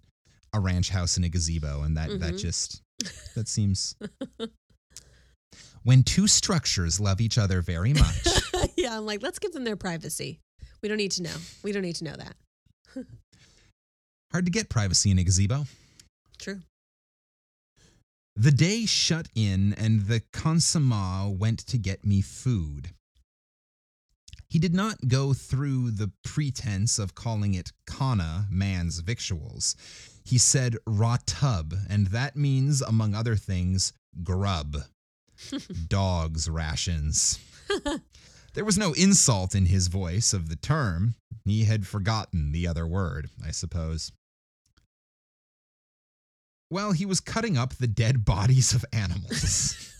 a 0.53 0.59
ranch 0.59 0.89
house 0.89 1.15
and 1.15 1.25
a 1.25 1.29
gazebo 1.29 1.83
and 1.83 1.95
that 1.97 2.09
that 2.19 2.33
Mhm. 2.33 2.39
just 2.39 2.81
that 3.35 3.47
seems 3.47 3.95
when 5.83 6.03
two 6.03 6.27
structures 6.27 6.99
love 6.99 7.21
each 7.21 7.37
other 7.37 7.61
very 7.61 7.93
much 7.93 8.27
yeah, 8.79 8.97
I'm 8.97 9.05
like, 9.05 9.21
let's 9.21 9.39
give 9.39 9.51
them 9.51 9.63
their 9.63 9.75
privacy. 9.75 10.39
We 10.81 10.89
don't 10.89 10.97
need 10.97 11.11
to 11.13 11.23
know. 11.23 11.35
We 11.63 11.71
don't 11.71 11.81
need 11.81 11.97
to 11.97 12.03
know 12.05 12.15
that. 12.15 13.05
hard 14.31 14.45
to 14.45 14.51
get 14.51 14.69
privacy 14.69 15.11
in 15.11 15.19
a 15.19 15.23
gazebo 15.23 15.65
True. 16.39 16.59
The 18.35 18.51
day 18.51 18.85
shut 18.85 19.27
in, 19.35 19.73
and 19.73 20.03
the 20.03 20.21
Khansamah 20.31 21.37
went 21.37 21.59
to 21.67 21.77
get 21.77 22.05
me 22.05 22.21
food. 22.21 22.91
He 24.47 24.59
did 24.59 24.73
not 24.73 25.09
go 25.09 25.33
through 25.33 25.91
the 25.91 26.11
pretense 26.23 26.97
of 26.97 27.13
calling 27.13 27.53
it 27.53 27.73
khana, 27.85 28.47
man's 28.49 28.99
victuals. 28.99 29.75
He 30.23 30.37
said 30.37 30.77
ratub, 30.87 31.77
and 31.89 32.07
that 32.07 32.37
means, 32.37 32.81
among 32.81 33.13
other 33.13 33.35
things, 33.35 33.91
grub, 34.23 34.77
dog's 35.87 36.49
rations. 36.49 37.39
There 38.53 38.65
was 38.65 38.77
no 38.77 38.93
insult 38.93 39.53
in 39.53 39.67
his 39.67 39.87
voice 39.87 40.33
of 40.33 40.49
the 40.49 40.55
term. 40.55 41.15
He 41.45 41.65
had 41.65 41.85
forgotten 41.85 42.51
the 42.51 42.67
other 42.67 42.85
word, 42.85 43.29
I 43.45 43.51
suppose. 43.51 44.11
Well, 46.71 46.91
he 46.91 47.05
was 47.05 47.19
cutting 47.19 47.57
up 47.57 47.75
the 47.75 47.87
dead 47.87 48.25
bodies 48.25 48.73
of 48.73 48.83
animals. 48.91 49.85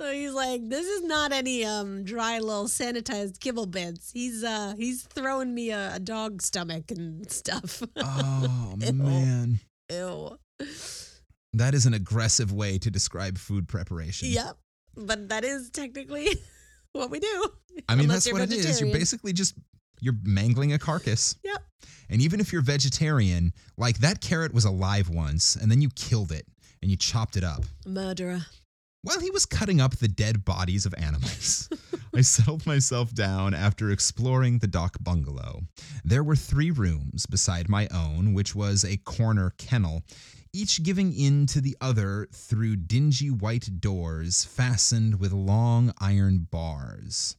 So 0.00 0.10
he's 0.10 0.32
like, 0.32 0.66
this 0.66 0.86
is 0.86 1.02
not 1.02 1.30
any 1.30 1.62
um 1.62 2.04
dry 2.04 2.38
little 2.38 2.64
sanitized 2.68 3.38
kibble 3.38 3.66
bits. 3.66 4.10
He's 4.12 4.42
uh 4.42 4.72
he's 4.78 5.02
throwing 5.02 5.52
me 5.54 5.72
a, 5.72 5.96
a 5.96 5.98
dog 5.98 6.40
stomach 6.40 6.90
and 6.90 7.30
stuff. 7.30 7.82
oh, 7.96 8.76
man. 8.94 9.60
Ew. 9.92 10.38
That 11.52 11.74
is 11.74 11.86
an 11.86 11.94
aggressive 11.94 12.52
way 12.52 12.78
to 12.78 12.90
describe 12.90 13.36
food 13.36 13.68
preparation. 13.68 14.28
Yep. 14.28 14.56
But 14.96 15.28
that 15.30 15.44
is 15.44 15.70
technically 15.70 16.28
what 16.92 17.10
we 17.10 17.18
do. 17.18 17.50
I 17.88 17.94
mean, 17.94 18.08
that's 18.08 18.32
what 18.32 18.42
it 18.42 18.52
is. 18.52 18.80
You're 18.80 18.92
basically 18.92 19.32
just 19.32 19.54
you're 20.00 20.14
mangling 20.22 20.72
a 20.72 20.78
carcass. 20.78 21.36
Yep. 21.44 21.62
And 22.08 22.20
even 22.22 22.40
if 22.40 22.52
you're 22.52 22.62
vegetarian, 22.62 23.52
like 23.76 23.98
that 23.98 24.20
carrot 24.20 24.52
was 24.52 24.64
alive 24.64 25.08
once, 25.08 25.56
and 25.56 25.70
then 25.70 25.80
you 25.80 25.90
killed 25.90 26.32
it 26.32 26.46
and 26.82 26.90
you 26.90 26.96
chopped 26.96 27.36
it 27.36 27.44
up. 27.44 27.64
Murderer. 27.86 28.46
While 29.02 29.20
he 29.20 29.30
was 29.30 29.46
cutting 29.46 29.80
up 29.80 29.96
the 29.96 30.08
dead 30.08 30.44
bodies 30.44 30.84
of 30.84 30.94
animals, 30.98 31.70
I 32.14 32.20
settled 32.20 32.66
myself 32.66 33.14
down 33.14 33.54
after 33.54 33.90
exploring 33.90 34.58
the 34.58 34.66
dak 34.66 34.92
bungalow. 35.00 35.62
There 36.04 36.22
were 36.22 36.36
three 36.36 36.70
rooms 36.70 37.24
beside 37.24 37.68
my 37.68 37.88
own, 37.94 38.34
which 38.34 38.54
was 38.54 38.84
a 38.84 38.98
corner 38.98 39.54
kennel, 39.56 40.02
each 40.52 40.82
giving 40.82 41.12
in 41.12 41.46
to 41.46 41.60
the 41.60 41.76
other 41.80 42.28
through 42.32 42.76
dingy 42.76 43.30
white 43.30 43.80
doors 43.80 44.44
fastened 44.44 45.20
with 45.20 45.32
long 45.32 45.92
iron 45.98 46.46
bars. 46.50 47.36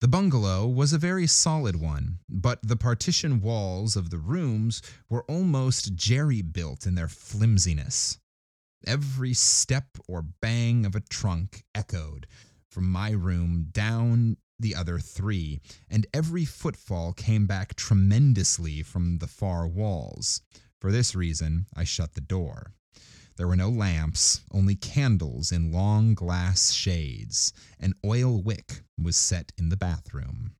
The 0.00 0.08
bungalow 0.08 0.66
was 0.66 0.92
a 0.92 0.98
very 0.98 1.28
solid 1.28 1.76
one, 1.76 2.18
but 2.28 2.58
the 2.62 2.76
partition 2.76 3.40
walls 3.40 3.94
of 3.94 4.10
the 4.10 4.18
rooms 4.18 4.82
were 5.08 5.22
almost 5.24 5.94
jerry 5.94 6.42
built 6.42 6.86
in 6.86 6.96
their 6.96 7.06
flimsiness. 7.06 8.18
Every 8.84 9.32
step 9.32 9.98
or 10.08 10.22
bang 10.22 10.84
of 10.84 10.96
a 10.96 11.00
trunk 11.00 11.62
echoed 11.72 12.26
from 12.68 12.90
my 12.90 13.10
room 13.10 13.68
down 13.70 14.38
the 14.58 14.74
other 14.74 14.98
three, 14.98 15.60
and 15.88 16.06
every 16.12 16.44
footfall 16.44 17.12
came 17.12 17.46
back 17.46 17.76
tremendously 17.76 18.82
from 18.82 19.18
the 19.18 19.28
far 19.28 19.68
walls. 19.68 20.40
For 20.82 20.90
this 20.90 21.14
reason, 21.14 21.66
I 21.76 21.84
shut 21.84 22.14
the 22.14 22.20
door. 22.20 22.72
There 23.36 23.46
were 23.46 23.54
no 23.54 23.68
lamps, 23.68 24.40
only 24.50 24.74
candles 24.74 25.52
in 25.52 25.70
long 25.70 26.14
glass 26.14 26.72
shades. 26.72 27.52
An 27.78 27.94
oil 28.04 28.42
wick 28.42 28.82
was 29.00 29.16
set 29.16 29.52
in 29.56 29.68
the 29.68 29.76
bathroom. 29.76 30.56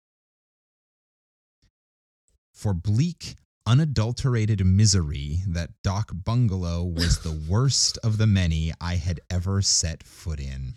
For 2.53 2.73
bleak, 2.73 3.35
unadulterated 3.67 4.65
misery, 4.65 5.43
that 5.49 5.71
Dak 5.83 6.11
Bungalow 6.15 6.85
was 6.85 7.19
the 7.19 7.43
worst 7.49 7.99
of 8.05 8.17
the 8.17 8.29
many 8.29 8.73
I 8.81 8.99
had 8.99 9.19
ever 9.29 9.61
set 9.61 10.05
foot 10.05 10.39
in. 10.39 10.75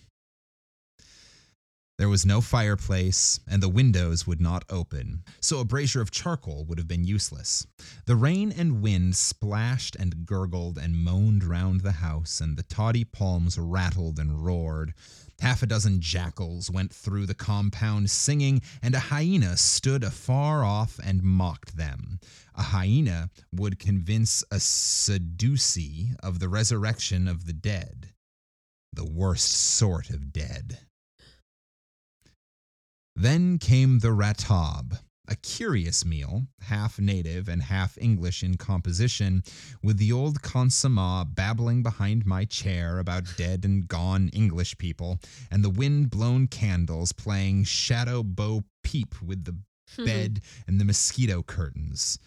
There 1.97 2.09
was 2.09 2.25
no 2.25 2.41
fireplace, 2.41 3.39
and 3.47 3.63
the 3.63 3.69
windows 3.69 4.27
would 4.27 4.41
not 4.41 4.65
open, 4.69 5.23
so 5.39 5.59
a 5.59 5.65
brazier 5.65 6.01
of 6.01 6.11
charcoal 6.11 6.65
would 6.65 6.77
have 6.77 6.89
been 6.89 7.05
useless. 7.05 7.65
The 8.05 8.17
rain 8.17 8.51
and 8.51 8.81
wind 8.81 9.15
splashed 9.15 9.95
and 9.95 10.25
gurgled 10.25 10.77
and 10.77 10.97
moaned 10.97 11.45
round 11.45 11.81
the 11.81 11.93
house, 11.93 12.41
and 12.41 12.57
the 12.57 12.63
toddy 12.63 13.05
palms 13.05 13.57
rattled 13.57 14.19
and 14.19 14.43
roared. 14.43 14.93
Half 15.39 15.63
a 15.63 15.67
dozen 15.67 16.01
jackals 16.01 16.69
went 16.69 16.93
through 16.93 17.27
the 17.27 17.33
compound 17.33 18.11
singing, 18.11 18.61
and 18.81 18.93
a 18.93 18.99
hyena 18.99 19.55
stood 19.55 20.03
afar 20.03 20.65
off 20.65 20.99
and 21.01 21.23
mocked 21.23 21.77
them. 21.77 22.19
A 22.55 22.63
hyena 22.63 23.29
would 23.53 23.79
convince 23.79 24.43
a 24.51 24.59
Sadducee 24.59 26.11
of 26.21 26.39
the 26.39 26.49
resurrection 26.49 27.29
of 27.29 27.45
the 27.45 27.53
dead, 27.53 28.13
the 28.91 29.05
worst 29.05 29.49
sort 29.49 30.09
of 30.09 30.33
dead. 30.33 30.79
Then 33.17 33.59
came 33.59 33.99
the 33.99 34.09
ratab, 34.09 34.99
a 35.29 35.37
curious 35.37 36.03
meal, 36.03 36.47
half 36.59 36.99
native 36.99 37.47
and 37.47 37.63
half 37.63 37.97
English 37.97 38.43
in 38.43 38.57
composition, 38.57 39.41
with 39.81 39.97
the 39.97 40.11
old 40.11 40.41
Khansamah 40.41 41.33
babbling 41.33 41.81
behind 41.81 42.25
my 42.25 42.43
chair 42.43 42.99
about 42.99 43.37
dead 43.37 43.63
and 43.63 43.87
gone 43.87 44.27
English 44.33 44.77
people, 44.77 45.19
and 45.49 45.63
the 45.63 45.69
wind 45.69 46.09
blown 46.09 46.47
candles 46.47 47.13
playing 47.13 47.63
shadow 47.63 48.21
bow 48.21 48.65
peep 48.83 49.15
with 49.21 49.45
the 49.45 49.55
hmm. 49.95 50.05
bed 50.05 50.41
and 50.67 50.81
the 50.81 50.85
mosquito 50.85 51.41
curtains. 51.41 52.19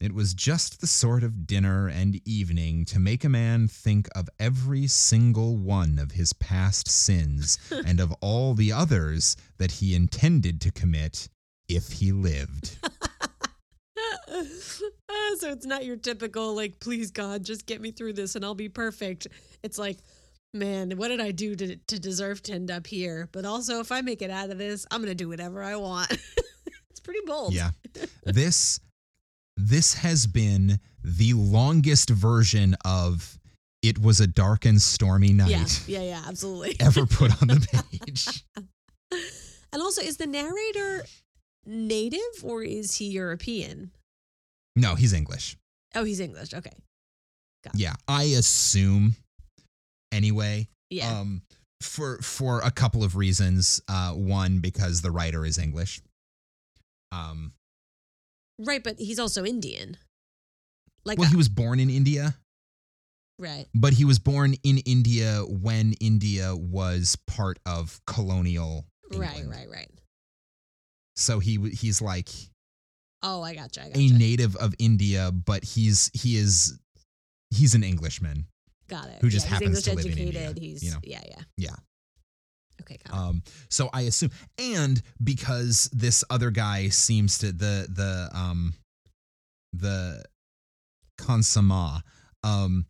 It 0.00 0.14
was 0.14 0.32
just 0.32 0.80
the 0.80 0.86
sort 0.86 1.24
of 1.24 1.44
dinner 1.46 1.88
and 1.88 2.20
evening 2.24 2.84
to 2.86 3.00
make 3.00 3.24
a 3.24 3.28
man 3.28 3.66
think 3.66 4.08
of 4.14 4.28
every 4.38 4.86
single 4.86 5.56
one 5.56 5.98
of 5.98 6.12
his 6.12 6.32
past 6.32 6.88
sins 6.88 7.58
and 7.86 7.98
of 7.98 8.12
all 8.20 8.54
the 8.54 8.72
others 8.72 9.36
that 9.58 9.72
he 9.72 9.94
intended 9.96 10.60
to 10.60 10.70
commit 10.70 11.28
if 11.68 11.92
he 11.92 12.12
lived. 12.12 12.78
Ah, 14.30 15.34
so 15.38 15.50
it's 15.50 15.66
not 15.66 15.84
your 15.84 15.96
typical 15.96 16.54
like 16.54 16.78
please 16.80 17.10
god 17.10 17.42
just 17.44 17.66
get 17.66 17.80
me 17.80 17.90
through 17.90 18.12
this 18.12 18.36
and 18.36 18.44
i'll 18.44 18.54
be 18.54 18.68
perfect 18.68 19.26
it's 19.62 19.78
like 19.78 19.98
man 20.54 20.92
what 20.96 21.08
did 21.08 21.20
i 21.20 21.30
do 21.30 21.56
to, 21.56 21.76
to 21.76 21.98
deserve 21.98 22.42
to 22.42 22.52
end 22.52 22.70
up 22.70 22.86
here 22.86 23.28
but 23.32 23.44
also 23.44 23.80
if 23.80 23.90
i 23.90 24.00
make 24.00 24.22
it 24.22 24.30
out 24.30 24.50
of 24.50 24.58
this 24.58 24.86
i'm 24.90 25.00
gonna 25.00 25.14
do 25.14 25.28
whatever 25.28 25.62
i 25.62 25.74
want 25.74 26.10
it's 26.90 27.00
pretty 27.00 27.20
bold 27.26 27.52
Yeah. 27.52 27.70
This 28.24 28.78
this 29.60 29.94
has 29.94 30.26
been 30.26 30.78
the 31.02 31.32
longest 31.34 32.10
version 32.10 32.76
of 32.84 33.38
it 33.82 33.98
was 33.98 34.20
a 34.20 34.26
dark 34.26 34.64
and 34.64 34.80
stormy 34.80 35.32
night 35.32 35.50
yeah 35.86 36.00
yeah 36.00 36.02
yeah 36.10 36.22
absolutely 36.26 36.76
ever 36.80 37.04
put 37.06 37.30
on 37.42 37.48
the 37.48 37.82
page. 38.06 38.44
and 39.72 39.82
also 39.82 40.00
is 40.02 40.16
the 40.16 40.26
narrator 40.26 41.04
native 41.66 42.20
or 42.44 42.62
is 42.62 42.96
he 42.96 43.06
european 43.06 43.90
No, 44.76 44.94
he's 44.94 45.12
English. 45.12 45.56
oh 45.94 46.04
he's 46.04 46.20
english 46.20 46.54
okay 46.54 46.72
Yeah, 47.74 47.94
I 48.06 48.22
assume 48.38 49.16
anyway. 50.12 50.68
yeah 50.90 51.20
Um 51.20 51.42
for 51.80 52.18
for 52.22 52.60
a 52.60 52.70
couple 52.70 53.04
of 53.04 53.14
reasons. 53.16 53.80
Uh 53.88 54.12
one 54.12 54.58
because 54.60 55.00
the 55.02 55.10
writer 55.10 55.44
is 55.44 55.58
English. 55.58 56.00
Um 57.12 57.52
right 58.58 58.82
but 58.82 58.98
he's 58.98 59.18
also 59.18 59.44
indian 59.44 59.96
like 61.04 61.18
well 61.18 61.26
uh, 61.26 61.30
he 61.30 61.36
was 61.36 61.48
born 61.48 61.80
in 61.80 61.88
India, 61.90 62.34
right 63.38 63.66
but 63.74 63.92
he 63.94 64.04
was 64.04 64.18
born 64.18 64.54
in 64.62 64.78
India 64.78 65.40
when 65.48 65.94
India 66.00 66.54
was 66.56 67.16
part 67.26 67.58
of 67.64 68.00
colonial 68.06 68.84
right 69.14 69.36
England. 69.38 69.50
right 69.50 69.68
right 69.70 69.90
So 71.16 71.38
he 71.38 71.56
he's 71.70 72.02
like 72.02 72.28
oh 73.22 73.42
i 73.42 73.54
gotcha 73.54 73.82
i 73.82 73.86
a 73.86 73.88
gotcha 73.90 74.00
A 74.00 74.18
native 74.18 74.54
of 74.56 74.74
India, 74.78 75.30
but 75.32 75.64
he's 75.64 76.10
he 76.14 76.36
is 76.36 76.78
he's 77.50 77.74
an 77.74 77.82
Englishman. 77.82 78.46
got 78.88 79.08
it 79.08 79.18
who 79.22 79.28
just 79.30 79.46
yeah, 79.46 79.58
he's 79.58 79.66
happens 79.66 79.68
english 79.68 79.84
to 79.84 79.94
live 79.94 80.06
in 80.06 80.12
educated 80.28 80.56
India, 80.56 80.62
he's 80.70 80.82
you 80.84 80.90
know? 80.90 80.98
yeah 81.04 81.22
yeah 81.26 81.42
Yeah. 81.56 81.76
Okay, 82.82 82.98
got 83.06 83.14
it. 83.14 83.18
Um, 83.18 83.42
so 83.68 83.88
I 83.92 84.02
assume, 84.02 84.30
and 84.58 85.00
because 85.22 85.90
this 85.92 86.24
other 86.30 86.50
guy 86.50 86.88
seems 86.88 87.38
to 87.38 87.52
the 87.52 87.86
the 87.90 88.30
um 88.32 88.74
the 89.72 90.24
Khansamah 91.20 92.02
um 92.44 92.86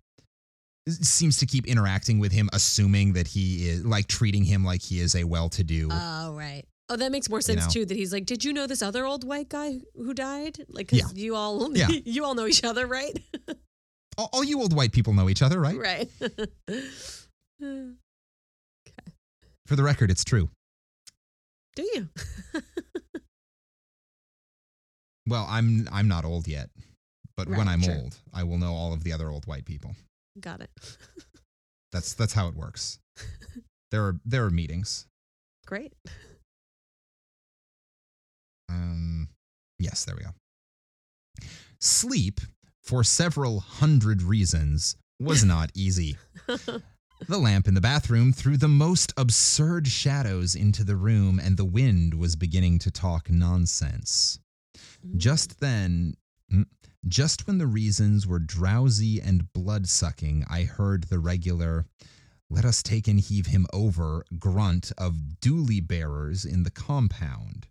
seems 0.88 1.36
to 1.38 1.46
keep 1.46 1.66
interacting 1.66 2.18
with 2.18 2.32
him, 2.32 2.48
assuming 2.52 3.12
that 3.14 3.28
he 3.28 3.68
is 3.68 3.84
like 3.84 4.06
treating 4.06 4.44
him 4.44 4.64
like 4.64 4.80
he 4.82 5.00
is 5.00 5.14
a 5.14 5.24
well-to-do. 5.24 5.88
Oh, 5.90 6.34
right. 6.34 6.64
Oh, 6.88 6.96
that 6.96 7.12
makes 7.12 7.28
more 7.28 7.42
sense 7.42 7.66
know? 7.66 7.70
too. 7.70 7.84
That 7.84 7.94
he's 7.96 8.10
like, 8.10 8.24
did 8.24 8.42
you 8.42 8.54
know 8.54 8.66
this 8.66 8.80
other 8.80 9.04
old 9.04 9.22
white 9.24 9.50
guy 9.50 9.80
who 9.94 10.14
died? 10.14 10.64
Like, 10.68 10.88
'cause 10.88 10.98
Yeah. 11.00 11.08
you 11.14 11.34
all, 11.34 11.76
Yeah. 11.76 11.88
you 12.06 12.24
all 12.24 12.34
know 12.34 12.46
each 12.46 12.64
other, 12.64 12.86
right? 12.86 13.18
all, 14.16 14.30
all 14.32 14.42
you 14.44 14.58
old 14.62 14.72
white 14.74 14.92
people 14.92 15.12
know 15.12 15.28
each 15.28 15.42
other, 15.42 15.60
right? 15.60 15.76
right. 15.78 16.08
For 19.68 19.76
the 19.76 19.84
record, 19.84 20.10
it's 20.10 20.24
true. 20.24 20.48
Do 21.76 21.82
you? 21.94 22.08
Well, 25.28 25.46
I'm 25.48 25.86
I'm 25.92 26.08
not 26.08 26.24
old 26.24 26.48
yet, 26.48 26.70
but 27.36 27.48
when 27.48 27.68
I'm 27.68 27.82
sure. 27.82 27.94
old, 27.94 28.16
I 28.32 28.44
will 28.44 28.56
know 28.56 28.72
all 28.72 28.94
of 28.94 29.04
the 29.04 29.12
other 29.12 29.28
old 29.28 29.46
white 29.46 29.66
people. 29.66 29.94
Got 30.40 30.62
it. 30.62 30.70
That's 31.92 32.12
that's 32.14 32.34
how 32.34 32.48
it 32.48 32.54
works. 32.54 32.98
there 33.90 34.04
are 34.04 34.16
there 34.24 34.44
are 34.44 34.50
meetings. 34.50 35.06
Great. 35.66 35.94
Um, 38.68 39.28
yes, 39.78 40.04
there 40.04 40.14
we 40.14 40.22
go. 40.22 41.46
Sleep, 41.80 42.40
for 42.84 43.02
several 43.02 43.60
hundred 43.60 44.20
reasons, 44.20 44.96
was 45.18 45.44
not 45.46 45.70
easy. 45.74 46.18
The 47.26 47.38
lamp 47.38 47.66
in 47.66 47.74
the 47.74 47.80
bathroom 47.80 48.32
threw 48.32 48.56
the 48.56 48.68
most 48.68 49.12
absurd 49.16 49.88
shadows 49.88 50.54
into 50.54 50.84
the 50.84 50.96
room, 50.96 51.40
and 51.40 51.56
the 51.56 51.64
wind 51.64 52.14
was 52.14 52.36
beginning 52.36 52.78
to 52.80 52.90
talk 52.90 53.28
nonsense. 53.28 54.38
Just 55.16 55.60
then, 55.60 56.14
mm, 56.52 56.66
just 57.06 57.46
when 57.46 57.58
the 57.58 57.66
reasons 57.66 58.26
were 58.26 58.38
drowsy 58.38 59.20
and 59.20 59.52
blood 59.52 59.88
sucking, 59.88 60.44
I 60.48 60.62
heard 60.62 61.04
the 61.04 61.18
regular, 61.18 61.86
let 62.48 62.64
us 62.64 62.82
take 62.82 63.08
and 63.08 63.20
heave 63.20 63.46
him 63.46 63.66
over 63.72 64.24
grunt 64.38 64.92
of 64.96 65.40
doolie 65.40 65.86
bearers 65.86 66.44
in 66.44 66.62
the 66.62 66.70
compound. 66.70 67.66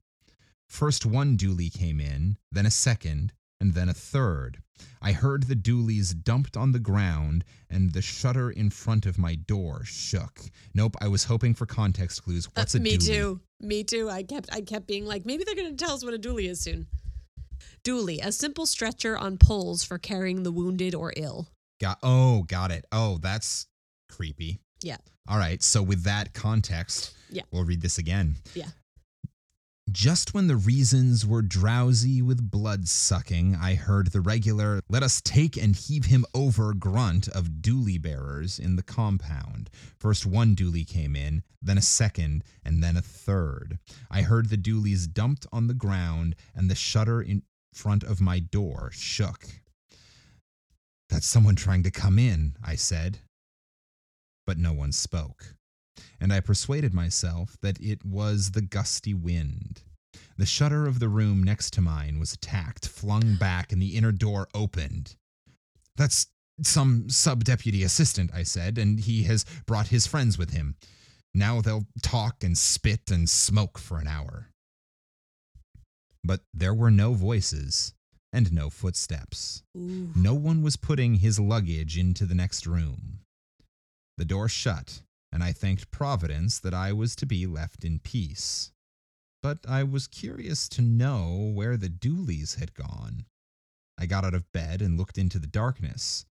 First 0.68 1.06
one 1.06 1.38
doolie 1.38 1.74
came 1.74 2.00
in, 2.02 2.38
then 2.52 2.66
a 2.66 2.72
second, 2.72 3.32
and 3.60 3.74
then 3.74 3.90
a 3.90 3.94
third. 3.94 4.60
I 5.02 5.12
heard 5.12 5.44
the 5.44 5.56
doolies 5.56 6.14
dumped 6.14 6.56
on 6.56 6.72
the 6.72 6.80
ground, 6.80 7.44
and 7.70 7.94
the 7.94 8.02
shutter 8.02 8.52
in 8.52 8.70
front 8.70 9.06
of 9.06 9.18
my 9.18 9.36
door 9.36 9.82
shook. 9.86 10.40
Nope, 10.76 10.96
I 11.02 11.08
was 11.08 11.24
hoping 11.26 11.54
for 11.56 11.66
context 11.66 12.24
clues. 12.24 12.48
What's 12.54 12.76
a 12.76 12.80
Uh, 12.80 12.82
me 12.82 12.98
doolie? 12.98 13.06
too. 13.06 13.42
Me 13.60 13.84
too. 13.84 14.10
I 14.10 14.22
kept 14.24 14.50
I 14.52 14.62
kept 14.62 14.86
being 14.88 15.06
like, 15.06 15.26
maybe 15.26 15.44
they're 15.44 15.56
gonna 15.56 15.74
tell 15.74 15.92
us 15.92 16.04
what 16.06 16.14
a 16.14 16.20
doolie 16.20 16.48
is 16.50 16.62
soon. 16.62 16.88
Doolie, 17.84 18.20
a 18.24 18.32
simple 18.32 18.66
stretcher 18.66 19.18
on 19.18 19.38
poles 19.38 19.84
for 19.84 19.98
carrying 19.98 20.44
the 20.44 20.52
wounded 20.52 20.94
or 20.94 21.14
ill. 21.16 21.48
Got 21.82 22.00
oh, 22.04 22.44
got 22.44 22.72
it. 22.72 22.86
Oh, 22.92 23.18
that's 23.18 23.68
creepy. 24.10 24.60
Yeah. 24.84 24.98
All 25.28 25.38
right. 25.38 25.62
So 25.64 25.82
with 25.82 26.04
that 26.04 26.34
context, 26.34 27.14
Yeah. 27.32 27.44
we'll 27.52 27.64
read 27.66 27.82
this 27.82 27.98
again. 27.98 28.36
Yeah. 28.54 28.68
Just 29.90 30.34
when 30.34 30.48
the 30.48 30.58
reasons 30.58 31.26
were 31.26 31.42
drowsy 31.42 32.22
with 32.22 32.52
blood 32.52 32.90
sucking, 32.90 33.56
I 33.56 33.76
heard 33.76 34.08
the 34.08 34.20
regular 34.20 34.82
let 34.90 35.02
us 35.02 35.22
take 35.22 35.56
and 35.56 35.76
heave 35.76 36.06
him 36.06 36.26
over 36.34 36.74
grunt 36.74 37.30
of 37.30 37.62
doolie 37.62 38.02
bearers 38.02 38.60
in 38.60 38.76
the 38.76 38.84
compound. 38.84 39.70
First 39.98 40.26
one 40.26 40.58
doolie 40.58 40.86
came 40.86 41.16
in, 41.16 41.42
then 41.62 41.78
a 41.78 41.82
second, 41.82 42.44
and 42.66 42.84
then 42.84 42.98
a 42.98 43.02
third. 43.02 43.80
I 44.12 44.24
heard 44.24 44.50
the 44.50 44.58
doolies 44.58 45.08
dumped 45.08 45.48
on 45.54 45.68
the 45.68 45.74
ground, 45.74 46.36
and 46.54 46.70
the 46.70 46.76
shutter 46.76 47.22
in 47.22 47.44
front 47.74 48.04
of 48.04 48.20
my 48.20 48.40
door 48.40 48.90
shook. 48.92 49.46
That's 51.10 51.28
someone 51.28 51.56
trying 51.56 51.84
to 51.84 51.92
come 51.92 52.20
in, 52.20 52.58
I 52.62 52.76
said. 52.76 53.20
But 54.46 54.58
no 54.58 54.74
one 54.74 54.92
spoke, 54.92 55.56
and 56.20 56.34
I 56.34 56.40
persuaded 56.40 56.94
myself 56.94 57.58
that 57.62 57.80
it 57.82 58.06
was 58.06 58.52
the 58.52 58.62
gusty 58.62 59.14
wind. 59.14 59.82
The 60.38 60.46
shutter 60.46 60.86
of 60.86 61.00
the 61.00 61.10
room 61.10 61.44
next 61.44 61.74
to 61.74 61.82
mine 61.82 62.20
was 62.20 62.34
attacked, 62.34 62.88
flung 62.88 63.36
back, 63.36 63.72
and 63.72 63.82
the 63.82 63.96
inner 63.96 64.12
door 64.12 64.48
opened. 64.54 65.16
That's 65.96 66.28
some 66.64 67.10
sub 67.10 67.44
deputy 67.44 67.84
assistant, 67.84 68.32
I 68.34 68.44
said, 68.44 68.78
and 68.78 69.00
he 69.00 69.24
has 69.24 69.46
brought 69.66 69.88
his 69.88 70.08
friends 70.08 70.38
with 70.38 70.52
him. 70.52 70.76
Now 71.34 71.62
they'll 71.62 71.88
talk 72.02 72.44
and 72.44 72.58
spit 72.58 73.12
and 73.12 73.30
smoke 73.30 73.78
for 73.78 74.00
an 74.00 74.08
hour. 74.08 74.50
But 76.24 76.42
there 76.54 76.74
were 76.74 76.92
no 76.92 77.14
voices 77.14 77.94
and 78.34 78.52
no 78.52 78.70
footsteps. 78.70 79.64
Ooh. 79.76 80.10
No 80.16 80.34
one 80.34 80.62
was 80.62 80.76
putting 80.76 81.16
his 81.16 81.40
luggage 81.40 81.98
into 81.98 82.26
the 82.26 82.36
next 82.36 82.68
room. 82.68 83.20
The 84.18 84.26
door 84.26 84.50
shut, 84.50 85.02
and 85.32 85.44
I 85.44 85.52
thanked 85.52 85.92
Providence 85.92 86.60
that 86.60 86.74
I 86.74 86.94
was 86.94 87.16
to 87.18 87.26
be 87.26 87.46
left 87.46 87.84
in 87.84 88.00
peace. 88.00 88.72
But 89.44 89.60
I 89.68 89.84
was 89.84 90.08
curious 90.08 90.68
to 90.70 90.82
know 90.82 91.52
where 91.54 91.78
the 91.78 91.90
doolies 91.90 92.56
had 92.56 92.74
gone. 92.74 93.26
I 93.98 94.06
got 94.06 94.26
out 94.26 94.34
of 94.34 94.52
bed 94.52 94.82
and 94.82 94.98
looked 94.98 95.18
into 95.18 95.40
the 95.40 95.48
darkness. 95.48 96.26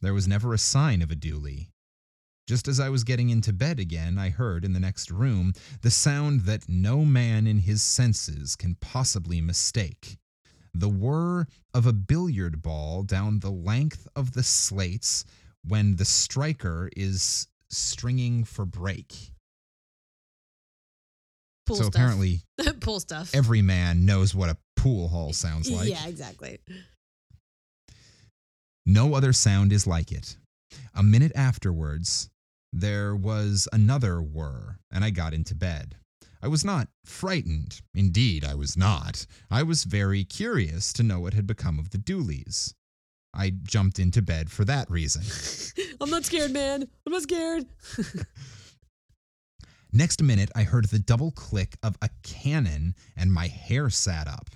There 0.00 0.14
was 0.14 0.28
never 0.28 0.54
a 0.54 0.58
sign 0.58 1.02
of 1.02 1.10
a 1.10 1.16
doolie. 1.16 1.70
Just 2.46 2.68
as 2.68 2.80
I 2.80 2.88
was 2.88 3.04
getting 3.04 3.28
into 3.28 3.52
bed 3.52 3.78
again, 3.78 4.18
I 4.18 4.30
heard 4.30 4.64
in 4.64 4.72
the 4.72 4.80
next 4.80 5.10
room 5.10 5.52
the 5.82 5.90
sound 5.90 6.42
that 6.42 6.68
no 6.68 7.04
man 7.04 7.46
in 7.46 7.58
his 7.58 7.82
senses 7.82 8.56
can 8.56 8.76
possibly 8.76 9.40
mistake 9.40 10.18
the 10.74 10.88
whir 10.88 11.46
of 11.74 11.86
a 11.86 11.92
billiard 11.92 12.62
ball 12.62 13.02
down 13.02 13.40
the 13.40 13.50
length 13.50 14.06
of 14.14 14.32
the 14.32 14.42
slates 14.42 15.24
when 15.64 15.96
the 15.96 16.04
striker 16.04 16.88
is 16.96 17.48
stringing 17.70 18.44
for 18.44 18.64
break. 18.64 19.14
Pool 21.66 21.76
so 21.76 21.82
stuff. 21.82 21.94
apparently, 21.94 22.40
pool 22.80 23.00
stuff. 23.00 23.34
every 23.34 23.62
man 23.62 24.06
knows 24.06 24.34
what 24.34 24.48
a 24.48 24.56
pool 24.76 25.08
hall 25.08 25.32
sounds 25.32 25.70
like. 25.70 25.88
Yeah, 25.88 26.06
exactly. 26.06 26.58
No 28.86 29.14
other 29.14 29.34
sound 29.34 29.72
is 29.72 29.86
like 29.86 30.10
it. 30.12 30.36
A 30.94 31.02
minute 31.02 31.32
afterwards, 31.34 32.30
there 32.72 33.14
was 33.14 33.68
another 33.72 34.22
whir, 34.22 34.78
and 34.90 35.04
I 35.04 35.10
got 35.10 35.34
into 35.34 35.54
bed. 35.54 35.96
I 36.42 36.48
was 36.48 36.64
not 36.64 36.88
frightened. 37.04 37.80
Indeed, 37.94 38.44
I 38.44 38.54
was 38.54 38.76
not. 38.76 39.26
I 39.50 39.62
was 39.62 39.84
very 39.84 40.24
curious 40.24 40.92
to 40.94 41.02
know 41.02 41.20
what 41.20 41.34
had 41.34 41.46
become 41.46 41.78
of 41.78 41.90
the 41.90 41.98
doolies. 41.98 42.74
I 43.34 43.50
jumped 43.62 43.98
into 43.98 44.22
bed 44.22 44.50
for 44.50 44.64
that 44.64 44.90
reason. 44.90 45.22
I'm 46.00 46.10
not 46.10 46.24
scared, 46.24 46.50
man. 46.52 46.88
I'm 47.06 47.12
not 47.12 47.22
scared. 47.22 47.66
Next 49.92 50.22
minute, 50.22 50.50
I 50.54 50.64
heard 50.64 50.86
the 50.86 50.98
double 50.98 51.30
click 51.30 51.76
of 51.82 51.96
a 52.02 52.10
cannon 52.22 52.94
and 53.16 53.32
my 53.32 53.46
hair 53.46 53.88
sat 53.90 54.28
up. 54.28 54.50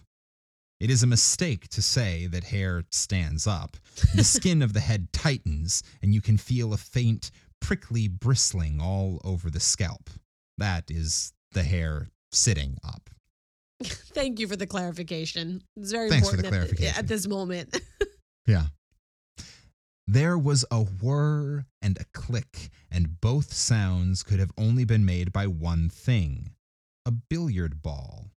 It 0.79 0.91
is 0.91 1.03
a 1.03 1.07
mistake 1.07 1.69
to 1.69 1.81
say 1.81 2.27
that 2.27 2.45
hair 2.45 2.83
stands 2.91 3.47
up. 3.47 3.77
The 4.15 4.25
skin 4.39 4.63
of 4.63 4.73
the 4.73 4.81
head 4.81 5.13
tightens, 5.13 5.83
and 6.03 6.13
you 6.13 6.21
can 6.21 6.37
feel 6.37 6.73
a 6.75 6.77
faint, 6.77 7.31
prickly 7.61 8.09
bristling 8.09 8.81
all 8.81 9.21
over 9.25 9.49
the 9.49 9.61
scalp. 9.61 10.11
That 10.59 10.91
is 10.91 11.33
the 11.53 11.63
hair 11.63 12.11
sitting 12.33 12.77
up. 12.85 13.09
Thank 13.85 14.39
you 14.39 14.47
for 14.49 14.57
the 14.57 14.67
clarification. 14.67 15.63
It's 15.77 15.93
very 15.93 16.11
Thanks 16.11 16.29
for 16.31 16.37
the 16.37 16.45
important 16.45 16.63
at- 16.63 16.69
clarification. 16.69 16.99
at 16.99 17.09
this 17.09 17.27
moment. 17.27 17.81
Yeah. 18.47 18.67
There 20.07 20.37
was 20.37 20.65
a 20.71 20.83
whir 20.83 21.65
and 21.81 21.99
a 21.99 22.05
click, 22.13 22.71
and 22.91 23.21
both 23.21 23.53
sounds 23.53 24.23
could 24.23 24.41
have 24.41 24.53
only 24.59 24.85
been 24.85 25.05
made 25.05 25.33
by 25.33 25.47
one 25.47 25.89
thing 25.89 26.51
a 27.07 27.11
billiard 27.11 27.83
ball. 27.83 28.31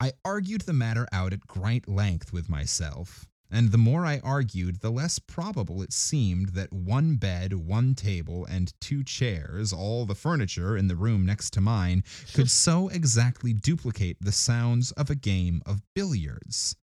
I 0.00 0.12
argued 0.24 0.62
the 0.62 0.72
matter 0.72 1.06
out 1.12 1.32
at 1.32 1.46
great 1.46 1.88
length 1.88 2.32
with 2.32 2.48
myself, 2.48 3.26
and 3.50 3.70
the 3.70 3.78
more 3.78 4.06
I 4.06 4.18
argued, 4.20 4.80
the 4.80 4.90
less 4.90 5.18
probable 5.18 5.82
it 5.82 5.92
seemed 5.92 6.50
that 6.50 6.72
one 6.72 7.16
bed, 7.16 7.52
one 7.52 7.94
table, 7.94 8.46
and 8.46 8.72
two 8.80 9.04
chairs, 9.04 9.72
all 9.72 10.06
the 10.06 10.14
furniture 10.14 10.76
in 10.76 10.88
the 10.88 10.96
room 10.96 11.26
next 11.26 11.50
to 11.54 11.60
mine, 11.60 12.02
could 12.32 12.50
so 12.66 12.88
exactly 12.88 13.52
duplicate 13.52 14.16
the 14.20 14.32
sounds 14.32 14.90
of 14.92 15.10
a 15.10 15.14
game 15.14 15.62
of 15.66 15.82
billiards. 15.94 16.76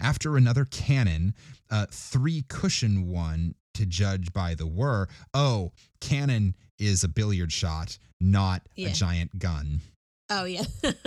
After 0.00 0.36
another 0.36 0.64
cannon, 0.64 1.34
a 1.70 1.74
uh, 1.74 1.86
three 1.90 2.44
cushion 2.48 3.08
one 3.08 3.54
to 3.74 3.86
judge 3.86 4.32
by 4.32 4.54
the 4.54 4.66
whir. 4.66 5.06
Oh, 5.34 5.72
cannon 6.00 6.54
is 6.78 7.04
a 7.04 7.08
billiard 7.08 7.52
shot, 7.52 7.98
not 8.20 8.62
Yeah. 8.76 8.88
a 8.88 8.92
giant 8.92 9.38
gun. 9.38 9.80
oh 10.30 10.44
yeah. 10.44 10.64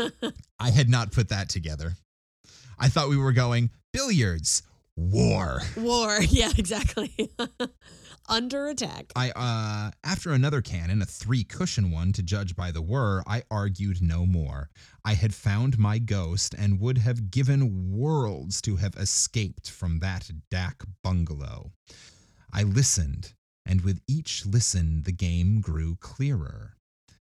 I 0.59 0.71
had 0.71 0.89
not 0.89 1.11
put 1.11 1.29
that 1.29 1.49
together. 1.49 1.93
I 2.79 2.87
thought 2.89 3.09
we 3.09 3.17
were 3.17 3.33
going 3.33 3.69
billiards, 3.93 4.63
war. 4.95 5.61
War. 5.77 6.19
Yeah, 6.29 6.51
exactly. 6.57 7.29
Under 8.29 8.67
attack. 8.67 9.11
I 9.15 9.31
uh 9.31 9.91
after 10.03 10.31
another 10.31 10.61
cannon, 10.61 11.01
a 11.01 11.05
three 11.05 11.43
cushion 11.43 11.91
one 11.91 12.13
to 12.13 12.23
judge 12.23 12.55
by 12.55 12.71
the 12.71 12.81
whir, 12.81 13.23
I 13.27 13.43
argued 13.51 14.01
no 14.01 14.25
more. 14.25 14.69
I 15.03 15.15
had 15.15 15.33
found 15.33 15.77
my 15.77 15.97
ghost 15.99 16.55
and 16.57 16.79
would 16.79 16.99
have 16.99 17.31
given 17.31 17.91
worlds 17.91 18.61
to 18.61 18.77
have 18.77 18.95
escaped 18.95 19.69
from 19.69 19.99
that 19.99 20.29
dak 20.49 20.83
bungalow. 21.03 21.71
I 22.53 22.63
listened, 22.63 23.33
and 23.65 23.81
with 23.81 24.01
each 24.07 24.45
listen 24.45 25.03
the 25.03 25.11
game 25.11 25.61
grew 25.61 25.95
clearer. 25.95 26.77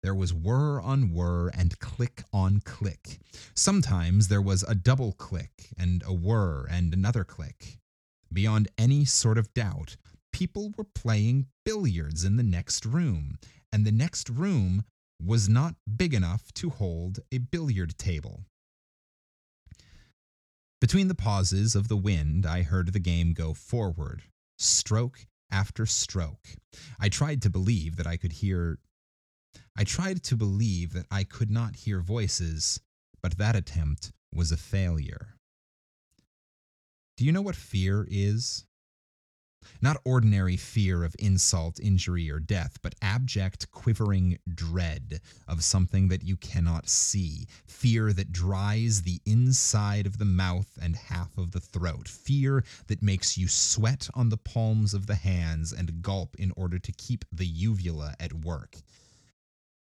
There 0.03 0.14
was 0.14 0.32
whir 0.32 0.80
on 0.80 1.12
whir 1.12 1.49
and 1.49 1.78
click 1.78 2.24
on 2.32 2.61
click. 2.61 3.20
Sometimes 3.55 4.28
there 4.28 4.41
was 4.41 4.62
a 4.62 4.74
double 4.74 5.12
click 5.12 5.68
and 5.76 6.03
a 6.07 6.14
whir 6.14 6.66
and 6.70 6.95
another 6.95 7.24
click. 7.24 7.78
Beyond 8.32 8.68
any 8.78 9.05
sort 9.05 9.36
of 9.36 9.53
doubt, 9.53 9.97
people 10.33 10.72
were 10.76 10.85
playing 10.85 11.47
billiards 11.64 12.24
in 12.24 12.37
the 12.37 12.43
next 12.43 12.85
room, 12.85 13.39
and 13.72 13.85
the 13.85 13.93
next 13.93 14.28
room 14.28 14.85
was 15.22 15.49
not 15.49 15.74
big 15.97 16.14
enough 16.14 16.53
to 16.55 16.70
hold 16.70 17.20
a 17.31 17.39
billiard 17.39 17.97
table. 17.99 18.45
Between 20.81 21.09
the 21.09 21.14
pauses 21.14 21.74
of 21.74 21.89
the 21.89 21.97
wind, 21.97 22.47
I 22.47 22.62
heard 22.62 22.93
the 22.93 22.99
game 23.01 23.35
go 23.35 23.53
forward, 23.53 24.22
stroke 24.59 25.26
after 25.51 25.85
stroke. 25.85 26.57
I 26.99 27.09
tried 27.09 27.43
to 27.43 27.51
believe 27.51 27.97
that 27.97 28.07
I 28.07 28.16
could 28.16 28.33
hear. 28.33 28.78
I 29.76 29.85
tried 29.85 30.22
to 30.24 30.37
believe 30.37 30.93
that 30.95 31.07
I 31.11 31.24
could 31.24 31.51
not 31.51 31.76
hear 31.76 32.01
voices, 32.01 32.81
but 33.22 33.37
that 33.37 33.57
attempt 33.57 34.12
was 34.35 34.53
a 34.53 34.57
failure. 34.57 35.35
Do 37.16 37.26
you 37.26 37.33
know 37.33 37.43
what 37.43 37.57
fear 37.57 38.07
is? 38.11 38.64
Not 39.82 40.00
ordinary 40.04 40.56
fear 40.56 41.04
of 41.04 41.16
insult, 41.18 41.80
injury, 41.80 42.30
or 42.30 42.38
death, 42.38 42.78
but 42.82 42.94
abject, 43.00 43.70
quivering 43.70 44.38
dread 44.54 45.20
of 45.48 45.64
something 45.64 46.08
that 46.08 46.22
you 46.22 46.36
cannot 46.36 46.88
see. 46.88 47.46
Fear 47.66 48.12
that 48.14 48.32
dries 48.32 49.02
the 49.02 49.20
inside 49.24 50.06
of 50.06 50.18
the 50.18 50.24
mouth 50.24 50.78
and 50.80 50.96
half 50.96 51.36
of 51.38 51.52
the 51.52 51.61
throat. 51.61 52.08
Fear 52.08 52.64
that 52.88 53.02
makes 53.02 53.38
you 53.38 53.48
sweat 53.48 54.08
on 54.14 54.28
the 54.28 54.36
palms 54.36 54.94
of 54.94 55.06
the 55.06 55.14
hands 55.14 55.72
and 55.72 56.02
gulp 56.02 56.36
in 56.36 56.52
order 56.56 56.78
to 56.78 56.92
keep 56.92 57.24
the 57.32 57.46
uvula 57.46 58.14
at 58.20 58.32
work. 58.32 58.76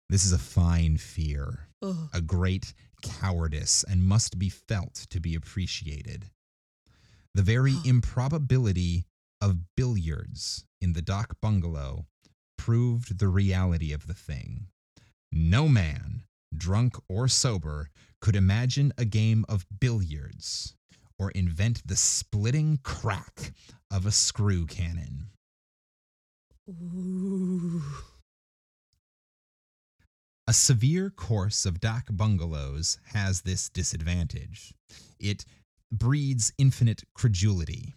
This 0.09 0.26
is 0.26 0.32
a 0.34 0.39
fine 0.39 0.97
fear, 0.97 1.67
Ugh. 1.82 2.09
a 2.13 2.21
great 2.21 2.74
cowardice, 3.01 3.84
and 3.84 4.03
must 4.03 4.38
be 4.38 4.49
felt 4.49 4.93
to 5.09 5.19
be 5.19 5.36
appreciated. 5.36 6.30
The 7.34 7.41
very 7.41 7.76
improbability 7.86 9.05
of 9.44 9.76
billiards 9.76 10.64
in 10.80 10.94
the 10.94 11.02
dak 11.02 11.28
bungalow 11.41 12.06
proved 12.58 13.20
the 13.20 13.28
reality 13.28 13.91
of 13.91 14.08
the 14.08 14.14
thing. 14.14 14.68
No 15.34 15.68
man, 15.68 16.24
drunk 16.56 16.96
or 17.10 17.28
sober, 17.28 17.89
could 18.22 18.38
imagine 18.38 18.94
a 18.98 19.04
game 19.04 19.44
of 19.50 19.66
billiards 19.82 20.76
or 21.20 21.30
invent 21.32 21.86
the 21.86 21.98
splitting 21.98 22.80
crack 22.84 23.52
of 23.91 24.06
a 24.06 24.12
screw 24.12 24.66
cannon. 24.66 25.28
Ooh. 26.70 27.84
A 30.48 30.54
severe 30.54 31.10
course 31.10 31.66
of 31.66 31.82
dak 31.82 32.08
bungalows 32.10 32.98
has 33.14 33.41
this 33.41 33.68
disadvantage. 33.68 34.74
It 35.20 35.44
breeds 35.91 36.54
infinite 36.58 37.04
credulity. 37.14 37.94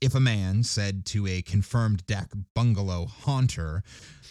If 0.00 0.14
a 0.14 0.20
man 0.20 0.62
said 0.62 1.04
to 1.06 1.26
a 1.26 1.42
confirmed 1.42 2.06
Dak 2.06 2.30
bungalow 2.54 3.06
haunter, 3.06 3.82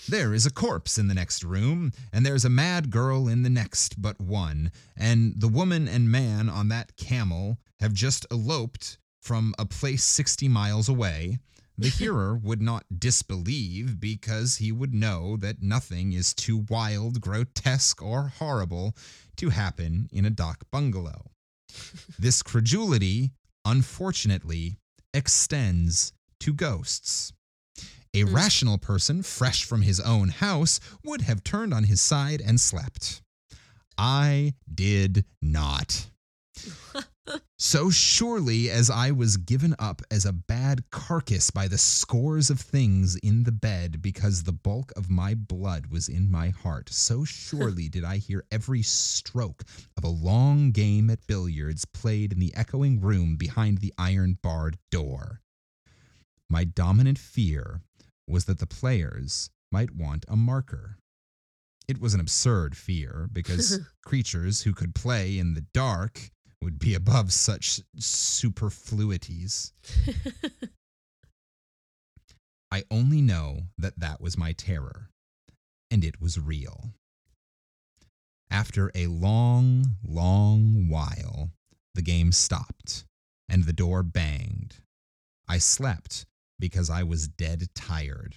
There 0.07 0.33
is 0.33 0.45
a 0.45 0.51
corpse 0.51 0.97
in 0.97 1.07
the 1.07 1.13
next 1.13 1.43
room, 1.43 1.91
and 2.13 2.25
there's 2.25 2.45
a 2.45 2.49
mad 2.49 2.89
girl 2.89 3.27
in 3.27 3.43
the 3.43 3.49
next 3.49 4.01
but 4.01 4.19
one, 4.19 4.71
and 4.95 5.33
the 5.35 5.49
woman 5.49 5.87
and 5.87 6.09
man 6.09 6.47
on 6.47 6.69
that 6.69 6.95
camel 6.95 7.57
have 7.79 7.93
just 7.93 8.25
eloped 8.31 8.97
from 9.21 9.53
a 9.59 9.65
place 9.65 10.05
60 10.05 10.47
miles 10.47 10.87
away, 10.87 11.39
the 11.77 11.89
hearer 11.99 12.37
would 12.37 12.61
not 12.61 12.85
disbelieve 12.97 13.99
because 13.99 14.57
he 14.57 14.71
would 14.71 14.93
know 14.93 15.35
that 15.37 15.61
nothing 15.61 16.13
is 16.13 16.33
too 16.33 16.65
wild, 16.69 17.19
grotesque, 17.19 18.01
or 18.01 18.29
horrible 18.29 18.95
to 19.35 19.49
happen 19.49 20.07
in 20.13 20.25
a 20.25 20.29
dak 20.29 20.63
bungalow. 20.71 21.31
This 22.17 22.41
credulity, 22.41 23.33
unfortunately, 23.65 24.77
extends 25.13 26.13
to 26.39 26.53
ghosts. 26.53 27.33
A 28.13 28.21
Hmm. 28.21 28.33
rational 28.35 28.77
person, 28.77 29.21
fresh 29.23 29.63
from 29.63 29.81
his 29.81 29.99
own 29.99 30.29
house, 30.29 30.79
would 31.03 31.21
have 31.21 31.43
turned 31.43 31.73
on 31.73 31.83
his 31.85 32.01
side 32.01 32.41
and 32.41 32.59
slept. 32.59 33.21
I 33.97 34.53
did 34.73 35.25
not. 35.41 36.07
So 37.59 37.89
surely 37.89 38.69
as 38.69 38.89
I 38.89 39.09
was 39.09 39.35
given 39.35 39.75
up 39.79 40.03
as 40.11 40.25
a 40.25 40.31
bad 40.31 40.89
carcass 40.91 41.49
by 41.49 41.67
the 41.67 41.77
scores 41.77 42.51
of 42.51 42.59
things 42.59 43.15
in 43.17 43.43
the 43.43 43.51
bed 43.51 44.01
because 44.01 44.43
the 44.43 44.53
bulk 44.53 44.91
of 44.95 45.09
my 45.09 45.33
blood 45.33 45.87
was 45.87 46.07
in 46.07 46.29
my 46.29 46.49
heart, 46.49 46.89
so 46.89 47.25
surely 47.25 47.89
did 47.89 48.03
I 48.03 48.17
hear 48.17 48.45
every 48.51 48.83
stroke 48.83 49.63
of 49.97 50.03
a 50.03 50.07
long 50.07 50.71
game 50.71 51.09
at 51.09 51.25
billiards 51.25 51.83
played 51.83 52.31
in 52.31 52.39
the 52.39 52.55
echoing 52.55 53.01
room 53.01 53.37
behind 53.37 53.79
the 53.79 53.93
iron 53.97 54.37
barred 54.41 54.77
door. 54.91 55.41
My 56.49 56.63
dominant 56.63 57.17
fear 57.17 57.81
was 58.27 58.45
that 58.45 58.59
the 58.59 58.67
players 58.67 59.49
might 59.71 59.95
want 59.95 60.25
a 60.27 60.35
marker. 60.35 60.99
It 61.87 61.99
was 61.99 62.13
an 62.13 62.19
absurd 62.19 62.77
fear 62.77 63.27
because 63.31 63.79
creatures 64.05 64.61
who 64.61 64.73
could 64.73 64.93
play 64.93 65.39
in 65.39 65.55
the 65.55 65.65
dark 65.73 66.29
would 66.61 66.79
be 66.79 66.95
above 66.95 67.31
such 67.31 67.81
superfluities. 67.97 69.71
I 72.71 72.83
only 72.91 73.21
know 73.21 73.61
that 73.77 73.99
that 73.99 74.19
was 74.19 74.37
my 74.37 74.51
terror, 74.51 75.09
and 75.89 76.03
it 76.03 76.19
was 76.19 76.39
real. 76.39 76.91
After 78.49 78.91
a 78.95 79.07
long, 79.07 79.97
long 80.05 80.89
while, 80.89 81.51
the 81.95 82.01
game 82.01 82.31
stopped 82.31 83.05
and 83.49 83.63
the 83.63 83.73
door 83.73 84.03
banged. 84.03 84.77
I 85.47 85.57
slept 85.57 86.25
because 86.59 86.89
I 86.89 87.03
was 87.03 87.27
dead 87.27 87.69
tired. 87.73 88.35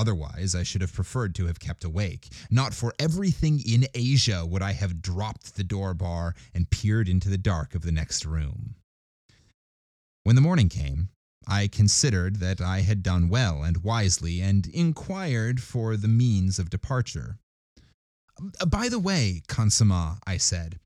Otherwise, 0.00 0.54
I 0.54 0.62
should 0.62 0.80
have 0.80 0.94
preferred 0.94 1.34
to 1.34 1.44
have 1.44 1.60
kept 1.60 1.84
awake. 1.84 2.32
Not 2.50 2.72
for 2.72 2.94
everything 2.98 3.60
in 3.60 3.86
Asia 3.94 4.46
would 4.46 4.62
I 4.62 4.72
have 4.72 5.02
dropped 5.02 5.56
the 5.56 5.62
door 5.74 5.92
bar 5.92 6.34
and 6.54 6.70
peered 6.70 7.06
into 7.06 7.28
the 7.28 7.36
dark 7.36 7.74
of 7.74 7.82
the 7.82 7.92
next 7.92 8.24
room. 8.24 8.76
When 10.22 10.36
the 10.36 10.40
morning 10.48 10.70
came, 10.70 11.10
I 11.46 11.68
considered 11.68 12.36
that 12.36 12.62
I 12.62 12.80
had 12.80 13.02
done 13.02 13.28
well 13.28 13.62
and 13.62 13.84
wisely 13.84 14.40
and 14.40 14.66
inquired 14.68 15.60
for 15.62 15.98
the 15.98 16.08
means 16.08 16.58
of 16.58 16.70
departure. 16.70 17.38
"Uh, 18.58 18.64
By 18.64 18.88
the 18.88 18.98
way, 18.98 19.42
Khansamah, 19.48 20.20
I 20.26 20.38
said, 20.38 20.80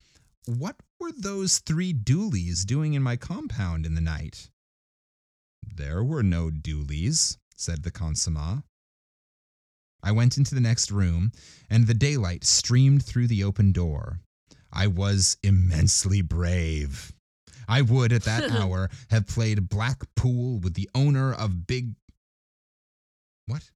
what 0.47 0.81
were 0.99 1.12
those 1.12 1.61
three 1.61 1.93
doolies 1.93 2.65
doing 2.65 2.95
in 2.95 3.03
my 3.05 3.17
compound 3.17 3.87
in 3.87 3.95
the 3.95 4.01
night? 4.01 4.51
There 5.62 6.03
were 6.03 6.25
no 6.25 6.51
doolies, 6.51 7.39
said 7.55 7.85
the 7.85 7.93
Khansamah. 7.93 8.65
I 10.05 10.12
went 10.12 10.36
into 10.36 10.55
the 10.55 10.61
next 10.61 10.90
room, 10.90 11.32
and 11.70 11.86
the 11.86 11.94
daylight 11.94 12.44
streamed 12.44 13.02
through 13.02 13.26
the 13.26 13.42
open 13.42 13.72
door. 13.72 14.20
I 14.70 14.86
was 14.86 15.38
immensely 15.42 16.20
brave. 16.20 17.12
I 17.66 17.80
would, 17.80 18.12
at 18.12 18.24
that 18.24 18.50
hour, 18.61 18.90
have 19.09 19.26
played 19.26 19.70
black 19.70 20.02
pool 20.14 20.59
with 20.61 20.74
the 20.74 20.90
owner 20.94 21.32
of 21.32 21.66
Big. 21.66 21.94
What? 23.46 23.70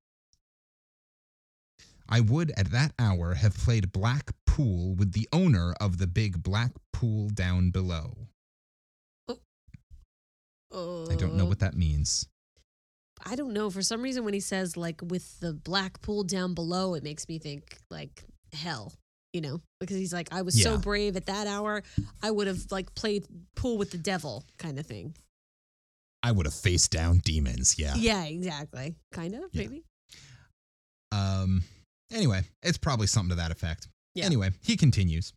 I 2.08 2.20
would, 2.20 2.50
at 2.58 2.70
that 2.72 2.92
hour, 2.98 3.34
have 3.34 3.56
played 3.56 3.90
black 3.92 4.30
pool 4.46 4.94
with 4.94 5.12
the 5.12 5.28
owner 5.32 5.72
of 5.80 5.96
the 5.98 6.06
big 6.06 6.42
black 6.42 6.72
pool 6.92 7.28
down 7.30 7.70
below. 7.70 8.28
I 9.30 11.14
don't 11.16 11.36
know 11.36 11.44
Uh, 11.44 11.48
what 11.48 11.60
that 11.60 11.74
means. 11.74 12.26
I 13.24 13.34
don't 13.36 13.52
know. 13.52 13.70
For 13.70 13.82
some 13.82 14.02
reason, 14.02 14.24
when 14.24 14.34
he 14.34 14.40
says 14.40 14.76
like 14.76 15.00
with 15.02 15.38
the 15.40 15.52
black 15.52 16.00
pool 16.02 16.24
down 16.24 16.54
below, 16.54 16.94
it 16.94 17.02
makes 17.02 17.28
me 17.28 17.38
think 17.38 17.76
like 17.90 18.24
hell. 18.52 18.92
You 19.34 19.42
know, 19.42 19.60
because 19.78 19.96
he's 19.96 20.12
like, 20.12 20.28
I 20.32 20.40
was 20.40 20.60
so 20.60 20.78
brave 20.78 21.14
at 21.16 21.26
that 21.26 21.46
hour, 21.46 21.82
I 22.22 22.30
would 22.30 22.46
have 22.46 22.60
like 22.70 22.94
played 22.94 23.26
pool 23.56 23.76
with 23.76 23.90
the 23.90 23.98
devil, 23.98 24.42
kind 24.58 24.78
of 24.78 24.86
thing. 24.86 25.14
I 26.22 26.32
would 26.32 26.46
have 26.46 26.54
faced 26.54 26.90
down 26.90 27.18
demons, 27.18 27.78
yeah. 27.78 27.94
Yeah, 27.94 28.24
exactly. 28.24 28.96
Kind 29.12 29.34
of, 29.34 29.42
Yeah. 29.52 29.62
maybe. 29.62 29.84
Um. 31.12 31.62
Anyway, 32.10 32.42
it's 32.62 32.78
probably 32.78 33.06
something 33.06 33.30
to 33.30 33.34
that 33.36 33.50
effect. 33.50 33.88
Yeah. 34.14 34.24
Anyway, 34.24 34.50
he 34.62 34.76
continues. 34.76 35.32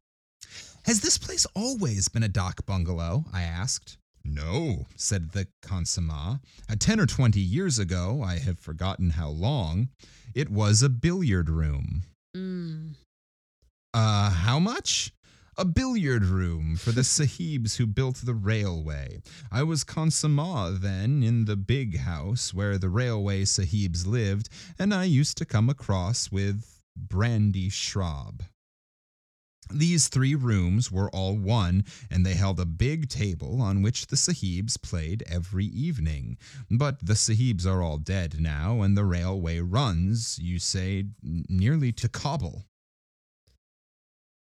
Has 0.86 1.02
this 1.02 1.18
place 1.18 1.46
always 1.54 2.08
been 2.08 2.24
a 2.24 2.30
dak 2.30 2.66
bungalow? 2.66 3.26
I 3.34 3.44
asked. 3.44 3.98
No, 4.24 4.88
said 4.96 5.32
the. 5.32 5.48
Uh, 5.70 6.38
Ten 6.80 7.00
or 7.00 7.06
twenty 7.06 7.40
years 7.40 7.80
ago, 7.80 8.22
I 8.24 8.38
have 8.38 8.60
forgotten 8.60 9.12
how 9.12 9.30
long, 9.30 9.90
it 10.36 10.50
was 10.50 10.82
a 10.82 10.90
billiard 10.90 11.50
room. 11.50 12.04
Mm. 12.36 12.96
Uh, 13.94 14.30
how 14.30 14.60
much? 14.60 15.14
A 15.58 15.66
billiard 15.66 16.24
room 16.24 16.76
for 16.78 16.92
the 16.92 17.02
sahibs 17.18 17.76
who 17.76 17.86
built 17.86 18.18
the 18.24 18.34
railway. 18.34 19.22
I 19.52 19.64
was 19.64 19.84
Khansamah 19.84 20.80
then 20.80 21.24
in 21.24 21.46
the 21.46 21.58
big 21.58 22.00
house 22.00 22.54
where 22.54 22.78
the 22.78 22.90
railway 22.90 23.44
sahibs 23.44 24.08
lived, 24.08 24.50
and 24.80 24.94
I 24.94 25.04
used 25.04 25.38
to 25.38 25.46
come 25.46 25.70
across 25.70 26.32
with 26.32 26.82
brandy 26.96 27.70
shrab. 27.70 28.42
These 29.74 30.08
three 30.08 30.36
rooms 30.36 30.92
were 30.92 31.10
all 31.10 31.38
one, 31.38 31.86
and 32.10 32.26
they 32.26 32.34
held 32.34 32.60
a 32.60 32.66
big 32.66 33.10
table 33.10 33.62
on 33.62 33.82
which 33.82 34.08
the 34.08 34.16
sahibs 34.16 34.82
played 34.82 35.24
every 35.28 35.66
evening. 35.66 36.38
But 36.70 37.06
the 37.06 37.16
sahibs 37.16 37.66
are 37.66 37.82
all 37.82 37.98
dead 37.98 38.40
now, 38.40 38.82
and 38.82 38.98
the 38.98 39.06
railway 39.06 39.60
runs, 39.60 40.38
you 40.40 40.60
say, 40.60 41.06
nearly 41.22 41.92
to 41.94 42.10
Kabul. 42.10 42.66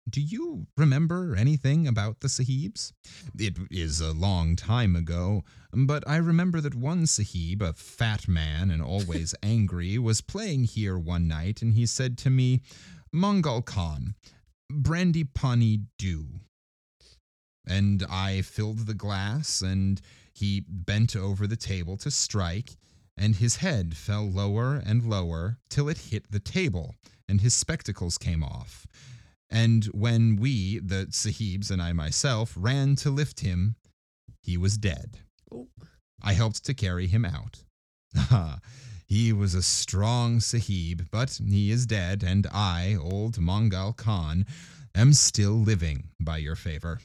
Do 0.10 0.20
you 0.20 0.68
remember 0.76 1.34
anything 1.34 1.88
about 1.88 2.20
the 2.20 2.28
sahibs? 2.28 2.92
It 3.40 3.58
is 3.72 4.02
a 4.02 4.12
long 4.12 4.58
time 4.58 4.98
ago, 4.98 5.46
but 5.72 6.04
I 6.06 6.18
remember 6.18 6.60
that 6.60 6.76
one 6.76 7.08
sahib, 7.08 7.62
a 7.62 7.72
fat 7.72 8.28
man 8.28 8.70
and 8.70 8.82
always 8.82 9.34
angry, 9.44 9.98
was 9.98 10.20
playing 10.20 10.66
here 10.66 11.00
one 11.00 11.28
night, 11.28 11.62
and 11.62 11.74
he 11.74 11.86
said 11.86 12.18
to 12.20 12.30
me, 12.30 12.62
Mongol 13.14 13.62
Khan, 13.62 14.16
brandy 14.76 15.24
pani 15.24 15.82
do. 15.98 16.26
And 17.68 18.04
I 18.10 18.42
filled 18.42 18.80
the 18.80 18.94
glass, 18.94 19.62
and 19.62 20.02
he 20.34 20.64
bent 20.68 21.16
over 21.16 21.48
the 21.48 21.56
table 21.56 21.98
to 21.98 22.12
strike, 22.12 22.78
and 23.16 23.36
his 23.36 23.58
head 23.58 23.96
fell 23.96 24.30
lower 24.30 24.82
and 24.86 25.06
lower 25.06 25.58
till 25.70 25.88
it 25.88 25.98
hit 25.98 26.32
the 26.32 26.40
table, 26.40 26.96
and 27.30 27.42
his 27.42 27.54
spectacles 27.54 28.18
came 28.18 28.44
off. 28.44 28.86
And 29.50 29.86
when 29.86 30.38
we, 30.38 30.80
the 30.80 31.08
Sahibs 31.12 31.70
and 31.70 31.82
I 31.82 31.94
myself, 31.94 32.54
ran 32.58 32.96
to 32.98 33.12
lift 33.12 33.42
him, 33.42 33.76
he 34.42 34.58
was 34.58 34.78
dead. 34.78 35.20
Oh. 35.54 35.68
I 36.22 36.34
helped 36.34 36.66
to 36.66 36.74
carry 36.74 37.08
him 37.08 37.26
out. 37.26 37.64
Ah, 38.16 38.60
He 39.14 39.32
was 39.32 39.54
a 39.54 39.62
strong 39.62 40.40
Sahib, 40.40 41.08
but 41.12 41.40
he 41.48 41.70
is 41.70 41.86
dead, 41.86 42.24
and 42.24 42.48
I, 42.52 42.98
old 43.00 43.36
Mongal 43.36 43.96
Khan, 43.96 44.44
am 44.96 45.14
still 45.14 45.52
living 45.52 46.06
by 46.20 46.38
your 46.38 46.56
favor. 46.56 47.00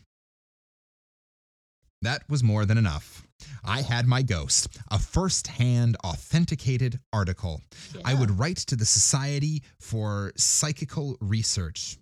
That 2.00 2.22
was 2.26 2.42
more 2.42 2.64
than 2.64 2.78
enough. 2.78 3.26
I 3.62 3.82
had 3.82 4.06
my 4.06 4.22
ghost, 4.22 4.68
a 4.90 4.98
first 4.98 5.48
hand 5.48 5.98
authenticated 6.02 6.98
article. 7.12 7.60
I 8.06 8.14
would 8.14 8.38
write 8.38 8.56
to 8.68 8.76
the 8.76 8.86
Society 8.86 9.62
for 9.78 10.32
Psychical 10.34 11.18
Research. 11.20 11.98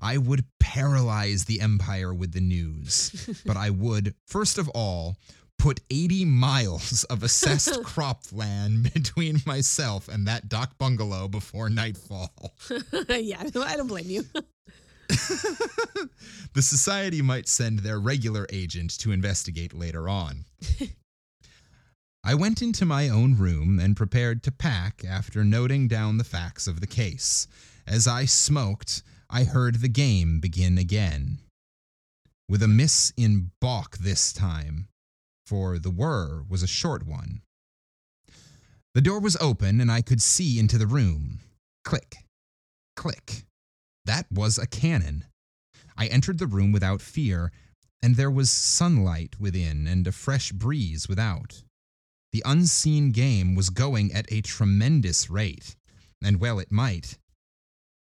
I 0.00 0.18
would 0.18 0.44
paralyze 0.60 1.46
the 1.46 1.60
empire 1.60 2.14
with 2.14 2.30
the 2.30 2.40
news, 2.40 3.42
but 3.44 3.56
I 3.56 3.70
would, 3.70 4.14
first 4.28 4.56
of 4.58 4.68
all, 4.68 5.16
put 5.58 5.80
80 5.90 6.24
miles 6.24 7.04
of 7.04 7.22
assessed 7.22 7.82
cropland 7.82 8.92
between 8.94 9.42
myself 9.44 10.08
and 10.08 10.26
that 10.26 10.48
dak 10.48 10.78
bungalow 10.78 11.28
before 11.28 11.68
nightfall. 11.68 12.54
yeah, 13.10 13.42
I 13.42 13.76
don't 13.76 13.88
blame 13.88 14.08
you. 14.08 14.24
the 15.08 16.62
society 16.62 17.22
might 17.22 17.48
send 17.48 17.80
their 17.80 17.98
regular 17.98 18.46
agent 18.50 18.96
to 18.98 19.10
investigate 19.10 19.74
later 19.74 20.08
on. 20.08 20.44
I 22.22 22.34
went 22.34 22.60
into 22.60 22.84
my 22.84 23.08
own 23.08 23.36
room 23.36 23.78
and 23.80 23.96
prepared 23.96 24.42
to 24.42 24.52
pack 24.52 25.02
after 25.08 25.44
noting 25.44 25.88
down 25.88 26.18
the 26.18 26.24
facts 26.24 26.66
of 26.66 26.80
the 26.80 26.86
case. 26.86 27.46
As 27.86 28.06
I 28.06 28.26
smoked, 28.26 29.02
I 29.30 29.44
heard 29.44 29.76
the 29.76 29.88
game 29.88 30.40
begin 30.40 30.76
again. 30.76 31.38
With 32.48 32.62
a 32.62 32.68
miss 32.68 33.12
in 33.16 33.50
balk 33.60 33.96
this 33.98 34.32
time, 34.32 34.88
for 35.48 35.78
the 35.78 35.90
whir 35.90 36.42
was 36.46 36.62
a 36.62 36.66
short 36.66 37.06
one. 37.06 37.40
The 38.94 39.00
door 39.00 39.18
was 39.18 39.36
open 39.40 39.80
and 39.80 39.90
I 39.90 40.02
could 40.02 40.20
see 40.20 40.58
into 40.58 40.76
the 40.76 40.86
room. 40.86 41.40
Click, 41.84 42.16
click. 42.96 43.46
That 44.04 44.26
was 44.30 44.58
a 44.58 44.66
cannon. 44.66 45.24
I 45.96 46.06
entered 46.06 46.38
the 46.38 46.46
room 46.46 46.70
without 46.70 47.00
fear, 47.00 47.50
and 48.02 48.16
there 48.16 48.30
was 48.30 48.50
sunlight 48.50 49.40
within 49.40 49.86
and 49.86 50.06
a 50.06 50.12
fresh 50.12 50.52
breeze 50.52 51.08
without. 51.08 51.62
The 52.32 52.42
unseen 52.44 53.10
game 53.12 53.54
was 53.54 53.70
going 53.70 54.12
at 54.12 54.30
a 54.30 54.42
tremendous 54.42 55.30
rate, 55.30 55.76
and 56.22 56.40
well 56.40 56.58
it 56.58 56.70
might, 56.70 57.18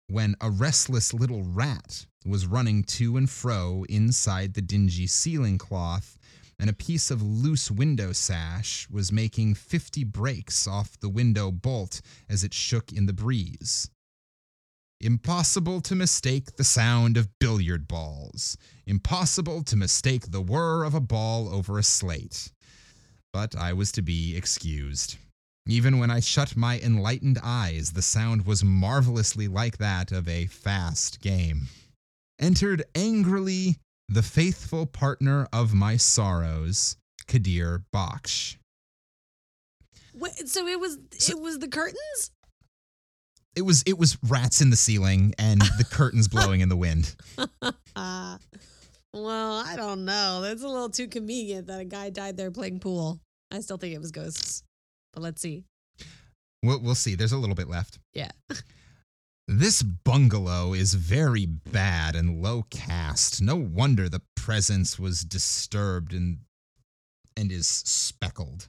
when 0.08 0.36
a 0.40 0.50
restless 0.50 1.14
little 1.14 1.42
rat 1.42 2.06
was 2.26 2.46
running 2.46 2.84
to 2.84 3.16
and 3.16 3.30
fro 3.30 3.84
inside 3.88 4.52
the 4.52 4.62
dingy 4.62 5.06
ceiling 5.06 5.56
cloth, 5.56 6.18
and 6.60 6.68
a 6.68 6.74
piece 6.74 7.10
of 7.10 7.22
loose 7.22 7.70
window 7.70 8.12
sash 8.12 8.86
was 8.90 9.10
making 9.10 9.54
fifty 9.54 10.04
breaks 10.04 10.68
off 10.68 11.00
the 11.00 11.08
window 11.08 11.50
bolt 11.50 12.02
as 12.28 12.44
it 12.44 12.52
shook 12.52 12.92
in 12.92 13.06
the 13.06 13.14
breeze. 13.14 13.90
Impossible 15.00 15.80
to 15.80 15.94
mistake 15.94 16.56
the 16.56 16.64
sound 16.64 17.16
of 17.16 17.38
billiard 17.38 17.88
balls. 17.88 18.58
Impossible 18.86 19.64
to 19.64 19.74
mistake 19.74 20.30
the 20.30 20.42
whir 20.42 20.84
of 20.84 20.94
a 20.94 21.00
ball 21.00 21.48
over 21.48 21.78
a 21.78 21.82
slate. 21.82 22.52
But 23.32 23.56
I 23.56 23.72
was 23.72 23.90
to 23.92 24.02
be 24.02 24.36
excused. 24.36 25.16
Even 25.66 25.98
when 25.98 26.10
I 26.10 26.20
shut 26.20 26.56
my 26.56 26.78
enlightened 26.80 27.38
eyes, 27.42 27.92
the 27.92 28.02
sound 28.02 28.44
was 28.44 28.62
marvelously 28.62 29.48
like 29.48 29.78
that 29.78 30.12
of 30.12 30.28
a 30.28 30.44
fast 30.44 31.22
game. 31.22 31.68
Entered 32.38 32.84
angrily 32.94 33.78
the 34.10 34.22
faithful 34.22 34.86
partner 34.86 35.46
of 35.52 35.72
my 35.72 35.96
sorrows, 35.96 36.96
Kadir 37.26 37.84
Baksh. 37.94 38.56
Wait, 40.14 40.48
so 40.48 40.66
it 40.66 40.80
was 40.80 40.98
So- 41.18 41.36
it 41.36 41.40
was 41.40 41.58
the 41.60 41.68
curtains? 41.68 42.32
It 43.56 43.62
was 43.62 43.82
it 43.86 43.98
was 43.98 44.16
rats 44.22 44.60
in 44.60 44.70
the 44.70 44.76
ceiling 44.76 45.34
and 45.38 45.60
the 45.78 45.84
curtains 45.84 46.28
blowing 46.34 46.60
in 46.60 46.68
the 46.68 46.76
wind. 46.76 47.14
Uh, 47.96 48.38
well, 49.14 49.52
I 49.66 49.74
don't 49.76 50.04
know. 50.04 50.40
That's 50.40 50.62
a 50.62 50.68
little 50.68 50.88
too 50.90 51.08
convenient 51.08 51.66
that 51.66 51.80
a 51.80 51.84
guy 51.84 52.10
died 52.10 52.36
there 52.36 52.50
playing 52.50 52.78
pool. 52.80 53.18
I 53.50 53.60
still 53.60 53.76
think 53.76 53.94
it 53.94 54.00
was 54.00 54.12
ghosts. 54.12 54.62
But 55.12 55.22
let's 55.22 55.42
see. 55.42 55.64
We'll, 56.62 56.80
we'll 56.80 56.94
see. 56.94 57.16
There's 57.16 57.32
a 57.32 57.38
little 57.38 57.56
bit 57.56 57.68
left. 57.68 57.98
Yeah. 58.14 58.30
This 59.48 59.82
bungalow 59.82 60.74
is 60.74 60.94
very 60.94 61.44
bad 61.46 62.14
and 62.14 62.40
low 62.40 62.64
caste. 62.70 63.42
No 63.42 63.56
wonder 63.56 64.08
the 64.08 64.22
presence 64.36 64.98
was 64.98 65.22
disturbed 65.22 66.12
and 66.12 66.38
and 67.36 67.50
is 67.50 67.66
speckled. 67.66 68.68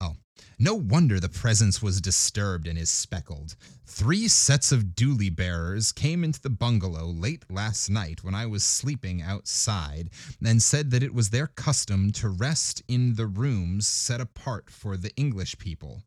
Oh, 0.00 0.16
no 0.58 0.74
wonder 0.74 1.20
the 1.20 1.28
presence 1.28 1.80
was 1.80 2.00
disturbed 2.00 2.66
and 2.66 2.78
is 2.78 2.90
speckled. 2.90 3.56
Three 3.86 4.28
sets 4.28 4.72
of 4.72 4.94
doolie 4.94 5.34
bearers 5.34 5.92
came 5.92 6.24
into 6.24 6.40
the 6.40 6.50
bungalow 6.50 7.06
late 7.06 7.44
last 7.50 7.88
night 7.88 8.22
when 8.22 8.34
I 8.34 8.46
was 8.46 8.64
sleeping 8.64 9.22
outside 9.22 10.10
and 10.44 10.62
said 10.62 10.90
that 10.90 11.02
it 11.02 11.14
was 11.14 11.30
their 11.30 11.46
custom 11.46 12.12
to 12.12 12.28
rest 12.28 12.82
in 12.88 13.14
the 13.14 13.26
rooms 13.26 13.86
set 13.86 14.20
apart 14.20 14.68
for 14.70 14.96
the 14.96 15.14
English 15.16 15.58
people. 15.58 16.02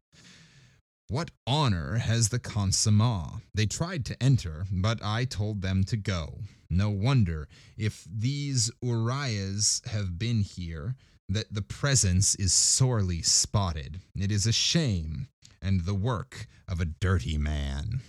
What 1.10 1.32
honor 1.46 1.96
has 1.98 2.30
the 2.30 2.40
Khansamah? 2.40 3.42
They 3.54 3.66
tried 3.66 4.06
to 4.06 4.24
enter, 4.24 4.66
but 4.72 5.04
I 5.04 5.26
told 5.26 5.62
them 5.62 5.84
to 5.86 5.98
go. 5.98 6.40
No 6.70 6.90
wonder, 6.90 7.48
if 7.78 8.08
these 8.10 8.72
Uriahs 8.84 9.86
have 9.88 10.18
been 10.18 10.42
here, 10.42 10.96
that 11.30 11.54
the 11.54 11.62
presence 11.62 12.36
is 12.36 12.54
sorely 12.54 13.22
spotted. 13.22 14.00
It 14.16 14.32
is 14.32 14.48
a 14.48 14.52
shame, 14.52 15.28
and 15.62 15.82
the 15.86 15.94
work 15.94 16.48
of 16.68 16.80
a 16.80 16.86
dirty 16.86 17.38
man. 17.38 18.02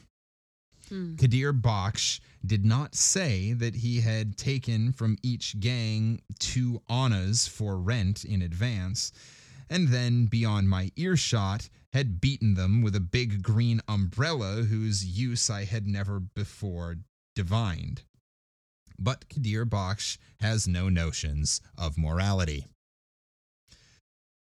Hmm. 0.88 1.16
Kadir 1.16 1.52
Baksh 1.52 2.20
did 2.44 2.64
not 2.64 2.94
say 2.94 3.52
that 3.52 3.76
he 3.76 4.00
had 4.00 4.36
taken 4.36 4.92
from 4.92 5.18
each 5.22 5.58
gang 5.60 6.20
two 6.38 6.82
annas 6.88 7.48
for 7.48 7.78
rent 7.78 8.24
in 8.24 8.42
advance, 8.42 9.12
and 9.70 9.88
then, 9.88 10.26
beyond 10.26 10.68
my 10.68 10.90
earshot, 10.96 11.68
had 11.94 12.20
beaten 12.20 12.54
them 12.54 12.82
with 12.82 12.96
a 12.96 13.00
big 13.00 13.40
green 13.40 13.80
umbrella 13.86 14.64
whose 14.64 15.04
use 15.06 15.48
I 15.48 15.64
had 15.64 15.86
never 15.86 16.18
before 16.18 16.96
divined. 17.36 18.02
But 18.98 19.28
Kadir 19.28 19.64
Baksh 19.64 20.18
has 20.40 20.66
no 20.66 20.88
notions 20.88 21.60
of 21.78 21.96
morality. 21.96 22.66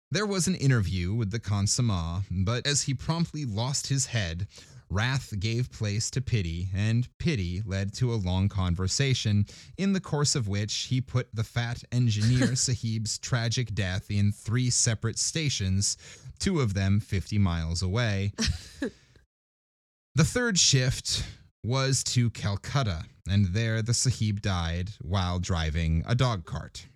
There 0.09 0.25
was 0.25 0.47
an 0.47 0.55
interview 0.55 1.13
with 1.13 1.29
the 1.29 1.39
Khansamah, 1.39 2.23
but 2.31 2.65
as 2.65 2.83
he 2.83 2.93
promptly 2.95 3.45
lost 3.45 3.87
his 3.87 4.07
head, 4.07 4.47
Wrath 4.89 5.33
gave 5.39 5.71
place 5.71 6.09
to 6.11 6.21
pity, 6.21 6.69
and 6.75 7.07
pity 7.19 7.61
led 7.65 7.93
to 7.95 8.13
a 8.13 8.15
long 8.15 8.47
conversation, 8.49 9.45
in 9.77 9.93
the 9.93 9.99
course 9.99 10.35
of 10.35 10.47
which 10.47 10.73
he 10.73 11.01
put 11.01 11.27
the 11.33 11.43
fat 11.43 11.83
engineer 11.91 12.55
Sahib's 12.55 13.17
tragic 13.17 13.73
death 13.73 14.09
in 14.09 14.31
three 14.31 14.69
separate 14.69 15.19
stations, 15.19 15.97
two 16.39 16.61
of 16.61 16.73
them 16.73 16.99
50 16.99 17.37
miles 17.37 17.81
away. 17.81 18.33
the 20.15 20.23
third 20.23 20.57
shift 20.57 21.23
was 21.63 22.03
to 22.05 22.29
Calcutta, 22.29 23.03
and 23.29 23.47
there 23.47 23.81
the 23.81 23.93
Sahib 23.93 24.41
died 24.41 24.91
while 25.01 25.39
driving 25.39 26.03
a 26.07 26.15
dog 26.15 26.45
cart. 26.45 26.87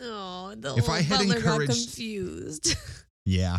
Oh, 0.00 0.54
the 0.56 0.76
If 0.76 0.88
old 0.88 0.98
I 0.98 1.02
had 1.02 1.28
butler 1.28 1.40
got 1.40 1.60
confused. 1.66 2.74
Yeah. 3.26 3.58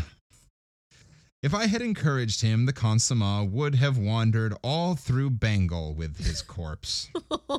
If 1.41 1.53
I 1.53 1.67
had 1.67 1.81
encouraged 1.81 2.41
him, 2.41 2.65
the 2.65 2.73
Khansama 2.73 3.49
would 3.49 3.75
have 3.75 3.97
wandered 3.97 4.53
all 4.61 4.95
through 4.95 5.29
Bengal 5.29 5.93
with 5.93 6.17
his 6.17 6.41
corpse. 6.41 7.07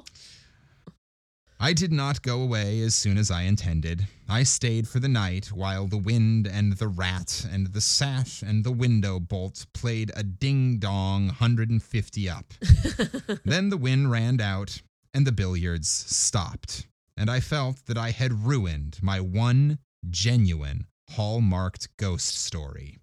I 1.59 1.73
did 1.73 1.91
not 1.91 2.21
go 2.21 2.43
away 2.43 2.83
as 2.83 2.95
soon 2.95 3.17
as 3.17 3.31
I 3.31 3.43
intended. 3.43 4.07
I 4.29 4.43
stayed 4.43 4.87
for 4.87 5.01
the 5.01 5.09
night 5.09 5.47
while 5.47 5.87
the 5.87 5.97
wind 5.97 6.47
and 6.47 6.75
the 6.75 6.89
rat 6.89 7.47
and 7.51 7.69
the 7.69 7.81
sash 7.81 8.43
and 8.43 8.65
the 8.65 8.73
window 8.73 9.19
bolt 9.19 9.65
played 9.73 10.13
a 10.15 10.23
ding 10.23 10.79
dong 10.79 11.29
150 11.29 12.29
up. 12.29 12.53
then 13.47 13.71
the 13.71 13.79
wind 13.79 14.11
ran 14.11 14.43
out 14.43 14.83
and 15.15 15.27
the 15.27 15.33
billiards 15.33 15.89
stopped. 15.89 16.87
And 17.17 17.31
I 17.31 17.41
felt 17.41 17.87
that 17.87 17.97
I 17.97 18.11
had 18.11 18.47
ruined 18.47 18.99
my 19.01 19.21
one 19.21 19.79
genuine 20.11 20.87
hallmarked 21.11 21.97
ghost 21.97 22.39
story. 22.39 22.99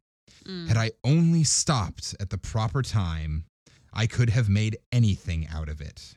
Mm. 0.48 0.68
Had 0.68 0.78
I 0.78 0.92
only 1.04 1.44
stopped 1.44 2.16
at 2.20 2.30
the 2.30 2.38
proper 2.38 2.82
time, 2.82 3.46
I 3.94 4.08
could 4.08 4.30
have 4.30 4.48
made 4.50 4.78
anything 4.92 5.48
out 5.52 5.70
of 5.70 5.82
it. 5.82 6.16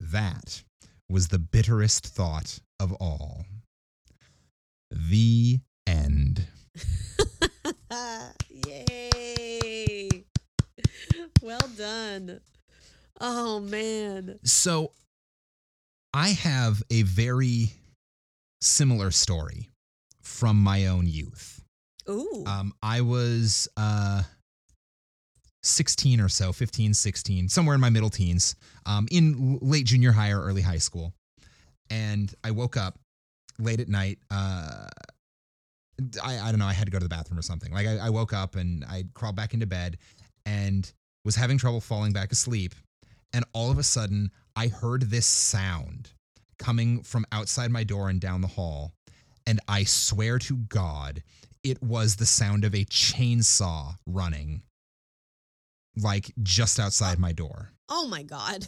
That 0.00 0.62
was 1.08 1.28
the 1.28 1.38
bitterest 1.38 2.06
thought 2.06 2.58
of 2.78 2.92
all. 2.94 3.44
The 4.90 5.60
end. 5.86 6.46
Yay. 8.66 10.08
Well 11.42 11.70
done. 11.76 12.40
Oh 13.20 13.60
man. 13.60 14.38
So, 14.44 14.92
I 16.12 16.30
have 16.30 16.82
a 16.90 17.02
very 17.02 17.72
similar 18.60 19.10
story 19.10 19.68
from 20.22 20.56
my 20.56 20.86
own 20.86 21.06
youth. 21.06 21.62
Ooh. 22.08 22.44
Um, 22.46 22.72
I 22.82 23.00
was 23.00 23.68
uh, 23.76 24.22
16 25.62 26.20
or 26.20 26.28
so, 26.28 26.52
15, 26.52 26.94
16, 26.94 27.48
somewhere 27.48 27.74
in 27.74 27.80
my 27.80 27.90
middle 27.90 28.10
teens, 28.10 28.56
um, 28.86 29.06
in 29.10 29.58
late 29.60 29.86
junior 29.86 30.12
high 30.12 30.30
or 30.30 30.42
early 30.42 30.62
high 30.62 30.78
school. 30.78 31.12
And 31.90 32.32
I 32.44 32.52
woke 32.52 32.76
up 32.76 32.98
late 33.58 33.80
at 33.80 33.88
night. 33.88 34.18
Uh, 34.30 34.86
I, 36.22 36.38
I 36.38 36.50
don't 36.50 36.58
know, 36.58 36.66
I 36.66 36.72
had 36.72 36.86
to 36.86 36.90
go 36.90 36.98
to 36.98 37.04
the 37.04 37.14
bathroom 37.14 37.38
or 37.38 37.42
something. 37.42 37.72
Like, 37.72 37.86
I, 37.86 37.98
I 37.98 38.10
woke 38.10 38.32
up 38.32 38.56
and 38.56 38.84
I 38.84 39.04
crawled 39.14 39.36
back 39.36 39.52
into 39.54 39.66
bed 39.66 39.98
and 40.46 40.90
was 41.24 41.36
having 41.36 41.58
trouble 41.58 41.80
falling 41.80 42.12
back 42.12 42.32
asleep. 42.32 42.74
And 43.32 43.44
all 43.52 43.70
of 43.70 43.78
a 43.78 43.82
sudden, 43.82 44.30
I 44.56 44.68
heard 44.68 45.02
this 45.02 45.26
sound 45.26 46.10
coming 46.58 47.02
from 47.02 47.24
outside 47.32 47.70
my 47.70 47.84
door 47.84 48.08
and 48.08 48.20
down 48.20 48.40
the 48.40 48.48
hall. 48.48 48.92
And 49.46 49.60
I 49.68 49.84
swear 49.84 50.38
to 50.40 50.56
God, 50.56 51.22
it 51.62 51.82
was 51.82 52.16
the 52.16 52.26
sound 52.26 52.64
of 52.64 52.74
a 52.74 52.84
chainsaw 52.86 53.94
running 54.06 54.62
like 55.96 56.32
just 56.42 56.78
outside 56.80 57.18
my 57.18 57.32
door. 57.32 57.70
oh 57.88 58.06
my 58.08 58.22
god. 58.22 58.66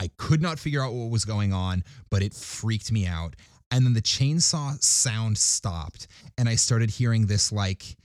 I 0.00 0.10
could 0.16 0.40
not 0.40 0.58
figure 0.58 0.82
out 0.82 0.94
what 0.94 1.10
was 1.10 1.24
going 1.26 1.52
on, 1.52 1.84
but 2.10 2.22
it 2.22 2.32
freaked 2.32 2.90
me 2.90 3.06
out. 3.06 3.36
And 3.70 3.84
then 3.84 3.92
the 3.92 4.00
chainsaw 4.02 4.82
sound 4.82 5.36
stopped, 5.36 6.08
and 6.38 6.48
I 6.48 6.54
started 6.56 6.90
hearing 6.90 7.26
this 7.26 7.52
like 7.52 7.96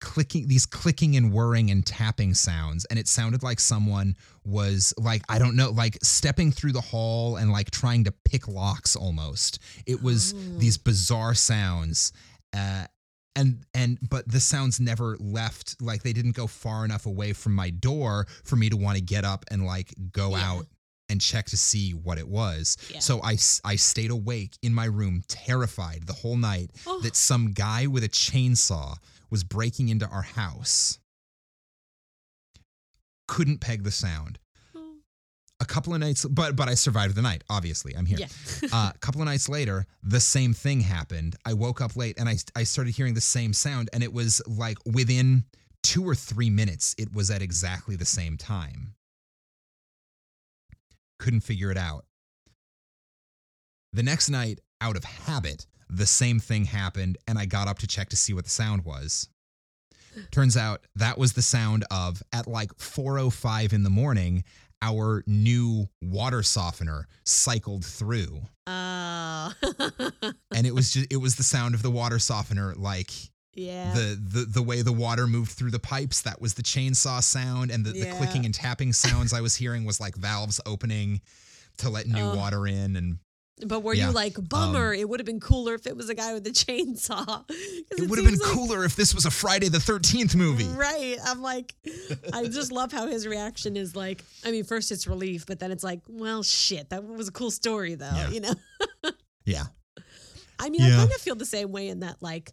clicking, 0.00 0.48
these 0.48 0.66
clicking 0.66 1.16
and 1.16 1.32
whirring 1.32 1.70
and 1.70 1.86
tapping 1.86 2.34
sounds. 2.34 2.84
And 2.86 2.98
it 2.98 3.06
sounded 3.08 3.42
like 3.44 3.60
someone 3.60 4.16
was 4.44 4.92
like, 4.98 5.22
I 5.28 5.38
don't 5.38 5.56
know, 5.56 5.70
like 5.70 5.96
stepping 6.02 6.50
through 6.52 6.72
the 6.72 6.80
hall 6.80 7.36
and 7.36 7.50
like 7.50 7.70
trying 7.70 8.04
to 8.04 8.12
pick 8.28 8.46
locks 8.48 8.96
almost. 8.96 9.60
It 9.86 10.02
was 10.02 10.34
Oh. 10.34 10.58
these 10.58 10.76
bizarre 10.76 11.34
sounds. 11.34 12.12
Uh, 12.54 12.86
and 13.36 13.64
and 13.74 13.98
but 14.08 14.28
the 14.28 14.38
sounds 14.38 14.78
never 14.78 15.16
left 15.18 15.74
like 15.82 16.02
they 16.04 16.12
didn't 16.12 16.36
go 16.36 16.46
far 16.46 16.84
enough 16.84 17.04
away 17.06 17.32
from 17.32 17.52
my 17.52 17.68
door 17.70 18.26
for 18.44 18.54
me 18.54 18.68
to 18.70 18.76
want 18.76 18.96
to 18.96 19.02
get 19.02 19.24
up 19.24 19.44
and 19.50 19.66
like 19.66 19.92
go 20.12 20.30
Yeah. 20.36 20.50
out 20.52 20.66
and 21.08 21.20
check 21.20 21.46
to 21.46 21.56
see 21.56 21.90
what 21.92 22.16
it 22.18 22.28
was. 22.28 22.76
Yeah. 22.90 23.00
So 23.00 23.20
I 23.22 23.34
stayed 23.36 24.10
awake 24.10 24.56
in 24.62 24.72
my 24.72 24.84
room 24.86 25.22
terrified 25.28 26.06
the 26.06 26.12
whole 26.12 26.36
night 26.36 26.70
Oh. 26.86 27.00
that 27.00 27.16
some 27.16 27.52
guy 27.52 27.86
with 27.88 28.04
a 28.04 28.08
chainsaw 28.08 28.96
was 29.30 29.42
breaking 29.42 29.88
into 29.88 30.06
our 30.06 30.22
house. 30.22 30.98
Couldn't 33.26 33.58
peg 33.60 33.82
the 33.84 33.90
sound. 33.90 34.38
A 35.64 35.66
couple 35.66 35.94
of 35.94 36.00
nights 36.00 36.26
but 36.26 36.56
but 36.56 36.68
I 36.68 36.74
survived 36.74 37.14
the 37.14 37.22
night, 37.22 37.42
obviously. 37.48 37.96
I'm 37.96 38.04
here. 38.04 38.18
Yeah. 38.18 38.26
uh, 38.72 38.92
a 38.94 38.98
couple 38.98 39.22
of 39.22 39.24
nights 39.24 39.48
later, 39.48 39.86
the 40.02 40.20
same 40.20 40.52
thing 40.52 40.80
happened. 40.80 41.36
I 41.46 41.54
woke 41.54 41.80
up 41.80 41.96
late 41.96 42.18
and 42.18 42.28
I, 42.28 42.36
I 42.54 42.64
started 42.64 42.94
hearing 42.94 43.14
the 43.14 43.22
same 43.22 43.54
sound, 43.54 43.88
and 43.94 44.02
it 44.02 44.12
was 44.12 44.42
like 44.46 44.76
within 44.84 45.44
two 45.82 46.06
or 46.06 46.14
three 46.14 46.50
minutes, 46.50 46.94
it 46.98 47.14
was 47.14 47.30
at 47.30 47.40
exactly 47.40 47.96
the 47.96 48.04
same 48.04 48.36
time. 48.36 48.94
Couldn't 51.18 51.40
figure 51.40 51.70
it 51.70 51.78
out. 51.78 52.04
The 53.94 54.02
next 54.02 54.28
night, 54.28 54.60
out 54.82 54.96
of 54.96 55.04
habit, 55.04 55.66
the 55.88 56.06
same 56.06 56.40
thing 56.40 56.66
happened, 56.66 57.16
and 57.26 57.38
I 57.38 57.46
got 57.46 57.68
up 57.68 57.78
to 57.78 57.86
check 57.86 58.10
to 58.10 58.16
see 58.16 58.34
what 58.34 58.44
the 58.44 58.50
sound 58.50 58.84
was. 58.84 59.30
Turns 60.30 60.56
out 60.56 60.86
that 60.96 61.18
was 61.18 61.32
the 61.32 61.42
sound 61.42 61.84
of 61.90 62.22
at 62.32 62.46
like 62.46 62.76
4:05 62.78 63.72
in 63.72 63.82
the 63.82 63.90
morning 63.90 64.44
our 64.84 65.22
new 65.26 65.86
water 66.02 66.42
softener 66.42 67.06
cycled 67.24 67.84
through 67.84 68.42
Oh. 68.66 69.52
and 70.54 70.66
it 70.66 70.74
was 70.74 70.92
just 70.92 71.12
it 71.12 71.18
was 71.18 71.36
the 71.36 71.42
sound 71.42 71.74
of 71.74 71.82
the 71.82 71.90
water 71.90 72.18
softener 72.18 72.74
like 72.76 73.10
yeah. 73.54 73.92
the, 73.94 74.18
the 74.22 74.44
the 74.46 74.62
way 74.62 74.82
the 74.82 74.92
water 74.92 75.26
moved 75.26 75.52
through 75.52 75.70
the 75.70 75.78
pipes 75.78 76.22
that 76.22 76.40
was 76.40 76.54
the 76.54 76.62
chainsaw 76.62 77.22
sound 77.22 77.70
and 77.70 77.84
the, 77.84 77.92
the 77.92 78.10
clicking 78.16 78.44
and 78.46 78.54
tapping 78.54 78.92
sounds 78.92 79.32
i 79.32 79.40
was 79.40 79.54
hearing 79.54 79.84
was 79.84 80.00
like 80.00 80.14
valves 80.16 80.60
opening 80.66 81.20
to 81.78 81.88
let 81.90 82.06
new 82.06 82.22
Oh. 82.22 82.36
water 82.36 82.66
in 82.66 82.96
and 82.96 83.18
but 83.66 83.82
were 83.82 83.94
yeah, 83.94 84.08
you 84.08 84.12
like 84.12 84.38
um, 84.38 84.44
bummer? 84.46 84.92
it 84.92 85.08
would 85.08 85.20
have 85.20 85.26
been 85.26 85.40
cooler 85.40 85.74
if 85.74 85.86
it 85.86 85.96
was 85.96 86.08
a 86.08 86.14
guy 86.14 86.32
with 86.34 86.46
a 86.46 86.50
chainsaw. 86.64 87.44
it 87.48 88.08
would 88.10 88.18
have 88.18 88.26
been 88.28 88.38
like- 88.38 88.48
cooler 88.50 88.84
if 88.84 88.96
this 88.96 89.14
was 89.14 89.24
a 89.26 89.30
friday 89.30 89.68
the 89.68 89.78
13th 89.78 90.34
movie 90.34 90.64
Right. 90.66 91.16
I'm 91.24 91.40
like, 91.40 91.74
I 92.32 92.44
just 92.46 92.72
love 92.72 92.90
how 92.92 93.06
his 93.06 93.26
reaction 93.26 93.76
is 93.76 93.94
like, 93.94 94.24
I 94.44 94.50
mean, 94.50 94.64
first 94.64 94.90
it's 94.90 95.06
relief, 95.06 95.46
but 95.46 95.60
then 95.60 95.70
it's 95.70 95.84
like, 95.84 96.00
well, 96.08 96.42
shit, 96.42 96.90
that 96.90 97.04
was 97.04 97.28
a 97.28 97.32
cool 97.32 97.50
story 97.50 97.94
though, 97.94 98.10
Yeah. 98.14 98.30
you 98.30 98.40
know? 98.40 98.54
yeah 99.44 99.64
I 100.58 100.70
mean, 100.70 100.82
I 100.82 100.90
kind 100.90 101.10
of 101.12 101.20
feel 101.20 101.34
the 101.34 101.44
same 101.44 101.72
way 101.72 101.88
in 101.88 102.00
that, 102.00 102.16
like, 102.20 102.52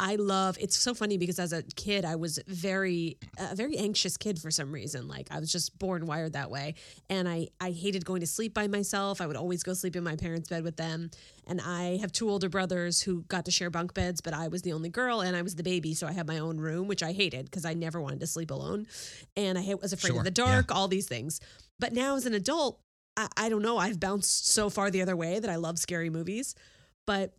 I 0.00 0.14
love. 0.14 0.56
It's 0.60 0.76
so 0.76 0.94
funny 0.94 1.18
because 1.18 1.40
as 1.40 1.52
a 1.52 1.64
kid, 1.74 2.04
I 2.04 2.14
was 2.14 2.38
very, 2.46 3.18
a 3.36 3.56
very 3.56 3.76
anxious 3.76 4.16
kid 4.16 4.38
for 4.38 4.50
some 4.50 4.70
reason. 4.70 5.08
Like 5.08 5.26
I 5.30 5.40
was 5.40 5.50
just 5.50 5.76
born 5.78 6.06
wired 6.06 6.34
that 6.34 6.50
way, 6.50 6.74
and 7.10 7.28
I 7.28 7.48
I 7.60 7.72
hated 7.72 8.04
going 8.04 8.20
to 8.20 8.26
sleep 8.26 8.54
by 8.54 8.68
myself. 8.68 9.20
I 9.20 9.26
would 9.26 9.36
always 9.36 9.64
go 9.64 9.74
sleep 9.74 9.96
in 9.96 10.04
my 10.04 10.14
parents' 10.14 10.48
bed 10.48 10.62
with 10.62 10.76
them. 10.76 11.10
And 11.48 11.60
I 11.60 11.96
have 11.96 12.12
two 12.12 12.30
older 12.30 12.48
brothers 12.48 13.00
who 13.00 13.22
got 13.22 13.46
to 13.46 13.50
share 13.50 13.70
bunk 13.70 13.94
beds, 13.94 14.20
but 14.20 14.34
I 14.34 14.48
was 14.48 14.62
the 14.62 14.72
only 14.72 14.88
girl 14.90 15.20
and 15.20 15.34
I 15.34 15.42
was 15.42 15.56
the 15.56 15.62
baby, 15.62 15.94
so 15.94 16.06
I 16.06 16.12
had 16.12 16.28
my 16.28 16.38
own 16.38 16.58
room, 16.58 16.86
which 16.88 17.02
I 17.02 17.12
hated 17.12 17.46
because 17.46 17.64
I 17.64 17.74
never 17.74 18.00
wanted 18.00 18.20
to 18.20 18.26
sleep 18.26 18.50
alone, 18.50 18.86
and 19.36 19.58
I 19.58 19.74
was 19.80 19.92
afraid 19.92 20.10
Sure, 20.10 20.18
of 20.18 20.24
the 20.24 20.42
yeah. 20.42 20.46
dark. 20.46 20.74
All 20.74 20.86
these 20.88 21.08
things. 21.08 21.40
But 21.80 21.92
now 21.92 22.16
as 22.16 22.24
an 22.26 22.34
adult, 22.34 22.80
I, 23.16 23.28
I 23.36 23.48
don't 23.48 23.62
know. 23.62 23.78
I've 23.78 23.98
bounced 23.98 24.48
so 24.48 24.70
far 24.70 24.90
the 24.90 25.02
other 25.02 25.16
way 25.16 25.40
that 25.40 25.50
I 25.50 25.56
love 25.56 25.78
scary 25.78 26.10
movies, 26.10 26.54
but 27.06 27.32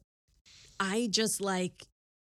I 0.80 1.08
just 1.10 1.40
like 1.40 1.86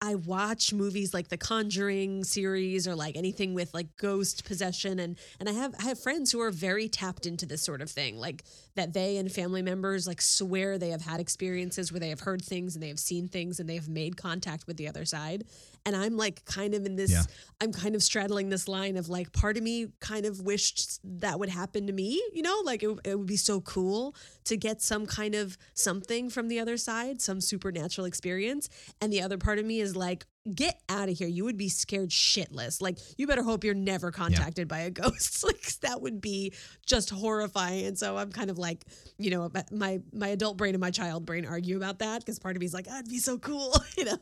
I 0.03 0.15
watch 0.15 0.73
movies 0.73 1.13
like 1.13 1.29
the 1.29 1.37
Conjuring 1.37 2.25
series 2.25 2.89
or 2.89 2.93
like 2.93 3.15
anything 3.15 3.53
with 3.53 3.73
like 3.73 3.87
ghost 3.95 4.43
possession 4.43 4.99
and 4.99 5.17
and 5.39 5.47
I 5.47 5.53
have 5.53 5.73
I 5.79 5.83
have 5.83 5.97
friends 5.97 6.29
who 6.29 6.41
are 6.41 6.51
very 6.51 6.89
tapped 6.89 7.25
into 7.25 7.45
this 7.45 7.61
sort 7.61 7.81
of 7.81 7.89
thing 7.89 8.17
like 8.17 8.43
that 8.75 8.91
they 8.91 9.15
and 9.15 9.31
family 9.31 9.61
members 9.61 10.05
like 10.05 10.21
swear 10.21 10.77
they 10.77 10.89
have 10.89 11.03
had 11.03 11.21
experiences 11.21 11.89
where 11.89 12.01
they 12.01 12.09
have 12.09 12.19
heard 12.19 12.41
things 12.41 12.75
and 12.75 12.83
they 12.83 12.89
have 12.89 12.99
seen 12.99 13.29
things 13.29 13.61
and 13.61 13.69
they 13.69 13.75
have 13.75 13.87
made 13.87 14.17
contact 14.17 14.67
with 14.67 14.75
the 14.75 14.89
other 14.89 15.05
side 15.05 15.45
And 15.85 15.95
I'm 15.95 16.15
like 16.15 16.45
kind 16.45 16.73
of 16.73 16.85
in 16.85 16.95
this, 16.95 17.11
Yeah. 17.11 17.23
I'm 17.61 17.73
kind 17.73 17.95
of 17.95 18.03
straddling 18.03 18.49
this 18.49 18.67
line 18.67 18.97
of 18.97 19.09
like, 19.09 19.31
part 19.31 19.57
of 19.57 19.63
me 19.63 19.87
kind 19.99 20.25
of 20.25 20.41
wished 20.41 20.99
that 21.19 21.39
would 21.39 21.49
happen 21.49 21.87
to 21.87 21.93
me, 21.93 22.21
you 22.33 22.41
know, 22.41 22.61
like 22.63 22.83
it, 22.83 22.99
it 23.03 23.17
would 23.17 23.27
be 23.27 23.37
so 23.37 23.61
cool 23.61 24.15
to 24.45 24.57
get 24.57 24.81
some 24.81 25.05
kind 25.05 25.35
of 25.35 25.57
something 25.73 26.29
from 26.29 26.47
the 26.47 26.59
other 26.59 26.77
side, 26.77 27.21
some 27.21 27.41
supernatural 27.41 28.05
experience. 28.05 28.69
And 29.01 29.11
the 29.11 29.21
other 29.21 29.37
part 29.37 29.59
of 29.59 29.65
me 29.65 29.79
is 29.81 29.95
like, 29.95 30.25
get 30.55 30.81
out 30.89 31.07
of 31.07 31.17
here. 31.17 31.27
You 31.27 31.45
would 31.45 31.55
be 31.55 31.69
scared 31.69 32.09
shitless. 32.09 32.81
Like, 32.81 32.97
you 33.17 33.27
better 33.27 33.43
hope 33.43 33.63
you're 33.63 33.73
never 33.73 34.11
contacted 34.11 34.67
by 34.67 34.79
a 34.79 34.89
ghost. 35.01 35.43
like, 35.43 35.61
that 35.81 36.01
would 36.01 36.19
be 36.19 36.53
just 36.85 37.09
horrifying. 37.09 37.85
And 37.85 37.97
so 37.97 38.17
I'm 38.17 38.31
kind 38.31 38.49
of 38.49 38.57
like, 38.57 38.83
you 39.17 39.31
know, 39.31 39.49
my 39.71 40.01
my 40.11 40.27
adult 40.29 40.57
brain 40.57 40.73
and 40.75 40.81
my 40.81 40.91
child 40.91 41.25
brain 41.25 41.45
argue 41.45 41.77
about 41.77 41.99
that 41.99 42.19
because 42.19 42.39
part 42.39 42.57
of 42.57 42.59
me 42.59 42.65
is 42.65 42.73
like, 42.73 42.87
oh, 42.89 42.95
it'd 42.99 43.09
be 43.09 43.19
so 43.19 43.37
cool, 43.37 43.73
you 43.97 44.05
know. 44.05 44.17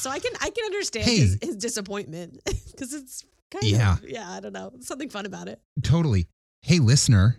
So 0.00 0.10
I 0.10 0.18
can 0.18 0.32
I 0.40 0.50
can 0.50 0.64
understand 0.64 1.04
Hey. 1.06 1.18
his, 1.18 1.38
his 1.42 1.56
disappointment 1.56 2.40
because 2.70 2.92
it's 2.94 3.24
kind 3.50 3.64
Yeah. 3.66 3.94
of 3.94 4.08
yeah, 4.08 4.30
I 4.30 4.40
don't 4.40 4.52
know, 4.52 4.72
something 4.80 5.08
fun 5.10 5.26
about 5.26 5.48
it. 5.48 5.60
Totally. 5.82 6.26
Hey, 6.62 6.78
listener, 6.78 7.36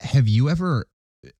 have 0.00 0.28
you 0.28 0.48
ever 0.48 0.86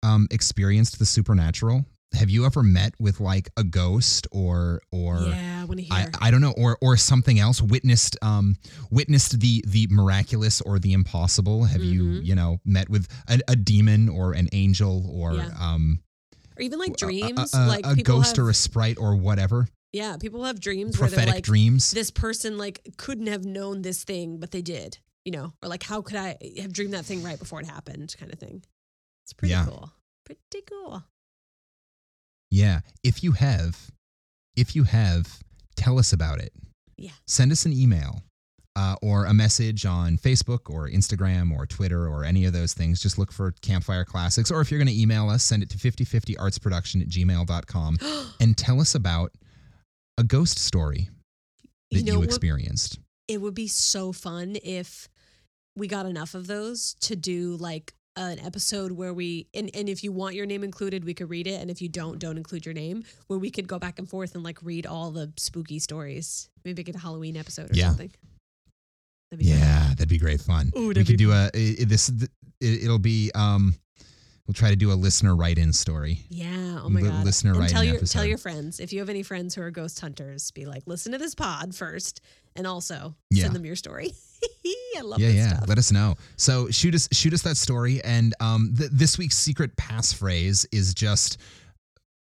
um, 0.03 0.27
experienced 0.31 0.99
the 0.99 1.07
supernatural? 1.07 1.85
Have 2.15 2.31
you 2.31 2.47
ever 2.47 2.63
met 2.63 2.95
with 2.99 3.21
like 3.21 3.51
a 3.59 3.63
ghost 3.63 4.27
or 4.33 4.81
or 4.91 5.19
yeah, 5.29 5.61
I 5.61 5.65
want 5.67 5.79
to 5.79 5.85
hear. 5.85 6.11
I, 6.23 6.29
I 6.29 6.31
don't 6.31 6.41
know 6.41 6.55
or 6.57 6.79
or 6.81 6.97
something 6.97 7.39
else 7.39 7.61
witnessed 7.61 8.17
um 8.23 8.57
witnessed 8.91 9.39
the 9.41 9.63
the 9.67 9.87
miraculous 9.91 10.63
or 10.63 10.79
the 10.79 10.95
impossible 10.95 11.65
have 11.65 11.83
you 11.83 12.03
Mhm. 12.03 12.25
you 12.25 12.35
know 12.35 12.61
met 12.65 12.89
with 12.89 13.09
a, 13.29 13.41
a 13.49 13.55
demon 13.57 14.09
or 14.09 14.33
an 14.33 14.49
angel 14.53 15.07
or 15.13 15.35
Yeah. 15.35 15.51
um 15.61 16.01
or 16.57 16.63
even 16.63 16.79
like 16.79 16.97
dreams, 16.97 17.53
a, 17.55 17.59
a, 17.59 17.69
like 17.69 17.87
a 17.87 17.95
ghost 17.97 18.37
have, 18.37 18.47
or 18.47 18.51
a 18.51 18.55
sprite 18.55 18.97
or 18.99 19.15
whatever 19.15 19.69
yeah, 19.93 20.17
people 20.19 20.45
have 20.45 20.61
dreams 20.61 20.99
where 20.99 21.09
they're 21.09 21.27
like, 21.27 21.45
dreams 21.45 21.91
this 21.93 22.11
person 22.11 22.59
like 22.59 22.81
couldn't 22.97 23.27
have 23.29 23.45
known 23.45 23.83
this 23.83 24.05
thing, 24.05 24.39
but 24.39 24.51
they 24.51 24.63
did, 24.63 24.99
you 25.25 25.33
know, 25.33 25.53
or 25.63 25.69
like 25.69 25.83
how 25.83 26.03
could 26.03 26.17
I 26.17 26.37
have 26.61 26.73
dreamed 26.73 26.95
that 26.95 27.05
thing 27.05 27.23
right 27.23 27.39
before 27.39 27.61
it 27.61 27.67
happened, 27.67 28.15
kind 28.19 28.33
of 28.33 28.39
thing. 28.39 28.63
It's 29.25 29.33
pretty 29.33 29.53
Yeah. 29.53 29.65
cool. 29.67 29.93
Pretty 30.25 30.63
cool. 30.69 31.05
yeah 32.51 32.81
if 33.05 33.23
you 33.23 33.33
have 33.33 33.91
if 34.57 34.75
you 34.75 34.85
have 34.85 35.39
tell 35.77 35.99
us 35.99 36.13
about 36.15 36.41
it 36.41 36.53
Yeah. 36.97 37.11
send 37.27 37.53
us 37.53 37.65
an 37.67 37.73
email 37.73 38.23
uh, 38.77 38.95
or 39.03 39.25
a 39.27 39.35
message 39.35 39.85
on 39.85 40.17
Facebook 40.19 40.71
or 40.71 40.89
Instagram 40.89 41.51
or 41.53 41.67
Twitter 41.67 42.07
or 42.09 42.25
any 42.25 42.45
of 42.45 42.53
those 42.53 42.75
things. 42.75 43.03
Just 43.03 43.19
look 43.19 43.33
for 43.33 43.51
Campfire 43.61 44.05
Classics. 44.05 44.53
Or 44.53 44.61
if 44.61 44.71
you're 44.71 44.79
going 44.79 44.87
to 44.95 44.97
email 45.01 45.29
us, 45.31 45.43
send 45.43 45.65
it 45.65 45.71
to 45.71 45.79
5050artsproduction 45.79 47.03
at 47.03 47.09
gmail.com 47.09 47.99
and 48.41 48.57
tell 48.57 48.81
us 48.81 48.95
about 48.95 49.33
a 50.19 50.25
ghost 50.25 50.59
story 50.59 51.09
that 51.91 51.99
you 52.01 52.05
you, 52.05 52.13
know 52.13 52.19
what? 52.19 52.27
experienced. 52.27 52.99
It 53.29 53.41
would 53.41 53.55
be 53.55 53.69
so 53.69 54.13
fun 54.13 54.57
if 54.63 55.09
we 55.77 55.87
got 55.89 56.05
enough 56.07 56.35
of 56.35 56.47
those 56.47 56.95
to 57.01 57.17
do 57.17 57.57
like 57.57 57.95
an 58.17 58.41
episode 58.41 58.91
where 58.93 59.15
we 59.15 59.47
and, 59.55 59.71
and 59.75 59.89
if 59.89 60.03
you 60.03 60.11
want 60.11 60.35
your 60.35 60.45
name 60.45 60.65
included, 60.65 61.05
we 61.05 61.15
could 61.15 61.31
read 61.31 61.47
it. 61.47 61.61
And 61.61 61.71
if 61.71 61.81
you 61.81 61.89
don't, 61.89 62.19
don't 62.19 62.37
include 62.37 62.67
your 62.67 62.75
name, 62.75 63.05
where 63.29 63.39
we 63.39 63.51
could 63.51 63.69
go 63.69 63.79
back 63.79 63.99
and 63.99 64.09
forth 64.09 64.35
and 64.35 64.43
like 64.43 64.59
read 64.63 64.87
all 64.87 65.13
the 65.13 65.33
spooky 65.37 65.79
stories. 65.79 66.49
Maybe 66.65 66.83
get 66.83 66.97
a 66.97 66.99
Halloween 66.99 67.37
episode 67.37 67.71
or 67.71 67.75
Yeah. 67.75 67.89
something. 67.89 68.11
That'd 69.31 69.47
fun. 69.47 69.59
Yeah, 69.59 69.89
that'd 69.91 70.09
be 70.09 70.19
great 70.19 70.41
fun. 70.41 70.73
Ooh, 70.77 70.89
we 70.89 71.05
could 71.05 71.17
do 71.19 71.33
a 71.33 71.51
this. 71.53 72.09
It, 72.61 72.85
it'll 72.85 72.99
be 72.99 73.31
um, 73.35 73.75
we'll 74.49 74.55
try 74.55 74.71
to 74.71 74.77
do 74.77 74.91
a 74.91 74.95
listener 74.95 75.37
write-in 75.37 75.73
story. 75.73 76.21
Yeah. 76.31 76.81
Oh 76.83 76.89
my 76.89 77.01
Li- 77.03 77.09
god. 77.11 77.25
listener 77.25 77.51
and 77.53 77.61
writing 77.61 77.75
tell 77.75 77.85
your 77.85 77.97
episode. 77.97 78.19
tell 78.19 78.25
your 78.27 78.39
friends 78.39 78.81
if 78.81 78.93
you 78.93 78.99
have 79.01 79.11
any 79.11 79.23
friends 79.23 79.55
who 79.55 79.61
are 79.63 79.71
ghost 79.71 80.01
hunters, 80.01 80.51
be 80.53 80.65
like, 80.67 80.83
listen 80.87 81.13
to 81.13 81.19
this 81.19 81.35
pod 81.35 81.75
first, 81.75 82.21
and 82.57 82.67
also 82.67 83.15
Yeah. 83.31 83.45
send 83.45 83.55
them 83.55 83.65
your 83.67 83.77
story. 83.77 84.13
I 84.97 85.01
love 85.03 85.21
yeah, 85.21 85.29
yeah. 85.29 85.49
stuff. 85.57 85.69
Let 85.69 85.79
us 85.79 85.93
know. 85.93 86.15
So 86.37 86.71
shoot 86.71 86.95
us, 86.95 87.09
shoot 87.13 87.33
us 87.35 87.43
that 87.43 87.57
story. 87.57 88.03
And 88.03 88.35
um, 88.41 88.75
th- 88.77 88.91
this 88.93 89.19
week's 89.19 89.37
secret 89.37 89.77
passphrase 89.77 90.67
is 90.73 90.95
just 90.95 91.39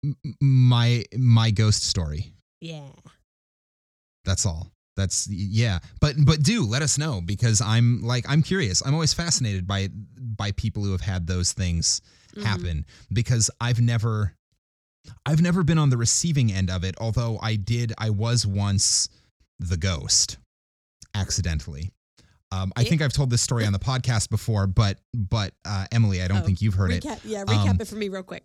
m- 0.04 0.16
my 0.40 1.04
my 1.16 1.50
ghost 1.52 1.84
story. 1.84 2.32
yeah. 2.60 2.88
That's 4.26 4.44
all. 4.44 4.70
That's 5.00 5.26
yeah. 5.28 5.78
But 6.00 6.14
but 6.24 6.42
do 6.42 6.64
let 6.66 6.82
us 6.82 6.98
know 6.98 7.20
because 7.24 7.60
I'm 7.60 8.02
like 8.02 8.24
I'm 8.28 8.42
curious. 8.42 8.82
I'm 8.84 8.94
always 8.94 9.14
fascinated 9.14 9.66
by 9.66 9.88
by 10.18 10.52
people 10.52 10.84
who 10.84 10.92
have 10.92 11.00
had 11.00 11.26
those 11.26 11.52
things 11.52 12.02
Mhm. 12.36 12.42
happen 12.44 12.86
because 13.12 13.50
I've 13.60 13.80
never 13.80 14.34
I've 15.26 15.40
never 15.40 15.64
been 15.64 15.78
on 15.78 15.88
the 15.90 15.96
receiving 15.96 16.52
end 16.52 16.70
of 16.70 16.84
it. 16.84 16.94
Although 17.00 17.38
I 17.42 17.56
did, 17.56 17.92
I 17.98 18.10
was 18.10 18.46
once 18.46 19.08
the 19.58 19.76
ghost 19.76 20.36
accidentally. 21.14 21.90
Um, 22.52 22.72
I 22.76 22.82
Yeah. 22.82 22.88
think 22.90 23.02
I've 23.02 23.12
told 23.12 23.30
this 23.30 23.42
story 23.42 23.64
on 23.64 23.72
the 23.72 23.78
podcast 23.78 24.28
before, 24.28 24.66
but 24.66 24.98
but 25.14 25.54
uh, 25.64 25.86
Emily, 25.92 26.20
I 26.22 26.28
don't 26.28 26.38
Oh, 26.42 26.44
think 26.46 26.60
you've 26.60 26.74
heard 26.74 26.90
it. 26.92 27.04
Recap, 27.04 27.20
yeah, 27.24 27.44
recap 27.44 27.70
Um, 27.70 27.76
it 27.80 27.86
for 27.88 27.94
me 27.96 28.08
real 28.08 28.22
quick. 28.24 28.44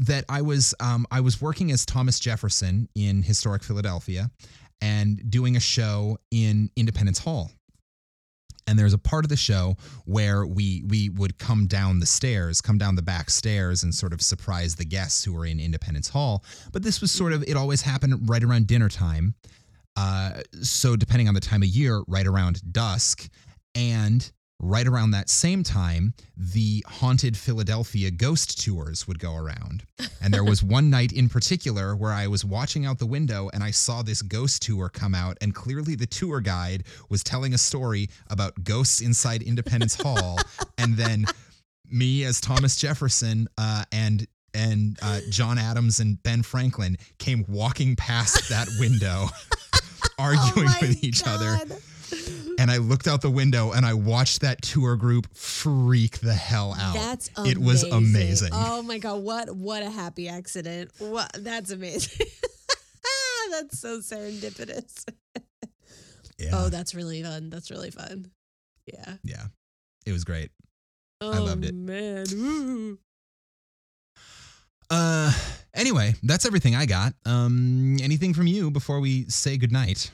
that 0.00 0.24
I 0.28 0.42
was 0.42 0.74
um, 0.80 1.06
I 1.10 1.20
was 1.20 1.40
working 1.40 1.70
as 1.72 1.86
Thomas 1.86 2.18
Jefferson 2.20 2.88
in 2.94 3.22
historic 3.22 3.62
Philadelphia 3.62 4.30
and 4.80 5.30
doing 5.30 5.56
a 5.56 5.60
show 5.60 6.18
in 6.30 6.70
Independence 6.76 7.18
Hall. 7.18 7.50
And 8.68 8.78
there's 8.78 8.94
a 8.94 8.98
part 8.98 9.24
of 9.24 9.28
the 9.28 9.36
show 9.36 9.76
where 10.06 10.44
we 10.44 10.82
we 10.88 11.08
would 11.10 11.38
come 11.38 11.66
down 11.68 12.00
the 12.00 12.06
stairs, 12.06 12.60
come 12.60 12.78
down 12.78 12.96
the 12.96 13.02
back 13.02 13.30
stairs, 13.30 13.84
and 13.84 13.94
sort 13.94 14.12
of 14.12 14.20
surprise 14.20 14.74
the 14.74 14.84
guests 14.84 15.24
who 15.24 15.32
were 15.32 15.46
in 15.46 15.60
Independence 15.60 16.08
Hall. 16.08 16.44
But 16.72 16.82
this 16.82 17.00
was 17.00 17.12
sort 17.12 17.32
of 17.32 17.44
it 17.44 17.56
always 17.56 17.82
happened 17.82 18.28
right 18.28 18.42
around 18.42 18.66
dinner 18.66 18.88
time. 18.88 19.34
Uh, 19.96 20.40
so 20.62 20.96
depending 20.96 21.28
on 21.28 21.34
the 21.34 21.40
time 21.40 21.62
of 21.62 21.68
year, 21.68 22.02
right 22.08 22.26
around 22.26 22.60
dusk, 22.72 23.28
and 23.76 24.30
right 24.58 24.86
around 24.86 25.10
that 25.10 25.28
same 25.28 25.62
time, 25.62 26.14
the 26.36 26.84
haunted 26.88 27.36
Philadelphia 27.36 28.10
ghost 28.10 28.62
tours 28.62 29.06
would 29.06 29.18
go 29.18 29.34
around. 29.34 29.84
And 30.22 30.32
there 30.32 30.44
was 30.44 30.62
one 30.62 30.90
night 30.90 31.12
in 31.12 31.28
particular 31.28 31.94
where 31.94 32.12
I 32.12 32.26
was 32.26 32.44
watching 32.44 32.86
out 32.86 32.98
the 32.98 33.06
window 33.06 33.50
and 33.52 33.62
I 33.62 33.70
saw 33.70 34.02
this 34.02 34.22
ghost 34.22 34.62
tour 34.62 34.88
come 34.88 35.14
out. 35.14 35.36
And 35.40 35.54
clearly, 35.54 35.94
the 35.94 36.06
tour 36.06 36.40
guide 36.40 36.84
was 37.10 37.22
telling 37.22 37.54
a 37.54 37.58
story 37.58 38.08
about 38.30 38.64
ghosts 38.64 39.00
inside 39.00 39.42
Independence 39.42 39.94
Hall. 40.00 40.38
And 40.78 40.96
then 40.96 41.24
me 41.90 42.24
as 42.24 42.40
Thomas 42.40 42.76
Jefferson 42.76 43.48
uh, 43.56 43.84
and 43.92 44.26
and 44.52 44.98
uh, 45.02 45.20
John 45.30 45.58
Adams 45.58 46.00
and 46.00 46.22
Ben 46.22 46.42
Franklin 46.42 46.96
came 47.18 47.44
walking 47.48 47.96
past 47.96 48.48
that 48.50 48.68
window, 48.78 49.28
arguing 50.18 50.68
Oh 50.68 50.78
with 50.80 51.02
each 51.02 51.26
other 51.26 51.58
God. 51.66 51.78
And 52.58 52.70
I 52.70 52.78
looked 52.78 53.06
out 53.06 53.20
the 53.22 53.30
window 53.30 53.72
and 53.72 53.84
I 53.84 53.94
watched 53.94 54.40
that 54.40 54.62
tour 54.62 54.96
group 54.96 55.26
freak 55.34 56.18
the 56.20 56.34
hell 56.34 56.74
out. 56.78 56.94
That's 56.94 57.30
amazing. 57.36 57.62
It 57.62 57.64
was 57.64 57.82
amazing. 57.84 58.50
Oh 58.52 58.82
my 58.82 58.98
god, 58.98 59.22
what 59.22 59.54
what 59.54 59.82
a 59.82 59.90
happy 59.90 60.28
accident. 60.28 60.90
What 60.98 61.30
that's 61.38 61.70
amazing. 61.70 62.26
that's 63.50 63.78
so 63.78 63.98
serendipitous. 63.98 65.04
yeah, 66.38 66.50
Oh, 66.52 66.68
that's 66.68 66.94
really 66.94 67.22
fun. 67.22 67.50
That's 67.50 67.70
really 67.70 67.90
fun. 67.90 68.30
Yeah. 68.86 69.14
yeah, 69.24 69.46
it 70.04 70.12
was 70.12 70.24
great. 70.24 70.50
Oh, 71.20 71.30
loved 71.30 71.64
it. 71.64 71.74
Man. 71.74 72.26
Woo. 72.32 72.98
Uh, 74.88 75.32
anyway, 75.74 76.14
that's 76.22 76.46
everything 76.46 76.76
I 76.76 76.86
got. 76.86 77.14
Um, 77.24 77.96
anything 78.02 78.34
from 78.34 78.46
you 78.46 78.70
before 78.70 79.00
we 79.00 79.24
say 79.24 79.56
goodnight? 79.56 80.10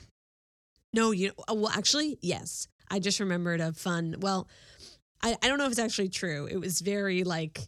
No, 0.93 1.11
you 1.11 1.29
know, 1.29 1.55
well, 1.55 1.71
actually, 1.75 2.17
yes. 2.21 2.67
I 2.89 2.99
just 2.99 3.19
remembered 3.19 3.59
a 3.59 3.73
fun, 3.73 4.15
well, 4.19 4.47
I, 5.21 5.35
I 5.41 5.47
don't 5.47 5.57
know 5.57 5.65
if 5.65 5.71
it's 5.71 5.79
actually 5.79 6.09
true. 6.09 6.47
It 6.49 6.57
was 6.57 6.81
very 6.81 7.23
like, 7.23 7.61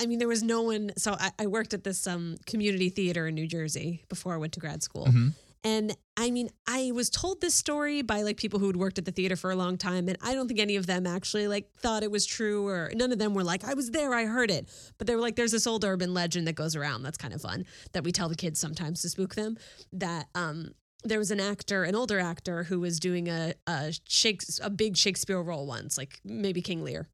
I 0.00 0.06
mean, 0.06 0.18
there 0.18 0.28
was 0.28 0.42
no 0.42 0.62
one. 0.62 0.92
So 0.96 1.14
I, 1.18 1.30
I 1.38 1.46
worked 1.46 1.74
at 1.74 1.84
this 1.84 2.06
um, 2.06 2.36
community 2.46 2.88
theater 2.88 3.26
in 3.26 3.34
New 3.34 3.46
Jersey 3.46 4.04
before 4.08 4.32
I 4.32 4.38
went 4.38 4.54
to 4.54 4.60
grad 4.60 4.82
school. 4.82 5.06
Mhm. 5.06 5.34
And 5.62 5.94
I 6.16 6.30
mean, 6.30 6.48
I 6.66 6.90
was 6.94 7.10
told 7.10 7.42
this 7.42 7.54
story 7.54 8.00
by 8.00 8.22
like 8.22 8.38
people 8.38 8.58
who 8.58 8.66
had 8.66 8.76
worked 8.76 8.96
at 8.98 9.04
the 9.04 9.12
theater 9.12 9.36
for 9.36 9.50
a 9.50 9.56
long 9.56 9.76
time. 9.76 10.08
And 10.08 10.16
I 10.22 10.32
don't 10.34 10.48
think 10.48 10.58
any 10.58 10.76
of 10.76 10.86
them 10.86 11.06
actually 11.06 11.48
like 11.48 11.70
thought 11.80 12.02
it 12.02 12.10
was 12.10 12.24
true 12.24 12.66
or 12.66 12.90
none 12.94 13.12
of 13.12 13.18
them 13.18 13.34
were 13.34 13.44
like, 13.44 13.62
I 13.64 13.74
was 13.74 13.90
there, 13.90 14.14
I 14.14 14.24
heard 14.24 14.50
it. 14.50 14.68
But 14.96 15.06
they 15.06 15.14
were 15.14 15.20
like, 15.20 15.36
there's 15.36 15.52
this 15.52 15.66
old 15.66 15.84
urban 15.84 16.14
legend 16.14 16.46
that 16.46 16.54
goes 16.54 16.76
around 16.76 17.02
that's 17.02 17.18
kind 17.18 17.34
of 17.34 17.42
fun 17.42 17.66
that 17.92 18.04
we 18.04 18.10
tell 18.10 18.30
the 18.30 18.36
kids 18.36 18.58
sometimes 18.58 19.02
to 19.02 19.10
spook 19.10 19.34
them 19.34 19.58
that 19.92 20.28
um 20.34 20.70
there 21.04 21.18
was 21.18 21.30
an 21.30 21.40
actor, 21.40 21.84
an 21.84 21.94
older 21.94 22.18
actor 22.18 22.64
who 22.64 22.80
was 22.80 23.00
doing 23.00 23.28
a 23.28 23.54
a 23.66 23.92
Shakes 24.08 24.60
a 24.62 24.70
big 24.70 24.96
Shakespeare 24.96 25.40
role 25.40 25.66
once, 25.66 25.96
like 25.96 26.20
maybe 26.24 26.62
King 26.62 26.84
Lear. 26.84 27.08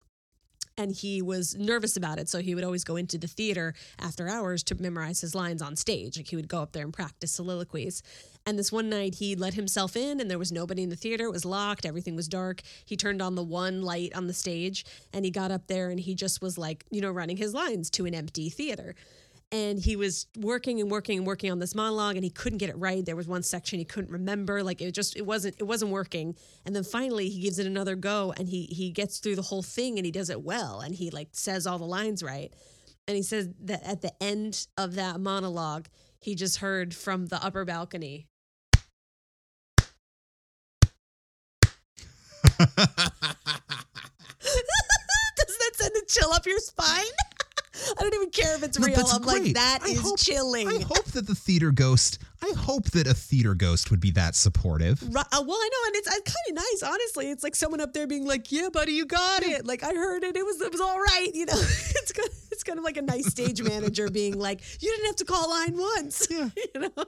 And 0.79 0.93
he 0.95 1.23
was 1.23 1.55
nervous 1.55 1.97
about 1.97 2.19
it, 2.19 2.29
so 2.29 2.41
he 2.41 2.55
would 2.55 2.65
always 2.65 2.85
go 2.85 2.97
into 2.97 3.17
the 3.17 3.27
theater 3.27 3.73
after 3.99 4.29
hours 4.29 4.63
to 4.65 4.75
memorize 4.75 5.23
his 5.23 5.35
lines 5.35 5.63
on 5.63 5.75
stage. 5.75 6.19
Like 6.19 6.29
he 6.29 6.37
would 6.37 6.49
go 6.49 6.61
up 6.61 6.73
there 6.73 6.85
and 6.85 6.93
practice 6.93 7.33
soliloquies. 7.33 8.03
And 8.45 8.59
this 8.59 8.71
one 8.71 8.91
night 8.91 9.15
he 9.15 9.35
let 9.35 9.55
himself 9.55 9.97
in 9.97 10.21
and 10.21 10.31
there 10.31 10.39
was 10.39 10.53
nobody 10.53 10.83
in 10.83 10.91
the 10.91 10.97
theater. 10.97 11.25
It 11.25 11.33
was 11.33 11.47
locked, 11.47 11.87
everything 11.87 12.15
was 12.15 12.29
dark. 12.29 12.61
He 12.85 12.95
turned 12.95 13.23
on 13.23 13.37
the 13.37 13.43
one 13.43 13.81
light 13.81 14.15
on 14.15 14.27
the 14.27 14.35
stage 14.35 14.85
and 15.15 15.25
he 15.25 15.31
got 15.31 15.51
up 15.51 15.67
there 15.67 15.89
and 15.89 15.99
he 15.99 16.15
just 16.15 16.43
was 16.43 16.59
like, 16.59 16.85
you 16.91 17.01
know, 17.01 17.11
running 17.11 17.39
his 17.39 17.55
lines 17.55 17.89
to 17.91 18.05
an 18.05 18.15
empty 18.15 18.51
theater. 18.51 18.95
And 19.53 19.79
he 19.79 19.95
was 19.95 20.27
working 20.37 20.81
and 20.81 20.91
working 20.91 21.19
and 21.19 21.27
working 21.27 21.53
on 21.53 21.59
this 21.61 21.75
monologue 21.75 22.17
and 22.17 22.25
he 22.25 22.31
couldn't 22.31 22.59
get 22.59 22.69
it 22.69 22.77
right. 22.79 23.05
There 23.05 23.15
was 23.15 23.29
one 23.29 23.43
section 23.43 23.79
he 23.79 23.85
couldn't 23.85 24.11
remember. 24.11 24.63
Like 24.63 24.81
it 24.83 24.93
just 24.93 25.17
it 25.17 25.25
wasn't 25.25 25.57
it 25.59 25.65
wasn't 25.65 25.93
working. 25.93 26.35
And 26.65 26.75
then 26.75 26.83
finally 26.83 27.29
he 27.29 27.41
gives 27.41 27.59
it 27.59 27.67
another 27.67 27.95
go 27.95 28.35
and 28.37 28.49
he 28.49 28.65
he 28.65 28.91
gets 28.91 29.19
through 29.19 29.37
the 29.37 29.43
whole 29.43 29.63
thing 29.63 29.99
and 29.99 30.05
he 30.05 30.11
does 30.11 30.31
it 30.31 30.43
well 30.43 30.81
and 30.81 30.95
he 30.95 31.11
like 31.11 31.29
says 31.33 31.67
all 31.67 31.79
the 31.79 31.85
lines 31.85 32.23
right. 32.23 32.53
And 33.07 33.17
he 33.17 33.23
says 33.23 33.49
that 33.65 33.87
at 33.87 34.03
the 34.03 34.13
end 34.23 34.67
of 34.77 34.97
that 34.97 35.21
monologue 35.21 35.87
he 36.19 36.35
just 36.35 36.59
heard 36.59 36.93
from 36.95 37.27
the 37.27 37.43
upper 37.45 37.65
balcony. 37.65 38.27
Does 45.37 45.59
that 45.59 45.73
send 45.75 45.95
a 45.97 46.05
chill 46.07 46.33
up 46.33 46.47
your 46.47 46.59
spine 46.59 47.05
I 47.99 48.03
don't 48.03 48.15
even 48.15 48.31
care 48.31 48.55
if 48.57 48.63
it's 48.63 48.79
No, 48.79 48.87
real. 48.87 48.97
I'm 49.13 49.23
like, 49.23 49.43
great. 49.43 49.55
that 49.55 49.81
I 49.83 49.89
is 49.89 50.01
hope- 50.01 50.19
chilling. 50.19 50.69
I 50.69 50.81
hope 50.81 51.05
that 51.13 51.27
the 51.27 51.35
theater 51.35 51.71
ghost. 51.73 52.19
I 52.43 52.53
hope 52.57 52.85
that 52.91 53.07
a 53.07 53.15
theater 53.15 53.55
ghost 53.55 53.91
would 53.91 54.01
be 54.01 54.11
that 54.13 54.35
supportive. 54.35 55.03
Ri- 55.03 55.21
uh, 55.33 55.43
well, 55.47 55.57
I 55.57 55.69
know, 55.73 55.87
and 55.87 55.97
it's, 55.97 56.09
it's 56.17 56.33
kind 56.35 56.49
of 56.51 56.55
nice, 56.57 56.83
honestly. 56.93 57.31
It's 57.31 57.43
like 57.43 57.57
someone 57.57 57.81
up 57.81 57.93
there 57.93 58.07
being 58.07 58.27
like, 58.27 58.53
"Yeah, 58.53 58.69
buddy, 58.73 58.93
you 58.93 59.07
got 59.07 59.43
it." 59.43 59.67
Like 59.67 59.83
I 59.83 59.93
heard 59.95 60.23
it; 60.25 60.37
it 60.37 60.45
was 60.45 60.61
it 60.61 60.71
was 60.73 60.81
all 60.81 60.99
right. 60.99 61.31
You 61.33 61.47
know, 61.47 61.55
it's 61.57 62.13
kind 62.13 62.29
of, 62.29 62.35
it's 62.53 62.63
kind 62.63 62.79
of 62.79 62.85
like 62.85 62.97
a 62.99 63.03
nice 63.03 63.27
stage 63.27 63.63
manager 63.63 64.09
being 64.11 64.39
like, 64.39 64.61
"You 64.83 64.91
didn't 64.91 65.07
have 65.07 65.17
to 65.17 65.25
call 65.25 65.49
line 65.51 65.77
once." 65.77 66.27
Yeah. 66.31 66.49
you 66.75 66.81
know. 66.81 67.05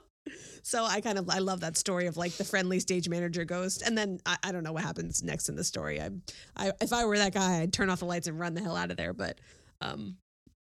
So 0.62 0.84
I 0.84 1.00
kind 1.00 1.18
of 1.18 1.30
I 1.30 1.38
love 1.38 1.60
that 1.60 1.76
story 1.78 2.06
of 2.06 2.16
like 2.16 2.32
the 2.32 2.44
friendly 2.44 2.80
stage 2.80 3.08
manager 3.08 3.44
ghost, 3.44 3.82
and 3.82 3.96
then 3.96 4.20
I, 4.26 4.36
I 4.44 4.52
don't 4.52 4.62
know 4.64 4.72
what 4.72 4.82
happens 4.82 5.22
next 5.22 5.48
in 5.48 5.56
the 5.56 5.64
story. 5.64 6.00
I, 6.00 6.10
I 6.56 6.72
if 6.80 6.92
I 6.92 7.04
were 7.06 7.16
that 7.18 7.32
guy, 7.32 7.60
I'd 7.60 7.72
turn 7.72 7.88
off 7.90 8.00
the 8.00 8.04
lights 8.06 8.26
and 8.26 8.38
run 8.38 8.54
the 8.54 8.60
hell 8.62 8.76
out 8.76 8.90
of 8.90 8.96
there. 8.96 9.12
But 9.14 9.38
um, 9.80 10.16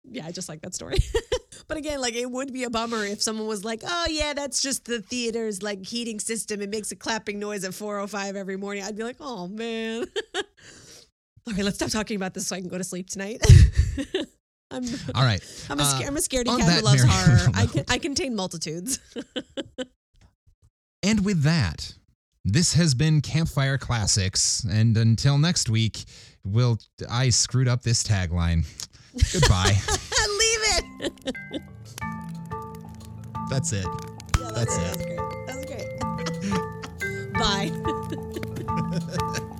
yeah, 0.04 0.26
I 0.26 0.32
just 0.32 0.50
like 0.50 0.62
that 0.62 0.74
story. 0.74 0.98
but 1.68 1.78
again, 1.78 2.02
like 2.02 2.16
it 2.16 2.30
would 2.30 2.54
be 2.54 2.64
a 2.64 2.70
bummer 2.70 3.04
if 3.06 3.22
someone 3.22 3.48
was 3.48 3.64
like, 3.66 3.82
"Oh 3.86 4.06
yeah, 4.10 4.34
that's 4.34 4.62
just 4.62 4.86
the 4.86 5.02
theater's 5.02 5.62
like 5.62 5.86
heating 5.86 6.20
system. 6.20 6.62
It 6.62 6.70
makes 6.70 6.92
a 6.92 6.96
clapping 6.96 7.40
noise 7.40 7.64
at 7.64 7.72
4:05 7.72 8.36
every 8.36 8.58
morning." 8.58 8.84
I'd 8.84 8.96
be 8.96 9.04
like, 9.04 9.18
"Oh 9.20 9.48
man." 9.48 10.06
All 11.48 11.54
right, 11.54 11.64
let's 11.64 11.78
stop 11.78 11.90
talking 11.90 12.16
about 12.16 12.34
this 12.34 12.48
so 12.48 12.56
I 12.56 12.60
can 12.60 12.70
go 12.70 12.78
to 12.78 12.84
sleep 12.84 13.10
tonight. 13.10 13.42
I'm 14.72 14.84
All 15.16 15.24
right. 15.24 15.42
I'm 15.70 15.80
a, 15.80 15.86
sca- 15.86 16.04
Uh, 16.04 16.08
I'm 16.08 16.18
a 16.18 16.20
scaredy 16.20 16.58
cat 16.60 16.80
who 16.80 16.86
loves 16.86 17.04
horror. 17.04 17.52
I 17.56 17.66
can 17.66 17.86
I 17.88 17.98
contain 17.98 18.36
multitudes. 18.36 19.00
And 21.02 21.26
with 21.26 21.44
that, 21.44 21.94
this 22.46 22.74
has 22.74 22.94
been 22.94 23.22
Campfire 23.22 23.78
Classics. 23.78 24.64
And 24.70 24.96
until 24.98 25.38
next 25.38 25.70
week, 25.70 26.04
we'll. 26.44 26.78
I 27.10 27.30
screwed 27.30 27.68
up 27.68 27.82
this 27.82 28.04
tagline. 28.04 28.66
Goodbye. 29.34 29.78
Leave 30.40 30.64
it. 30.78 31.14
That's 33.50 33.72
it. 33.74 33.86
Yeah, 34.40 34.52
That's 34.54 34.78
it. 34.78 34.98
That 35.48 35.56
was 35.56 35.66
great. 35.66 36.00
That 36.00 36.16
was 36.26 36.38
great. 36.46 37.34
Bye. 39.40 39.56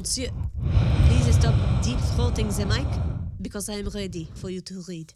Monsieur, 0.00 0.28
please 1.06 1.34
stop 1.34 1.54
deep 1.82 1.98
throating 1.98 2.54
the 2.56 2.66
mic 2.66 2.86
because 3.40 3.68
I 3.68 3.74
am 3.74 3.88
ready 3.88 4.28
for 4.34 4.48
you 4.50 4.60
to 4.62 4.82
read. 4.88 5.12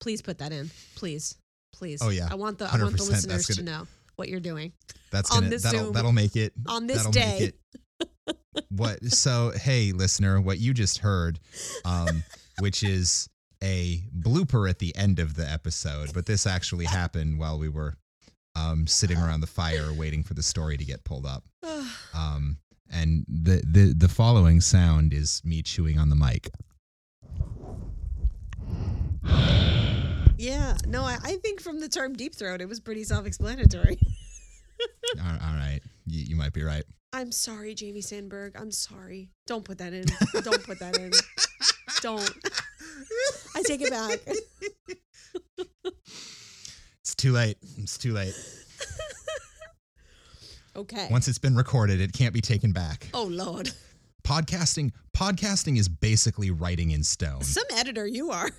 Please 0.00 0.22
put 0.22 0.38
that 0.38 0.52
in, 0.52 0.70
please, 0.96 1.36
please. 1.72 2.00
Oh, 2.02 2.08
yeah. 2.08 2.28
I 2.30 2.34
want 2.34 2.58
the 2.58 2.64
I 2.66 2.78
want 2.82 2.96
the 2.96 3.04
listeners 3.04 3.46
to 3.48 3.62
gonna- 3.62 3.70
know 3.80 3.86
what 4.16 4.28
you're 4.28 4.40
doing 4.40 4.72
That's 5.10 5.30
On 5.30 5.38
gonna 5.38 5.50
this 5.50 5.62
that'll 5.62 5.84
Zoom. 5.84 5.92
that'll 5.94 6.12
make 6.12 6.36
it 6.36 6.52
on 6.66 6.86
this 6.86 6.98
that'll 6.98 7.12
day. 7.12 7.38
Make 7.40 8.08
it, 8.28 8.36
what 8.70 9.04
so 9.06 9.52
hey 9.54 9.92
listener, 9.92 10.40
what 10.40 10.58
you 10.58 10.72
just 10.74 10.98
heard, 10.98 11.38
um, 11.84 12.22
which 12.60 12.82
is 12.82 13.28
a 13.62 14.02
blooper 14.18 14.68
at 14.68 14.78
the 14.78 14.94
end 14.96 15.18
of 15.18 15.34
the 15.34 15.48
episode, 15.48 16.12
but 16.14 16.26
this 16.26 16.46
actually 16.46 16.86
happened 16.86 17.38
while 17.38 17.58
we 17.58 17.68
were 17.68 17.96
um, 18.56 18.86
sitting 18.86 19.18
around 19.18 19.40
the 19.40 19.46
fire 19.46 19.92
waiting 19.92 20.22
for 20.22 20.34
the 20.34 20.42
story 20.42 20.76
to 20.76 20.84
get 20.84 21.04
pulled 21.04 21.26
up. 21.26 21.44
Um, 22.14 22.56
and 22.90 23.24
the, 23.28 23.62
the 23.66 23.94
the 23.96 24.08
following 24.08 24.60
sound 24.60 25.12
is 25.12 25.42
me 25.44 25.62
chewing 25.62 25.98
on 25.98 26.08
the 26.08 26.16
mic. 26.16 26.50
yeah, 30.36 30.76
no, 30.86 31.02
I, 31.02 31.18
I 31.22 31.36
think 31.36 31.60
from 31.60 31.80
the 31.80 31.88
term 31.88 32.14
deep 32.14 32.34
throat, 32.34 32.60
it 32.60 32.68
was 32.68 32.80
pretty 32.80 33.04
self-explanatory. 33.04 33.98
all 35.20 35.32
all 35.32 35.54
right, 35.54 35.80
you, 36.06 36.24
you 36.24 36.36
might 36.36 36.52
be 36.52 36.62
right. 36.62 36.84
I'm 37.12 37.32
sorry, 37.32 37.74
Jamie 37.74 38.02
Sandberg. 38.02 38.54
I'm 38.58 38.70
sorry. 38.70 39.30
Don't 39.46 39.64
put 39.64 39.78
that 39.78 39.92
in. 39.92 40.04
Don't 40.42 40.62
put 40.62 40.78
that 40.78 40.96
in. 40.96 41.10
Don't. 42.00 42.30
I 43.56 43.62
take 43.62 43.80
it 43.80 43.90
back. 43.90 44.20
It's 47.10 47.14
too 47.16 47.32
late. 47.32 47.56
It's 47.78 47.98
too 47.98 48.12
late. 48.12 48.34
Okay. 50.80 51.08
Once 51.10 51.28
it's 51.28 51.36
been 51.36 51.54
recorded, 51.54 52.00
it 52.00 52.14
can't 52.14 52.32
be 52.32 52.40
taken 52.40 52.72
back. 52.72 53.08
Oh 53.12 53.24
Lord. 53.24 53.70
Podcasting 54.24 54.92
podcasting 55.14 55.78
is 55.78 55.90
basically 55.90 56.50
writing 56.50 56.92
in 56.92 57.04
stone. 57.04 57.42
Some 57.42 57.64
editor 57.76 58.06
you 58.06 58.30
are. 58.30 58.50